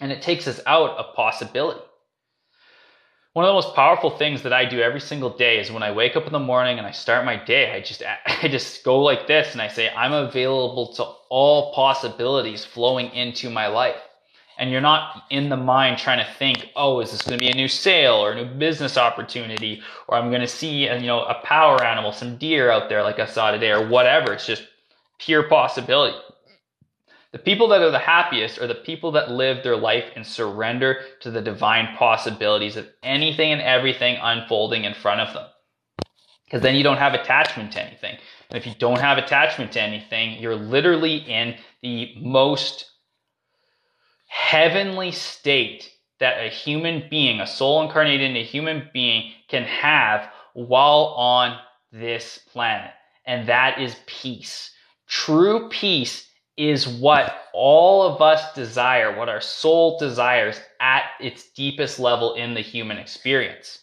and 0.00 0.12
it 0.12 0.22
takes 0.22 0.46
us 0.46 0.60
out 0.66 0.96
of 0.96 1.14
possibility 1.14 1.80
one 3.32 3.44
of 3.44 3.48
the 3.48 3.54
most 3.54 3.74
powerful 3.74 4.10
things 4.10 4.42
that 4.42 4.52
i 4.52 4.64
do 4.64 4.80
every 4.80 5.00
single 5.00 5.30
day 5.30 5.58
is 5.58 5.70
when 5.70 5.82
i 5.82 5.90
wake 5.92 6.16
up 6.16 6.26
in 6.26 6.32
the 6.32 6.38
morning 6.38 6.78
and 6.78 6.86
i 6.86 6.90
start 6.90 7.24
my 7.24 7.36
day 7.44 7.72
i 7.72 7.80
just 7.80 8.02
i 8.26 8.48
just 8.48 8.84
go 8.84 9.00
like 9.00 9.26
this 9.26 9.52
and 9.52 9.62
i 9.62 9.68
say 9.68 9.90
i'm 9.96 10.12
available 10.12 10.92
to 10.92 11.04
all 11.28 11.72
possibilities 11.74 12.64
flowing 12.64 13.10
into 13.12 13.50
my 13.50 13.66
life 13.66 14.00
and 14.60 14.70
you're 14.70 14.82
not 14.82 15.24
in 15.30 15.48
the 15.48 15.56
mind 15.56 15.96
trying 15.96 16.24
to 16.24 16.32
think, 16.34 16.68
oh, 16.76 17.00
is 17.00 17.10
this 17.10 17.22
going 17.22 17.38
to 17.38 17.42
be 17.42 17.50
a 17.50 17.54
new 17.54 17.66
sale 17.66 18.16
or 18.16 18.32
a 18.32 18.34
new 18.34 18.58
business 18.58 18.98
opportunity, 18.98 19.82
or 20.06 20.18
I'm 20.18 20.28
going 20.28 20.42
to 20.42 20.46
see, 20.46 20.86
a, 20.86 20.98
you 20.98 21.06
know, 21.06 21.22
a 21.22 21.40
power 21.42 21.82
animal, 21.82 22.12
some 22.12 22.36
deer 22.36 22.70
out 22.70 22.90
there 22.90 23.02
like 23.02 23.18
I 23.18 23.24
saw 23.24 23.50
today, 23.50 23.70
or 23.70 23.88
whatever. 23.88 24.34
It's 24.34 24.46
just 24.46 24.64
pure 25.18 25.44
possibility. 25.44 26.16
The 27.32 27.38
people 27.38 27.68
that 27.68 27.80
are 27.80 27.92
the 27.92 27.98
happiest 27.98 28.58
are 28.58 28.66
the 28.66 28.74
people 28.74 29.12
that 29.12 29.30
live 29.30 29.62
their 29.62 29.76
life 29.76 30.04
and 30.16 30.26
surrender 30.26 31.00
to 31.20 31.30
the 31.30 31.40
divine 31.40 31.96
possibilities 31.96 32.76
of 32.76 32.88
anything 33.04 33.52
and 33.52 33.62
everything 33.62 34.18
unfolding 34.20 34.84
in 34.84 34.94
front 34.94 35.20
of 35.20 35.32
them. 35.32 35.46
Because 36.44 36.62
then 36.62 36.74
you 36.74 36.82
don't 36.82 36.98
have 36.98 37.14
attachment 37.14 37.72
to 37.72 37.82
anything. 37.82 38.18
And 38.50 38.58
if 38.58 38.66
you 38.66 38.74
don't 38.80 38.98
have 38.98 39.16
attachment 39.16 39.70
to 39.72 39.80
anything, 39.80 40.40
you're 40.40 40.56
literally 40.56 41.18
in 41.18 41.56
the 41.82 42.14
most 42.18 42.90
heavenly 44.26 45.12
state 45.12 45.88
that 46.18 46.44
a 46.44 46.48
human 46.48 47.04
being, 47.08 47.40
a 47.40 47.46
soul 47.46 47.80
incarnated 47.82 48.28
in 48.28 48.36
a 48.36 48.44
human 48.44 48.90
being, 48.92 49.30
can 49.48 49.62
have 49.62 50.28
while 50.54 51.14
on 51.16 51.56
this 51.92 52.40
planet. 52.52 52.90
And 53.24 53.48
that 53.48 53.80
is 53.80 53.94
peace. 54.06 54.72
True 55.06 55.68
peace 55.68 56.29
is 56.60 56.86
what 56.86 57.44
all 57.54 58.02
of 58.02 58.20
us 58.20 58.52
desire, 58.52 59.16
what 59.16 59.30
our 59.30 59.40
soul 59.40 59.98
desires 59.98 60.60
at 60.78 61.04
its 61.18 61.48
deepest 61.52 61.98
level 61.98 62.34
in 62.34 62.52
the 62.52 62.60
human 62.60 62.98
experience. 62.98 63.78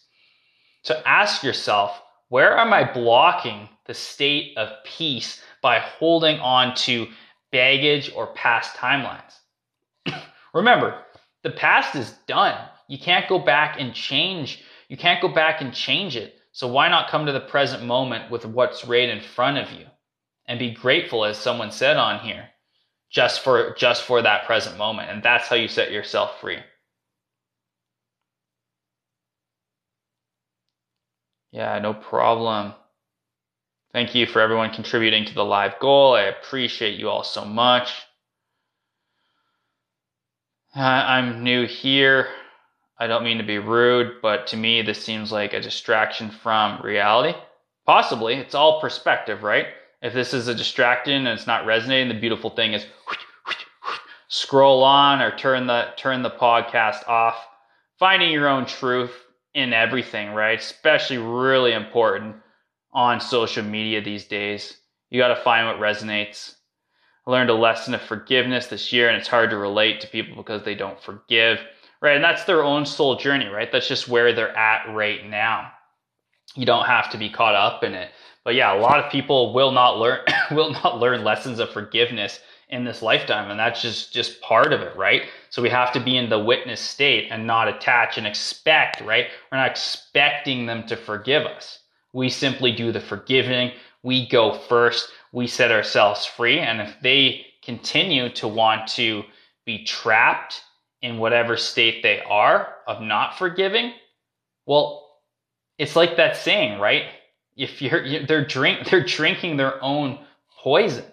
So 0.82 1.02
ask 1.04 1.42
yourself, 1.42 2.00
where 2.28 2.56
am 2.56 2.72
I 2.72 2.84
blocking 2.84 3.68
the 3.86 3.94
state 3.94 4.56
of 4.56 4.68
peace 4.84 5.42
by 5.60 5.80
holding 5.80 6.38
on 6.38 6.76
to 6.76 7.08
baggage 7.50 8.12
or 8.14 8.28
past 8.28 8.76
timelines? 8.76 9.34
Remember, 10.54 11.02
the 11.42 11.50
past 11.50 11.96
is 11.96 12.12
done. 12.28 12.56
You 12.86 12.98
can't 12.98 13.28
go 13.28 13.40
back 13.40 13.80
and 13.80 13.92
change. 13.92 14.62
You 14.88 14.96
can't 14.96 15.20
go 15.20 15.28
back 15.28 15.60
and 15.60 15.74
change 15.74 16.14
it. 16.14 16.36
So 16.52 16.68
why 16.68 16.88
not 16.88 17.10
come 17.10 17.26
to 17.26 17.32
the 17.32 17.40
present 17.40 17.82
moment 17.82 18.30
with 18.30 18.46
what's 18.46 18.84
right 18.84 19.08
in 19.08 19.20
front 19.20 19.58
of 19.58 19.72
you 19.72 19.86
and 20.46 20.60
be 20.60 20.70
grateful 20.70 21.24
as 21.24 21.36
someone 21.36 21.72
said 21.72 21.96
on 21.96 22.20
here 22.20 22.50
just 23.10 23.40
for 23.40 23.74
just 23.74 24.02
for 24.02 24.22
that 24.22 24.44
present 24.46 24.76
moment 24.76 25.10
and 25.10 25.22
that's 25.22 25.48
how 25.48 25.56
you 25.56 25.68
set 25.68 25.90
yourself 25.90 26.40
free. 26.40 26.58
Yeah, 31.52 31.78
no 31.78 31.94
problem. 31.94 32.74
Thank 33.92 34.14
you 34.14 34.26
for 34.26 34.40
everyone 34.40 34.70
contributing 34.70 35.24
to 35.24 35.34
the 35.34 35.44
live 35.44 35.78
goal. 35.78 36.14
I 36.14 36.22
appreciate 36.22 36.98
you 36.98 37.08
all 37.08 37.24
so 37.24 37.44
much. 37.44 37.90
I'm 40.74 41.42
new 41.42 41.66
here. 41.66 42.28
I 42.98 43.06
don't 43.06 43.24
mean 43.24 43.38
to 43.38 43.44
be 43.44 43.58
rude, 43.58 44.20
but 44.20 44.48
to 44.48 44.56
me, 44.56 44.82
this 44.82 45.02
seems 45.02 45.32
like 45.32 45.54
a 45.54 45.60
distraction 45.60 46.30
from 46.30 46.82
reality. 46.82 47.36
Possibly. 47.86 48.34
It's 48.34 48.54
all 48.54 48.80
perspective, 48.80 49.42
right? 49.42 49.68
If 50.00 50.14
this 50.14 50.32
is 50.32 50.48
a 50.48 50.54
distraction 50.54 51.26
and 51.26 51.38
it's 51.38 51.46
not 51.46 51.66
resonating, 51.66 52.08
the 52.08 52.20
beautiful 52.20 52.50
thing 52.50 52.72
is 52.72 52.86
scroll 54.28 54.84
on 54.84 55.20
or 55.20 55.36
turn 55.36 55.66
the 55.66 55.88
turn 55.96 56.22
the 56.22 56.30
podcast 56.30 57.08
off. 57.08 57.46
Finding 57.98 58.30
your 58.30 58.48
own 58.48 58.64
truth 58.64 59.12
in 59.54 59.72
everything, 59.72 60.30
right? 60.30 60.58
Especially 60.58 61.18
really 61.18 61.72
important 61.72 62.36
on 62.92 63.20
social 63.20 63.64
media 63.64 64.00
these 64.00 64.24
days. 64.24 64.76
You 65.10 65.20
got 65.20 65.28
to 65.34 65.42
find 65.42 65.66
what 65.66 65.78
resonates. 65.78 66.54
I 67.26 67.30
learned 67.32 67.50
a 67.50 67.54
lesson 67.54 67.94
of 67.94 68.02
forgiveness 68.02 68.68
this 68.68 68.92
year, 68.92 69.08
and 69.08 69.16
it's 69.16 69.28
hard 69.28 69.50
to 69.50 69.56
relate 69.56 70.00
to 70.00 70.06
people 70.06 70.36
because 70.36 70.62
they 70.62 70.74
don't 70.74 71.02
forgive, 71.02 71.60
right? 72.00 72.14
And 72.14 72.24
that's 72.24 72.44
their 72.44 72.62
own 72.62 72.86
soul 72.86 73.16
journey, 73.16 73.46
right? 73.46 73.70
That's 73.70 73.88
just 73.88 74.08
where 74.08 74.32
they're 74.32 74.56
at 74.56 74.94
right 74.94 75.28
now. 75.28 75.72
You 76.54 76.66
don't 76.66 76.86
have 76.86 77.10
to 77.10 77.18
be 77.18 77.28
caught 77.28 77.54
up 77.54 77.82
in 77.82 77.94
it. 77.94 78.10
But 78.48 78.54
yeah, 78.54 78.74
a 78.74 78.80
lot 78.80 78.98
of 78.98 79.12
people 79.12 79.52
will 79.52 79.72
not 79.72 79.98
learn 79.98 80.20
will 80.52 80.70
not 80.70 80.98
learn 80.98 81.22
lessons 81.22 81.58
of 81.58 81.68
forgiveness 81.68 82.40
in 82.70 82.82
this 82.82 83.02
lifetime 83.02 83.50
and 83.50 83.60
that's 83.60 83.82
just 83.82 84.10
just 84.10 84.40
part 84.40 84.72
of 84.72 84.80
it 84.80 84.96
right? 84.96 85.24
So 85.50 85.60
we 85.60 85.68
have 85.68 85.92
to 85.92 86.00
be 86.00 86.16
in 86.16 86.30
the 86.30 86.38
witness 86.38 86.80
state 86.80 87.28
and 87.30 87.46
not 87.46 87.68
attach 87.68 88.16
and 88.16 88.26
expect 88.26 89.02
right? 89.02 89.26
We're 89.52 89.58
not 89.58 89.70
expecting 89.70 90.64
them 90.64 90.86
to 90.86 90.96
forgive 90.96 91.44
us. 91.44 91.80
We 92.14 92.30
simply 92.30 92.72
do 92.72 92.90
the 92.90 93.02
forgiving. 93.02 93.72
We 94.02 94.26
go 94.26 94.54
first. 94.54 95.10
We 95.30 95.46
set 95.46 95.70
ourselves 95.70 96.24
free. 96.24 96.58
And 96.58 96.80
if 96.80 96.96
they 97.02 97.44
continue 97.62 98.30
to 98.30 98.48
want 98.48 98.88
to 98.92 99.24
be 99.66 99.84
trapped 99.84 100.62
in 101.02 101.18
whatever 101.18 101.58
state 101.58 102.02
they 102.02 102.22
are 102.22 102.76
of 102.86 103.02
not 103.02 103.36
forgiving 103.36 103.92
well 104.64 105.06
it's 105.76 105.96
like 105.96 106.16
that 106.16 106.34
saying 106.34 106.80
right 106.80 107.04
if 107.58 107.82
you're, 107.82 108.04
you're 108.04 108.24
they're 108.24 108.44
drink 108.46 108.88
they're 108.88 109.04
drinking 109.04 109.56
their 109.56 109.82
own 109.82 110.18
poison. 110.62 111.04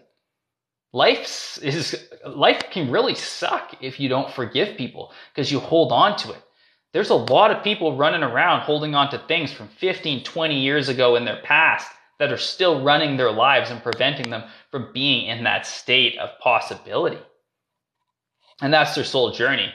Life 0.94 1.60
is 1.62 2.08
life 2.26 2.64
can 2.72 2.90
really 2.90 3.16
suck 3.16 3.76
if 3.82 4.00
you 4.00 4.08
don't 4.08 4.32
forgive 4.32 4.78
people 4.78 5.12
because 5.34 5.52
you 5.52 5.60
hold 5.60 5.92
on 5.92 6.16
to 6.20 6.32
it. 6.32 6.42
There's 6.94 7.10
a 7.10 7.16
lot 7.16 7.52
of 7.52 7.64
people 7.64 7.98
running 7.98 8.24
around 8.24 8.62
holding 8.62 8.96
on 8.96 9.10
to 9.12 9.18
things 9.28 9.52
from 9.52 9.68
15 9.68 10.24
20 10.24 10.60
years 10.62 10.88
ago 10.88 11.18
in 11.18 11.26
their 11.26 11.42
past 11.44 11.90
that 12.20 12.32
are 12.32 12.38
still 12.38 12.82
running 12.82 13.18
their 13.18 13.32
lives 13.32 13.72
and 13.72 13.84
preventing 13.84 14.30
them 14.30 14.44
from 14.72 14.94
being 14.94 15.28
in 15.28 15.44
that 15.44 15.66
state 15.66 16.18
of 16.20 16.30
possibility. 16.40 17.20
And 18.62 18.74
that's 18.74 18.96
their 18.96 19.04
soul 19.04 19.32
journey. 19.32 19.74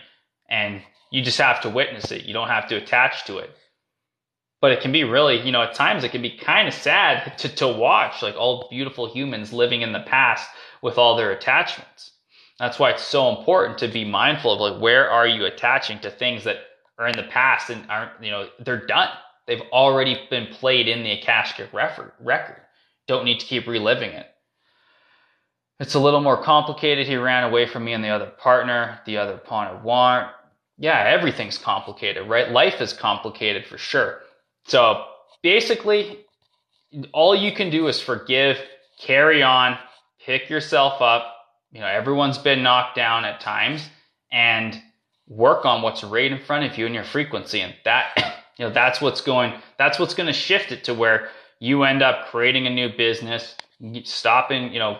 And 0.48 0.80
you 1.10 1.20
just 1.20 1.36
have 1.36 1.60
to 1.62 1.68
witness 1.68 2.10
it. 2.12 2.24
You 2.24 2.32
don't 2.32 2.48
have 2.48 2.66
to 2.68 2.76
attach 2.76 3.24
to 3.26 3.38
it 3.38 3.50
but 4.60 4.72
it 4.72 4.80
can 4.80 4.92
be 4.92 5.04
really 5.04 5.40
you 5.40 5.52
know 5.52 5.62
at 5.62 5.74
times 5.74 6.04
it 6.04 6.12
can 6.12 6.22
be 6.22 6.36
kind 6.36 6.68
of 6.68 6.74
sad 6.74 7.36
to, 7.38 7.48
to 7.48 7.68
watch 7.68 8.22
like 8.22 8.36
all 8.36 8.68
beautiful 8.70 9.12
humans 9.12 9.52
living 9.52 9.82
in 9.82 9.92
the 9.92 10.00
past 10.00 10.48
with 10.82 10.98
all 10.98 11.16
their 11.16 11.32
attachments. 11.32 12.12
That's 12.58 12.78
why 12.78 12.90
it's 12.90 13.02
so 13.02 13.34
important 13.36 13.78
to 13.78 13.88
be 13.88 14.04
mindful 14.04 14.52
of 14.52 14.60
like 14.60 14.82
where 14.82 15.10
are 15.10 15.26
you 15.26 15.46
attaching 15.46 15.98
to 16.00 16.10
things 16.10 16.44
that 16.44 16.58
are 16.98 17.08
in 17.08 17.16
the 17.16 17.24
past 17.24 17.70
and 17.70 17.90
aren't, 17.90 18.22
you 18.22 18.30
know, 18.30 18.48
they're 18.60 18.86
done. 18.86 19.08
They've 19.46 19.62
already 19.72 20.20
been 20.28 20.48
played 20.48 20.86
in 20.86 21.02
the 21.02 21.12
Akashic 21.12 21.72
record. 21.72 22.60
Don't 23.08 23.24
need 23.24 23.40
to 23.40 23.46
keep 23.46 23.66
reliving 23.66 24.10
it. 24.10 24.26
It's 25.80 25.94
a 25.94 26.00
little 26.00 26.20
more 26.20 26.42
complicated. 26.42 27.06
He 27.06 27.16
ran 27.16 27.44
away 27.44 27.66
from 27.66 27.84
me 27.84 27.94
and 27.94 28.04
the 28.04 28.10
other 28.10 28.26
partner, 28.26 29.00
the 29.06 29.16
other 29.16 29.38
pawn 29.38 29.66
partner 29.66 29.82
want. 29.82 30.30
Yeah, 30.76 30.98
everything's 30.98 31.56
complicated, 31.56 32.28
right? 32.28 32.50
Life 32.50 32.82
is 32.82 32.92
complicated 32.92 33.66
for 33.66 33.78
sure. 33.78 34.20
So 34.66 35.04
basically, 35.42 36.24
all 37.12 37.34
you 37.34 37.52
can 37.52 37.70
do 37.70 37.88
is 37.88 38.00
forgive, 38.00 38.58
carry 39.00 39.42
on, 39.42 39.78
pick 40.24 40.48
yourself 40.48 41.00
up. 41.00 41.36
You 41.72 41.80
know, 41.80 41.86
everyone's 41.86 42.38
been 42.38 42.62
knocked 42.62 42.96
down 42.96 43.24
at 43.24 43.40
times 43.40 43.88
and 44.32 44.80
work 45.28 45.64
on 45.64 45.82
what's 45.82 46.02
right 46.02 46.30
in 46.30 46.40
front 46.40 46.70
of 46.70 46.76
you 46.76 46.86
in 46.86 46.94
your 46.94 47.04
frequency. 47.04 47.60
And 47.60 47.74
that, 47.84 48.42
you 48.58 48.66
know, 48.66 48.72
that's 48.72 49.00
what's 49.00 49.20
going, 49.20 49.54
that's 49.78 49.98
what's 49.98 50.14
going 50.14 50.26
to 50.26 50.32
shift 50.32 50.72
it 50.72 50.84
to 50.84 50.94
where 50.94 51.28
you 51.60 51.84
end 51.84 52.02
up 52.02 52.28
creating 52.28 52.66
a 52.66 52.70
new 52.70 52.88
business, 52.88 53.54
stopping, 54.04 54.72
you 54.72 54.78
know, 54.78 54.98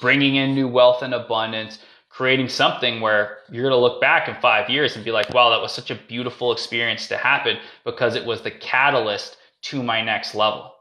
bringing 0.00 0.36
in 0.36 0.54
new 0.54 0.68
wealth 0.68 1.02
and 1.02 1.14
abundance, 1.14 1.78
creating 2.18 2.48
something 2.48 3.00
where 3.00 3.38
you're 3.48 3.62
going 3.62 3.70
to 3.70 3.78
look 3.78 4.00
back 4.00 4.26
in 4.26 4.34
five 4.42 4.68
years 4.68 4.96
and 4.96 5.04
be 5.04 5.12
like, 5.12 5.32
wow, 5.32 5.50
that 5.50 5.60
was 5.60 5.70
such 5.70 5.92
a 5.92 5.94
beautiful 6.08 6.50
experience 6.50 7.06
to 7.06 7.16
happen 7.16 7.56
because 7.84 8.16
it 8.16 8.24
was 8.24 8.42
the 8.42 8.50
catalyst 8.50 9.36
to 9.62 9.84
my 9.84 10.02
next 10.02 10.34
level. 10.34 10.74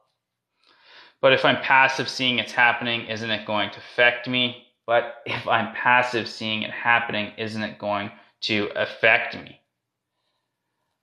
But 1.22 1.34
if 1.34 1.46
I'm 1.46 1.62
passive 1.62 2.10
seeing 2.10 2.40
it's 2.40 2.52
happening, 2.52 3.06
isn't 3.06 3.30
it 3.30 3.46
going 3.46 3.70
to 3.70 3.78
affect 3.78 4.28
me? 4.28 4.66
But 4.88 5.22
if 5.28 5.48
I'm 5.48 5.76
passive 5.76 6.28
seeing 6.28 6.64
it 6.64 6.72
happening, 6.72 7.32
isn't 7.38 7.62
it 7.62 7.78
going 7.78 8.10
to 8.42 8.70
affect 8.76 9.36
me? 9.36 9.60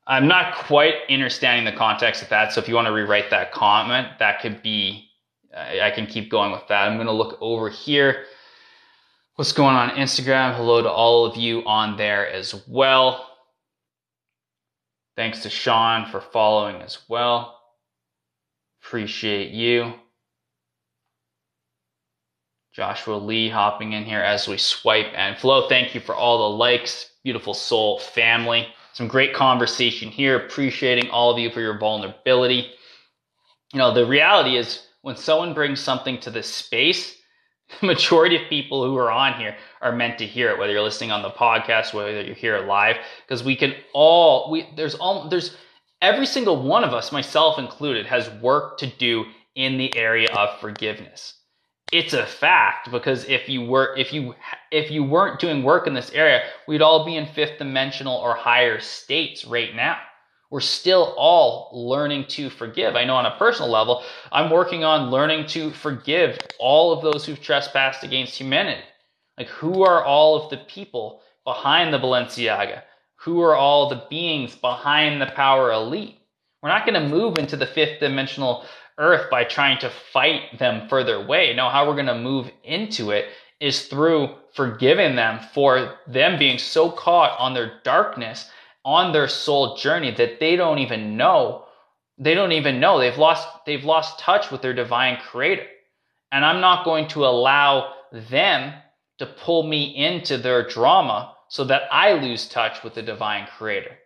I'm 0.08 0.26
not 0.26 0.56
quite 0.56 0.94
understanding 1.08 1.64
the 1.64 1.78
context 1.78 2.24
of 2.24 2.28
that. 2.30 2.52
So 2.52 2.60
if 2.60 2.66
you 2.66 2.74
want 2.74 2.88
to 2.88 2.92
rewrite 2.92 3.30
that 3.30 3.52
comment, 3.52 4.08
that 4.18 4.40
could 4.40 4.64
be, 4.64 5.10
I 5.56 5.92
can 5.92 6.06
keep 6.06 6.28
going 6.28 6.50
with 6.50 6.66
that. 6.70 6.88
I'm 6.88 6.96
going 6.96 7.06
to 7.06 7.12
look 7.12 7.38
over 7.40 7.68
here. 7.68 8.24
What's 9.36 9.50
going 9.50 9.74
on 9.74 9.90
Instagram? 9.96 10.54
Hello 10.54 10.80
to 10.80 10.88
all 10.88 11.26
of 11.26 11.36
you 11.36 11.64
on 11.66 11.96
there 11.96 12.30
as 12.30 12.54
well. 12.68 13.32
Thanks 15.16 15.42
to 15.42 15.50
Sean 15.50 16.08
for 16.08 16.20
following 16.20 16.80
as 16.80 16.98
well. 17.08 17.58
Appreciate 18.80 19.50
you. 19.50 19.94
Joshua 22.72 23.16
Lee 23.16 23.48
hopping 23.48 23.92
in 23.94 24.04
here 24.04 24.20
as 24.20 24.46
we 24.46 24.56
swipe 24.56 25.10
and 25.16 25.36
flow. 25.36 25.68
Thank 25.68 25.96
you 25.96 26.00
for 26.00 26.14
all 26.14 26.38
the 26.38 26.56
likes, 26.56 27.10
beautiful 27.24 27.54
soul 27.54 27.98
family. 27.98 28.68
Some 28.92 29.08
great 29.08 29.34
conversation 29.34 30.10
here. 30.10 30.36
Appreciating 30.36 31.10
all 31.10 31.32
of 31.32 31.40
you 31.40 31.50
for 31.50 31.60
your 31.60 31.76
vulnerability. 31.76 32.70
You 33.72 33.80
know, 33.80 33.92
the 33.92 34.06
reality 34.06 34.56
is 34.56 34.86
when 35.02 35.16
someone 35.16 35.54
brings 35.54 35.80
something 35.80 36.20
to 36.20 36.30
this 36.30 36.46
space, 36.46 37.16
majority 37.82 38.36
of 38.36 38.48
people 38.48 38.84
who 38.84 38.96
are 38.96 39.10
on 39.10 39.34
here 39.34 39.56
are 39.80 39.92
meant 39.92 40.18
to 40.18 40.26
hear 40.26 40.50
it, 40.50 40.58
whether 40.58 40.72
you're 40.72 40.82
listening 40.82 41.10
on 41.12 41.22
the 41.22 41.30
podcast, 41.30 41.94
whether 41.94 42.22
you're 42.22 42.34
here 42.34 42.58
live, 42.66 42.96
because 43.26 43.44
we 43.44 43.56
can 43.56 43.74
all, 43.92 44.50
we, 44.50 44.68
there's 44.76 44.94
all, 44.94 45.28
there's 45.28 45.56
every 46.00 46.26
single 46.26 46.62
one 46.62 46.84
of 46.84 46.92
us, 46.92 47.12
myself 47.12 47.58
included, 47.58 48.06
has 48.06 48.28
work 48.40 48.78
to 48.78 48.86
do 48.86 49.24
in 49.54 49.78
the 49.78 49.96
area 49.96 50.28
of 50.34 50.58
forgiveness. 50.60 51.34
It's 51.92 52.12
a 52.12 52.26
fact 52.26 52.90
because 52.90 53.24
if 53.26 53.48
you 53.48 53.64
were 53.66 53.94
if 53.96 54.12
you 54.12 54.34
if 54.72 54.90
you 54.90 55.04
weren't 55.04 55.38
doing 55.38 55.62
work 55.62 55.86
in 55.86 55.94
this 55.94 56.10
area 56.10 56.42
we'd 56.66 56.82
all 56.82 57.04
be 57.04 57.16
in 57.16 57.26
fifth 57.26 57.58
dimensional 57.58 58.16
or 58.16 58.34
higher 58.34 58.80
states 58.80 59.44
right 59.44 59.76
now 59.76 59.98
we're 60.50 60.60
still 60.60 61.14
all 61.16 61.70
learning 61.72 62.26
to 62.28 62.50
forgive. 62.50 62.94
I 62.94 63.04
know 63.04 63.16
on 63.16 63.26
a 63.26 63.36
personal 63.36 63.70
level 63.70 64.02
i'm 64.30 64.50
working 64.50 64.84
on 64.84 65.10
learning 65.10 65.46
to 65.48 65.70
forgive 65.70 66.38
all 66.58 66.92
of 66.92 67.02
those 67.02 67.24
who've 67.24 67.40
trespassed 67.40 68.04
against 68.04 68.38
humanity. 68.38 68.82
Like 69.38 69.48
who 69.48 69.82
are 69.82 70.04
all 70.04 70.36
of 70.42 70.50
the 70.50 70.58
people 70.58 71.20
behind 71.44 71.92
the 71.92 71.98
balenciaga? 71.98 72.82
Who 73.16 73.40
are 73.40 73.56
all 73.56 73.88
the 73.88 74.04
beings 74.10 74.54
behind 74.54 75.20
the 75.20 75.26
power 75.26 75.72
elite? 75.72 76.18
We're 76.62 76.68
not 76.70 76.86
going 76.86 77.00
to 77.02 77.08
move 77.08 77.38
into 77.38 77.56
the 77.56 77.66
fifth 77.66 78.00
dimensional 78.00 78.64
earth 78.98 79.30
by 79.30 79.44
trying 79.44 79.78
to 79.78 79.90
fight 80.12 80.58
them 80.58 80.88
further 80.88 81.16
away. 81.16 81.54
No, 81.54 81.68
how 81.68 81.86
we're 81.86 81.94
going 81.94 82.06
to 82.06 82.14
move 82.14 82.50
into 82.62 83.10
it 83.10 83.26
is 83.60 83.86
through 83.86 84.30
forgiving 84.54 85.16
them 85.16 85.40
for 85.52 85.98
them 86.06 86.38
being 86.38 86.58
so 86.58 86.90
caught 86.90 87.38
on 87.38 87.54
their 87.54 87.80
darkness, 87.82 88.50
on 88.84 89.12
their 89.12 89.28
soul 89.28 89.76
journey 89.76 90.10
that 90.12 90.40
they 90.40 90.56
don't 90.56 90.78
even 90.78 91.16
know. 91.16 91.64
They 92.18 92.34
don't 92.34 92.52
even 92.52 92.80
know 92.80 92.98
they've 92.98 93.18
lost 93.18 93.48
they've 93.66 93.84
lost 93.84 94.18
touch 94.18 94.50
with 94.50 94.62
their 94.62 94.74
divine 94.74 95.18
creator. 95.20 95.66
And 96.30 96.44
I'm 96.44 96.60
not 96.60 96.84
going 96.84 97.08
to 97.08 97.26
allow 97.26 97.92
them 98.12 98.74
to 99.18 99.26
pull 99.26 99.62
me 99.62 99.96
into 99.96 100.38
their 100.38 100.66
drama 100.66 101.34
so 101.48 101.64
that 101.64 101.82
I 101.92 102.14
lose 102.14 102.48
touch 102.48 102.82
with 102.82 102.94
the 102.94 103.02
divine 103.02 103.46
creator. 103.56 103.96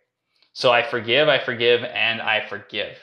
So 0.52 0.70
I 0.70 0.82
forgive, 0.82 1.28
I 1.28 1.38
forgive, 1.38 1.82
and 1.84 2.20
I 2.20 2.46
forgive. 2.46 2.98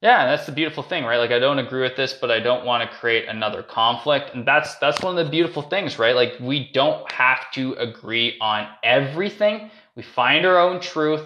Yeah, 0.00 0.26
that's 0.26 0.46
the 0.46 0.52
beautiful 0.52 0.82
thing, 0.84 1.04
right? 1.04 1.18
Like 1.18 1.32
I 1.32 1.40
don't 1.40 1.58
agree 1.58 1.82
with 1.82 1.96
this, 1.96 2.14
but 2.14 2.30
I 2.30 2.40
don't 2.40 2.64
want 2.64 2.88
to 2.88 2.96
create 2.98 3.28
another 3.28 3.62
conflict. 3.62 4.34
And 4.34 4.46
that's 4.46 4.76
that's 4.76 5.02
one 5.02 5.18
of 5.18 5.24
the 5.24 5.30
beautiful 5.30 5.62
things, 5.62 5.98
right? 5.98 6.14
Like 6.16 6.34
we 6.40 6.70
don't 6.72 7.10
have 7.12 7.50
to 7.52 7.74
agree 7.74 8.38
on 8.40 8.68
everything. 8.84 9.70
We 9.96 10.02
find 10.02 10.46
our 10.46 10.58
own 10.58 10.80
truth 10.80 11.22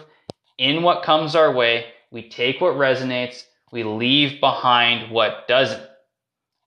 in 0.58 0.82
what 0.82 1.04
comes 1.04 1.36
our 1.36 1.52
way. 1.52 1.86
We 2.10 2.28
take 2.28 2.60
what 2.60 2.74
resonates, 2.74 3.44
we 3.72 3.84
leave 3.84 4.40
behind 4.40 5.10
what 5.12 5.46
doesn't. 5.48 5.82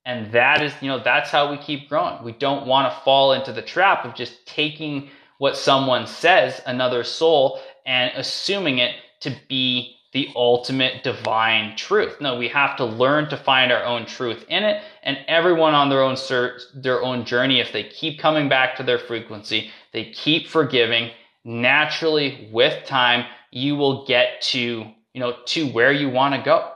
And 0.06 0.32
that 0.32 0.62
is, 0.62 0.72
you 0.80 0.88
know, 0.88 1.02
that's 1.02 1.30
how 1.30 1.50
we 1.50 1.58
keep 1.58 1.88
growing. 1.88 2.24
We 2.24 2.32
don't 2.32 2.66
want 2.66 2.92
to 2.92 3.00
fall 3.02 3.34
into 3.34 3.52
the 3.52 3.62
trap 3.62 4.04
of 4.06 4.14
just 4.14 4.46
taking 4.46 5.10
what 5.38 5.56
someone 5.56 6.06
says, 6.06 6.62
another 6.66 7.04
soul, 7.04 7.60
and 7.86 8.12
assuming 8.16 8.78
it 8.78 8.96
to 9.20 9.36
be 9.48 9.97
the 10.12 10.28
ultimate 10.34 11.02
divine 11.02 11.76
truth. 11.76 12.20
No, 12.20 12.38
we 12.38 12.48
have 12.48 12.76
to 12.76 12.84
learn 12.84 13.28
to 13.28 13.36
find 13.36 13.70
our 13.70 13.84
own 13.84 14.06
truth 14.06 14.44
in 14.48 14.64
it, 14.64 14.82
and 15.02 15.18
everyone 15.28 15.74
on 15.74 15.90
their 15.90 16.02
own 16.02 16.16
search, 16.16 16.62
their 16.74 17.02
own 17.02 17.24
journey, 17.24 17.60
if 17.60 17.72
they 17.72 17.84
keep 17.84 18.18
coming 18.18 18.48
back 18.48 18.76
to 18.76 18.82
their 18.82 18.98
frequency, 18.98 19.70
they 19.92 20.04
keep 20.10 20.48
forgiving, 20.48 21.10
naturally 21.44 22.48
with 22.52 22.86
time, 22.86 23.26
you 23.50 23.76
will 23.76 24.06
get 24.06 24.40
to, 24.42 24.84
you 25.12 25.20
know, 25.20 25.36
to 25.46 25.66
where 25.68 25.92
you 25.92 26.08
want 26.08 26.34
to 26.34 26.42
go. 26.42 26.72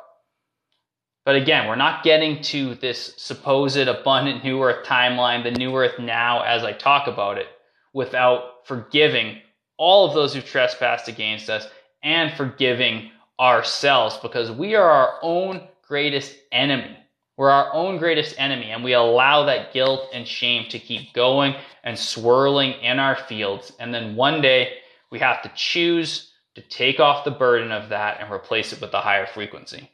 But 1.25 1.37
again, 1.37 1.69
we're 1.69 1.77
not 1.77 2.03
getting 2.03 2.43
to 2.43 2.75
this 2.75 3.15
supposed 3.17 3.77
abundant 3.77 4.43
new 4.45 4.63
earth 4.63 4.85
timeline, 4.85 5.45
the 5.45 5.53
new 5.53 5.75
earth 5.77 5.99
now 5.99 6.43
as 6.43 6.65
I 6.65 6.73
talk 6.73 7.07
about 7.07 7.39
it, 7.39 7.47
without 7.95 8.67
forgiving 8.67 9.41
all 9.79 10.07
of 10.07 10.15
those 10.15 10.35
who've 10.35 10.45
trespassed 10.45 11.09
against 11.09 11.49
us 11.49 11.67
and 12.03 12.37
forgiving 12.37 13.11
ourselves 13.39 14.19
because 14.23 14.51
we 14.51 14.75
are 14.75 14.91
our 14.91 15.19
own 15.23 15.69
greatest 15.87 16.35
enemy. 16.53 16.97
We're 17.37 17.51
our 17.51 17.73
own 17.73 17.99
greatest 17.99 18.35
enemy, 18.39 18.71
and 18.71 18.85
we 18.85 18.93
allow 18.93 19.47
that 19.47 19.73
guilt 19.73 20.09
and 20.13 20.27
shame 20.29 20.69
to 20.69 20.79
keep 20.79 21.13
going 21.15 21.55
and 21.83 21.99
swirling 21.99 22.73
in 22.83 22.99
our 22.99 23.17
fields. 23.17 23.73
And 23.81 23.93
then 23.93 24.17
one 24.17 24.41
day 24.43 24.75
we 25.11 25.19
have 25.19 25.43
to 25.43 25.53
choose 25.55 26.33
to 26.55 26.61
take 26.61 27.01
off 27.01 27.25
the 27.25 27.31
burden 27.31 27.73
of 27.73 27.89
that 27.89 28.21
and 28.21 28.31
replace 28.31 28.73
it 28.73 28.81
with 28.81 28.93
a 28.93 29.01
higher 29.01 29.27
frequency. 29.27 29.91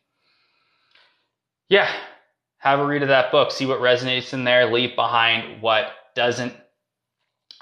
Yeah, 1.68 1.91
have 2.59 2.80
a 2.80 2.86
read 2.86 3.03
of 3.03 3.09
that 3.09 3.30
book, 3.30 3.53
see 3.53 3.66
what 3.66 3.80
resonates 3.80 4.32
in 4.32 4.45
there, 4.45 4.70
leave 4.70 4.97
behind 4.97 5.62
what 5.62 5.93
doesn't. 6.14 6.53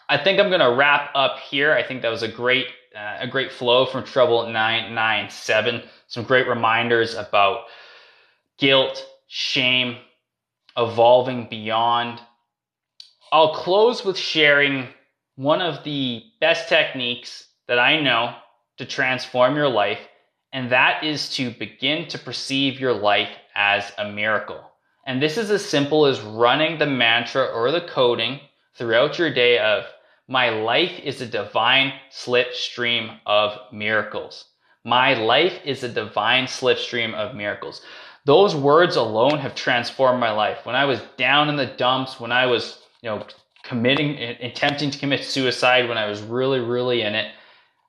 I 0.09 0.16
think 0.16 0.41
I'm 0.41 0.49
going 0.49 0.61
to 0.61 0.77
wrap 0.77 1.11
up 1.14 1.39
here. 1.39 1.72
I 1.72 1.83
think 1.83 2.03
that 2.03 2.11
was 2.11 2.22
a 2.22 2.29
great 2.29 2.66
uh, 2.97 3.18
a 3.20 3.26
great 3.26 3.53
flow 3.53 3.84
from 3.84 4.05
Trouble 4.05 4.44
997. 4.47 5.82
Some 6.09 6.24
great 6.24 6.49
reminders 6.49 7.14
about 7.14 7.66
guilt, 8.59 9.05
shame, 9.26 9.99
evolving 10.76 11.49
beyond. 11.49 12.20
I'll 13.32 13.55
close 13.55 14.05
with 14.05 14.16
sharing 14.16 14.88
one 15.34 15.61
of 15.61 15.84
the 15.84 16.22
best 16.40 16.68
techniques 16.68 17.49
that 17.68 17.78
I 17.78 18.01
know 18.01 18.34
to 18.78 18.86
transform 18.86 19.57
your 19.57 19.68
life, 19.68 20.01
and 20.53 20.70
that 20.72 21.05
is 21.05 21.28
to 21.36 21.51
begin 21.51 22.09
to 22.09 22.18
perceive 22.18 22.80
your 22.80 22.94
life 22.94 23.30
as 23.55 23.92
a 23.99 24.11
miracle. 24.11 24.61
And 25.07 25.22
this 25.22 25.36
is 25.36 25.51
as 25.51 25.64
simple 25.64 26.07
as 26.07 26.20
running 26.20 26.78
the 26.78 26.86
mantra 26.86 27.44
or 27.44 27.70
the 27.70 27.82
coding 27.82 28.40
throughout 28.74 29.18
your 29.18 29.32
day 29.32 29.59
of 29.59 29.84
my 30.29 30.51
life 30.51 30.99
is 31.05 31.20
a 31.20 31.27
divine 31.27 31.93
slipstream 32.11 33.18
of 33.27 33.59
miracles. 33.72 34.47
My 34.85 35.14
life 35.14 35.61
is 35.64 35.83
a 35.83 35.89
divine 35.89 36.47
slipstream 36.47 37.14
of 37.14 37.37
miracles. 37.37 37.83
Those 38.24 38.55
words 38.55 38.97
alone 38.97 39.39
have 39.39 39.55
transformed 39.55 40.18
my 40.18 40.33
life. 40.33 40.66
When 40.66 40.74
I 40.74 40.85
was 40.85 41.01
down 41.16 41.49
in 41.49 41.57
the 41.57 41.66
dumps, 41.66 42.18
when 42.18 42.33
I 42.33 42.47
was, 42.47 42.81
you 43.03 43.11
know, 43.11 43.24
committing, 43.62 44.18
attempting 44.18 44.91
to 44.91 44.99
commit 44.99 45.24
suicide, 45.24 45.89
when 45.89 45.99
I 45.99 46.07
was 46.07 46.22
really, 46.22 46.61
really 46.61 47.03
in 47.03 47.14
it, 47.14 47.33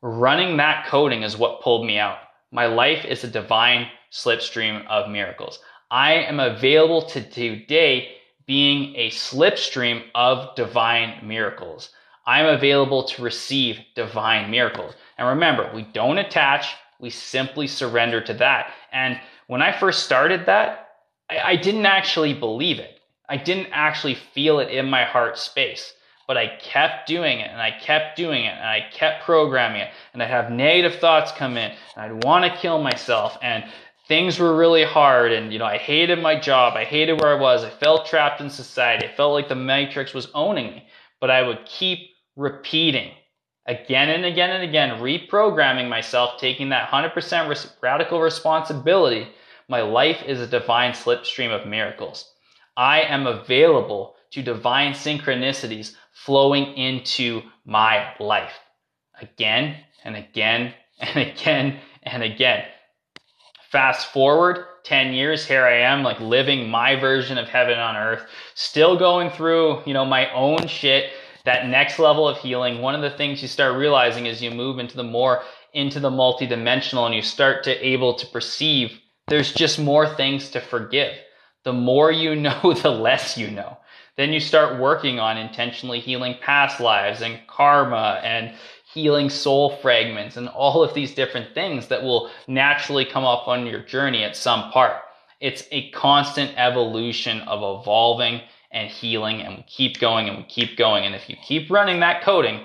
running 0.02 0.58
that 0.58 0.86
coding 0.86 1.24
is 1.24 1.38
what 1.38 1.62
pulled 1.62 1.86
me 1.86 1.98
out. 1.98 2.18
My 2.52 2.68
life 2.68 3.04
is 3.04 3.24
a 3.24 3.28
divine 3.28 3.88
slipstream 4.12 4.86
of 4.88 5.10
miracles. 5.10 5.60
I 5.90 6.14
am 6.14 6.40
available 6.40 7.02
to 7.04 7.22
today 7.22 8.10
being 8.46 8.96
a 8.96 9.10
slipstream 9.10 10.04
of 10.14 10.56
divine 10.56 11.28
miracles. 11.28 11.90
I'm 12.28 12.46
available 12.46 13.04
to 13.06 13.22
receive 13.22 13.80
divine 13.96 14.52
miracles. 14.52 14.94
And 15.18 15.30
remember, 15.30 15.72
we 15.74 15.84
don't 15.84 16.18
attach, 16.18 16.76
we 17.00 17.10
simply 17.10 17.68
surrender 17.68 18.20
to 18.22 18.34
that. 18.36 18.74
And 18.92 19.20
when 19.48 19.62
I 19.62 19.72
first 19.72 20.04
started 20.04 20.46
that, 20.46 20.90
I, 21.30 21.40
I 21.40 21.56
didn't 21.56 21.86
actually 21.86 22.34
believe 22.34 22.80
it. 22.80 23.00
I 23.30 23.38
didn't 23.38 23.70
actually 23.72 24.16
feel 24.16 24.60
it 24.60 24.70
in 24.70 24.90
my 24.90 25.06
heart 25.06 25.38
space. 25.38 25.94
But 26.28 26.38
I 26.38 26.58
kept 26.62 27.08
doing 27.08 27.40
it 27.40 27.50
and 27.50 27.62
I 27.62 27.72
kept 27.72 28.18
doing 28.18 28.44
it 28.44 28.54
and 28.54 28.68
I 28.68 28.86
kept 28.92 29.24
programming 29.24 29.82
it. 29.82 29.90
And 30.12 30.22
I'd 30.22 30.30
have 30.30 30.52
negative 30.52 31.00
thoughts 31.00 31.32
come 31.32 31.56
in 31.56 31.72
and 31.72 31.78
I'd 31.98 32.24
want 32.26 32.44
to 32.44 32.60
kill 32.60 32.82
myself. 32.82 33.38
And 33.42 33.64
things 34.10 34.38
were 34.38 34.56
really 34.56 34.84
hard 34.84 35.32
and 35.32 35.54
you 35.54 35.60
know 35.60 35.66
I 35.66 35.78
hated 35.78 36.22
my 36.22 36.38
job. 36.38 36.76
I 36.76 36.84
hated 36.84 37.22
where 37.22 37.38
I 37.38 37.40
was. 37.40 37.64
I 37.64 37.70
felt 37.70 38.06
trapped 38.06 38.42
in 38.42 38.50
society. 38.50 39.06
I 39.06 39.16
felt 39.16 39.32
like 39.32 39.48
the 39.48 39.56
matrix 39.56 40.14
was 40.14 40.28
owning 40.34 40.72
me. 40.72 40.88
But 41.22 41.32
I 41.32 41.42
would 41.44 41.66
keep 41.66 42.10
repeating 42.38 43.12
again 43.66 44.10
and 44.10 44.24
again 44.24 44.52
and 44.52 44.64
again, 44.64 45.02
reprogramming 45.02 45.90
myself, 45.90 46.40
taking 46.40 46.70
that 46.70 46.90
100% 46.90 47.50
res- 47.50 47.74
radical 47.82 48.22
responsibility. 48.22 49.28
My 49.68 49.82
life 49.82 50.24
is 50.26 50.40
a 50.40 50.48
divine 50.48 50.94
slipstream 50.94 51.50
of 51.50 51.68
miracles. 51.68 52.32
I 52.78 53.02
am 53.02 53.28
available 53.28 54.16
to 54.32 54.42
divine 54.42 54.94
synchronicities 54.94 55.96
flowing 56.14 56.78
into 56.78 57.42
my 57.66 58.14
life 58.20 58.54
again 59.20 59.76
and 60.04 60.16
again 60.16 60.74
and 61.00 61.18
again 61.18 61.80
and 62.04 62.24
again. 62.24 62.66
Fast 63.72 64.14
forward 64.14 64.66
10 64.84 65.14
years, 65.14 65.46
here 65.46 65.66
I 65.66 65.80
am, 65.80 66.04
like 66.04 66.20
living 66.22 66.70
my 66.70 66.96
version 66.96 67.38
of 67.38 67.50
heaven 67.50 67.78
on 67.78 67.98
earth, 67.98 68.26
still 68.56 68.98
going 68.98 69.30
through, 69.30 69.82
you 69.86 69.94
know, 69.94 70.06
my 70.06 70.32
own 70.32 70.68
shit, 70.68 71.12
that 71.48 71.68
next 71.68 71.98
level 71.98 72.28
of 72.28 72.38
healing, 72.38 72.82
one 72.82 72.94
of 72.94 73.02
the 73.02 73.18
things 73.18 73.42
you 73.42 73.48
start 73.48 73.78
realizing 73.78 74.28
as 74.28 74.42
you 74.42 74.52
move 74.52 74.80
into 74.80 74.98
the 74.98 75.04
more 75.04 75.42
into 75.74 76.00
the 76.00 76.10
multidimensional 76.10 77.06
and 77.06 77.16
you 77.16 77.22
start 77.22 77.64
to 77.64 77.88
able 77.88 78.14
to 78.16 78.28
perceive 78.28 79.00
there's 79.28 79.54
just 79.54 79.78
more 79.78 80.08
things 80.08 80.50
to 80.52 80.62
forgive. 80.62 81.14
The 81.64 81.74
more 81.74 82.12
you 82.12 82.36
know, 82.46 82.74
the 82.74 82.92
less 82.92 83.38
you 83.38 83.50
know. 83.50 83.78
Then 84.18 84.34
you 84.34 84.40
start 84.40 84.80
working 84.80 85.20
on 85.20 85.38
intentionally 85.38 86.00
healing 86.00 86.36
past 86.42 86.80
lives 86.80 87.22
and 87.22 87.40
karma 87.48 88.20
and 88.24 88.54
healing 88.94 89.30
soul 89.30 89.78
fragments 89.78 90.38
and 90.38 90.50
all 90.50 90.84
of 90.84 90.94
these 90.94 91.14
different 91.14 91.54
things 91.54 91.88
that 91.88 92.04
will 92.04 92.30
naturally 92.48 93.06
come 93.06 93.24
up 93.24 93.48
on 93.48 93.68
your 93.68 93.82
journey 93.82 94.24
at 94.24 94.36
some 94.36 94.72
part. 94.72 95.02
It's 95.40 95.64
a 95.72 95.92
constant 95.92 96.58
evolution 96.58 97.42
of 97.42 97.82
evolving 97.82 98.42
and 98.78 98.90
healing 98.90 99.42
and 99.42 99.58
we 99.58 99.64
keep 99.64 100.00
going 100.00 100.30
and 100.30 100.38
we 100.38 100.44
keep 100.44 100.78
going. 100.78 101.06
And 101.06 101.16
if 101.16 101.30
you 101.30 101.36
keep 101.44 101.70
running 101.72 102.00
that 102.02 102.22
coding, 102.22 102.62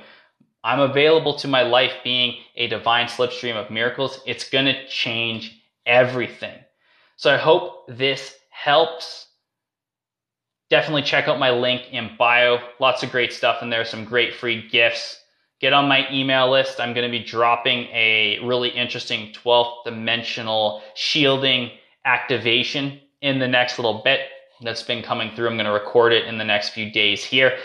I'm 0.63 0.81
available 0.81 1.35
to 1.39 1.49
my 1.49 1.63
life 1.63 1.93
being 2.05 2.37
a 2.57 2.69
divine 2.69 3.07
slipstream 3.07 3.57
of 3.57 3.71
miracles. 3.71 4.21
It's 4.27 4.49
going 4.49 4.67
to 4.67 4.87
change 4.87 5.61
everything. 5.87 6.57
So 7.17 7.35
I 7.35 7.39
hope 7.39 7.87
this 7.89 8.37
helps. 8.51 9.29
Definitely 10.71 11.03
check 11.03 11.29
out 11.29 11.39
my 11.39 11.51
link 11.51 11.93
in 11.93 12.11
bio. 12.19 12.59
Lots 12.79 13.03
of 13.03 13.11
great 13.11 13.33
stuff 13.33 13.63
in 13.63 13.71
there, 13.71 13.85
some 13.85 14.05
great 14.05 14.35
free 14.35 14.69
gifts. 14.69 15.19
Get 15.61 15.73
on 15.73 15.89
my 15.89 16.07
email 16.13 16.51
list. 16.51 16.81
I'm 16.81 16.93
going 16.93 17.11
to 17.11 17.19
be 17.19 17.25
dropping 17.25 17.85
a 17.87 18.39
really 18.43 18.69
interesting 18.69 19.33
12th 19.33 19.85
dimensional 19.85 20.83
shielding 20.95 21.71
activation 22.05 23.01
in 23.21 23.39
the 23.39 23.49
next 23.49 23.79
little 23.79 24.03
bit 24.05 24.21
that's 24.63 24.83
been 24.83 25.03
coming 25.03 25.35
through. 25.35 25.49
I'm 25.49 25.57
going 25.57 25.67
to 25.67 25.73
record 25.73 26.13
it 26.13 26.27
in 26.27 26.39
the 26.39 26.45
next 26.45 26.71
few 26.71 26.91
days 26.91 27.25
here 27.25 27.57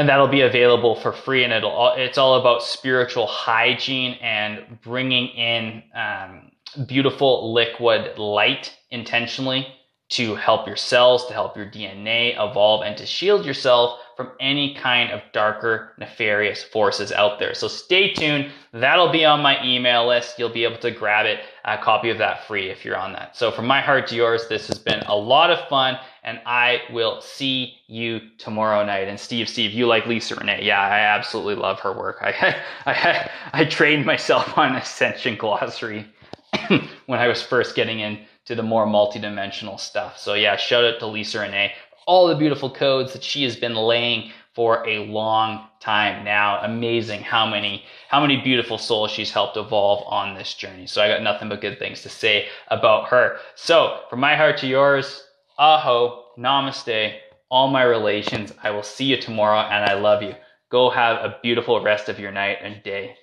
and 0.00 0.08
that'll 0.08 0.28
be 0.28 0.40
available 0.40 0.96
for 0.96 1.12
free 1.12 1.44
and 1.44 1.52
it'll 1.52 1.92
it's 1.94 2.16
all 2.16 2.40
about 2.40 2.62
spiritual 2.62 3.26
hygiene 3.26 4.14
and 4.22 4.78
bringing 4.82 5.28
in 5.28 5.82
um, 5.94 6.50
beautiful 6.86 7.52
liquid 7.52 8.18
light 8.18 8.74
intentionally 8.90 9.66
to 10.08 10.34
help 10.36 10.66
your 10.66 10.76
cells 10.76 11.26
to 11.26 11.34
help 11.34 11.54
your 11.54 11.66
dna 11.66 12.32
evolve 12.32 12.82
and 12.82 12.96
to 12.96 13.04
shield 13.04 13.44
yourself 13.44 14.00
from 14.20 14.32
any 14.38 14.74
kind 14.74 15.10
of 15.12 15.22
darker, 15.32 15.94
nefarious 15.96 16.62
forces 16.62 17.10
out 17.10 17.38
there. 17.38 17.54
So 17.54 17.68
stay 17.68 18.12
tuned. 18.12 18.50
That'll 18.74 19.10
be 19.10 19.24
on 19.24 19.40
my 19.40 19.64
email 19.64 20.06
list. 20.06 20.38
You'll 20.38 20.50
be 20.50 20.64
able 20.64 20.76
to 20.80 20.90
grab 20.90 21.24
it, 21.24 21.40
a 21.64 21.78
copy 21.78 22.10
of 22.10 22.18
that 22.18 22.46
free 22.46 22.68
if 22.68 22.84
you're 22.84 22.98
on 22.98 23.14
that. 23.14 23.34
So 23.34 23.50
from 23.50 23.66
my 23.66 23.80
heart 23.80 24.08
to 24.08 24.14
yours, 24.14 24.46
this 24.46 24.68
has 24.68 24.78
been 24.78 25.00
a 25.06 25.16
lot 25.16 25.50
of 25.50 25.66
fun 25.70 25.98
and 26.22 26.40
I 26.44 26.82
will 26.92 27.20
see 27.20 27.78
you 27.86 28.20
tomorrow 28.38 28.84
night. 28.84 29.08
And 29.08 29.18
Steve, 29.18 29.48
Steve, 29.48 29.72
you 29.72 29.86
like 29.86 30.06
Lisa 30.06 30.34
Renee. 30.34 30.64
Yeah, 30.64 30.80
I 30.80 30.98
absolutely 30.98 31.54
love 31.54 31.80
her 31.80 31.92
work. 31.92 32.18
I, 32.20 32.56
I, 32.86 33.30
I 33.52 33.64
trained 33.64 34.04
myself 34.04 34.56
on 34.58 34.76
Ascension 34.76 35.36
Glossary 35.36 36.06
when 37.06 37.20
I 37.20 37.28
was 37.28 37.42
first 37.42 37.74
getting 37.74 38.00
into 38.00 38.54
the 38.54 38.62
more 38.62 38.86
multidimensional 38.86 39.78
stuff. 39.78 40.18
So 40.18 40.34
yeah, 40.34 40.56
shout 40.56 40.84
out 40.84 40.98
to 41.00 41.06
Lisa 41.06 41.40
Renee 41.40 41.72
all 42.10 42.26
the 42.26 42.34
beautiful 42.34 42.68
codes 42.68 43.12
that 43.12 43.22
she 43.22 43.44
has 43.44 43.54
been 43.54 43.76
laying 43.76 44.32
for 44.52 44.84
a 44.84 45.06
long 45.06 45.68
time 45.78 46.24
now. 46.24 46.60
Amazing 46.62 47.22
how 47.22 47.46
many 47.46 47.84
how 48.08 48.20
many 48.20 48.40
beautiful 48.40 48.78
souls 48.78 49.12
she's 49.12 49.30
helped 49.30 49.56
evolve 49.56 50.04
on 50.08 50.34
this 50.34 50.54
journey. 50.54 50.88
So 50.88 51.00
I 51.00 51.06
got 51.06 51.22
nothing 51.22 51.48
but 51.48 51.60
good 51.60 51.78
things 51.78 52.02
to 52.02 52.08
say 52.08 52.48
about 52.66 53.06
her. 53.08 53.36
So 53.54 54.00
from 54.10 54.18
my 54.18 54.34
heart 54.34 54.58
to 54.58 54.66
yours, 54.66 55.22
aho, 55.60 56.24
namaste, 56.38 57.18
all 57.50 57.68
my 57.68 57.82
relations. 57.82 58.52
I 58.62 58.70
will 58.70 58.82
see 58.82 59.04
you 59.04 59.20
tomorrow 59.20 59.60
and 59.60 59.84
I 59.84 59.94
love 59.94 60.22
you. 60.22 60.34
Go 60.70 60.88
have 60.88 61.18
a 61.18 61.36
beautiful 61.42 61.82
rest 61.82 62.08
of 62.08 62.18
your 62.18 62.32
night 62.32 62.58
and 62.62 62.82
day. 62.82 63.16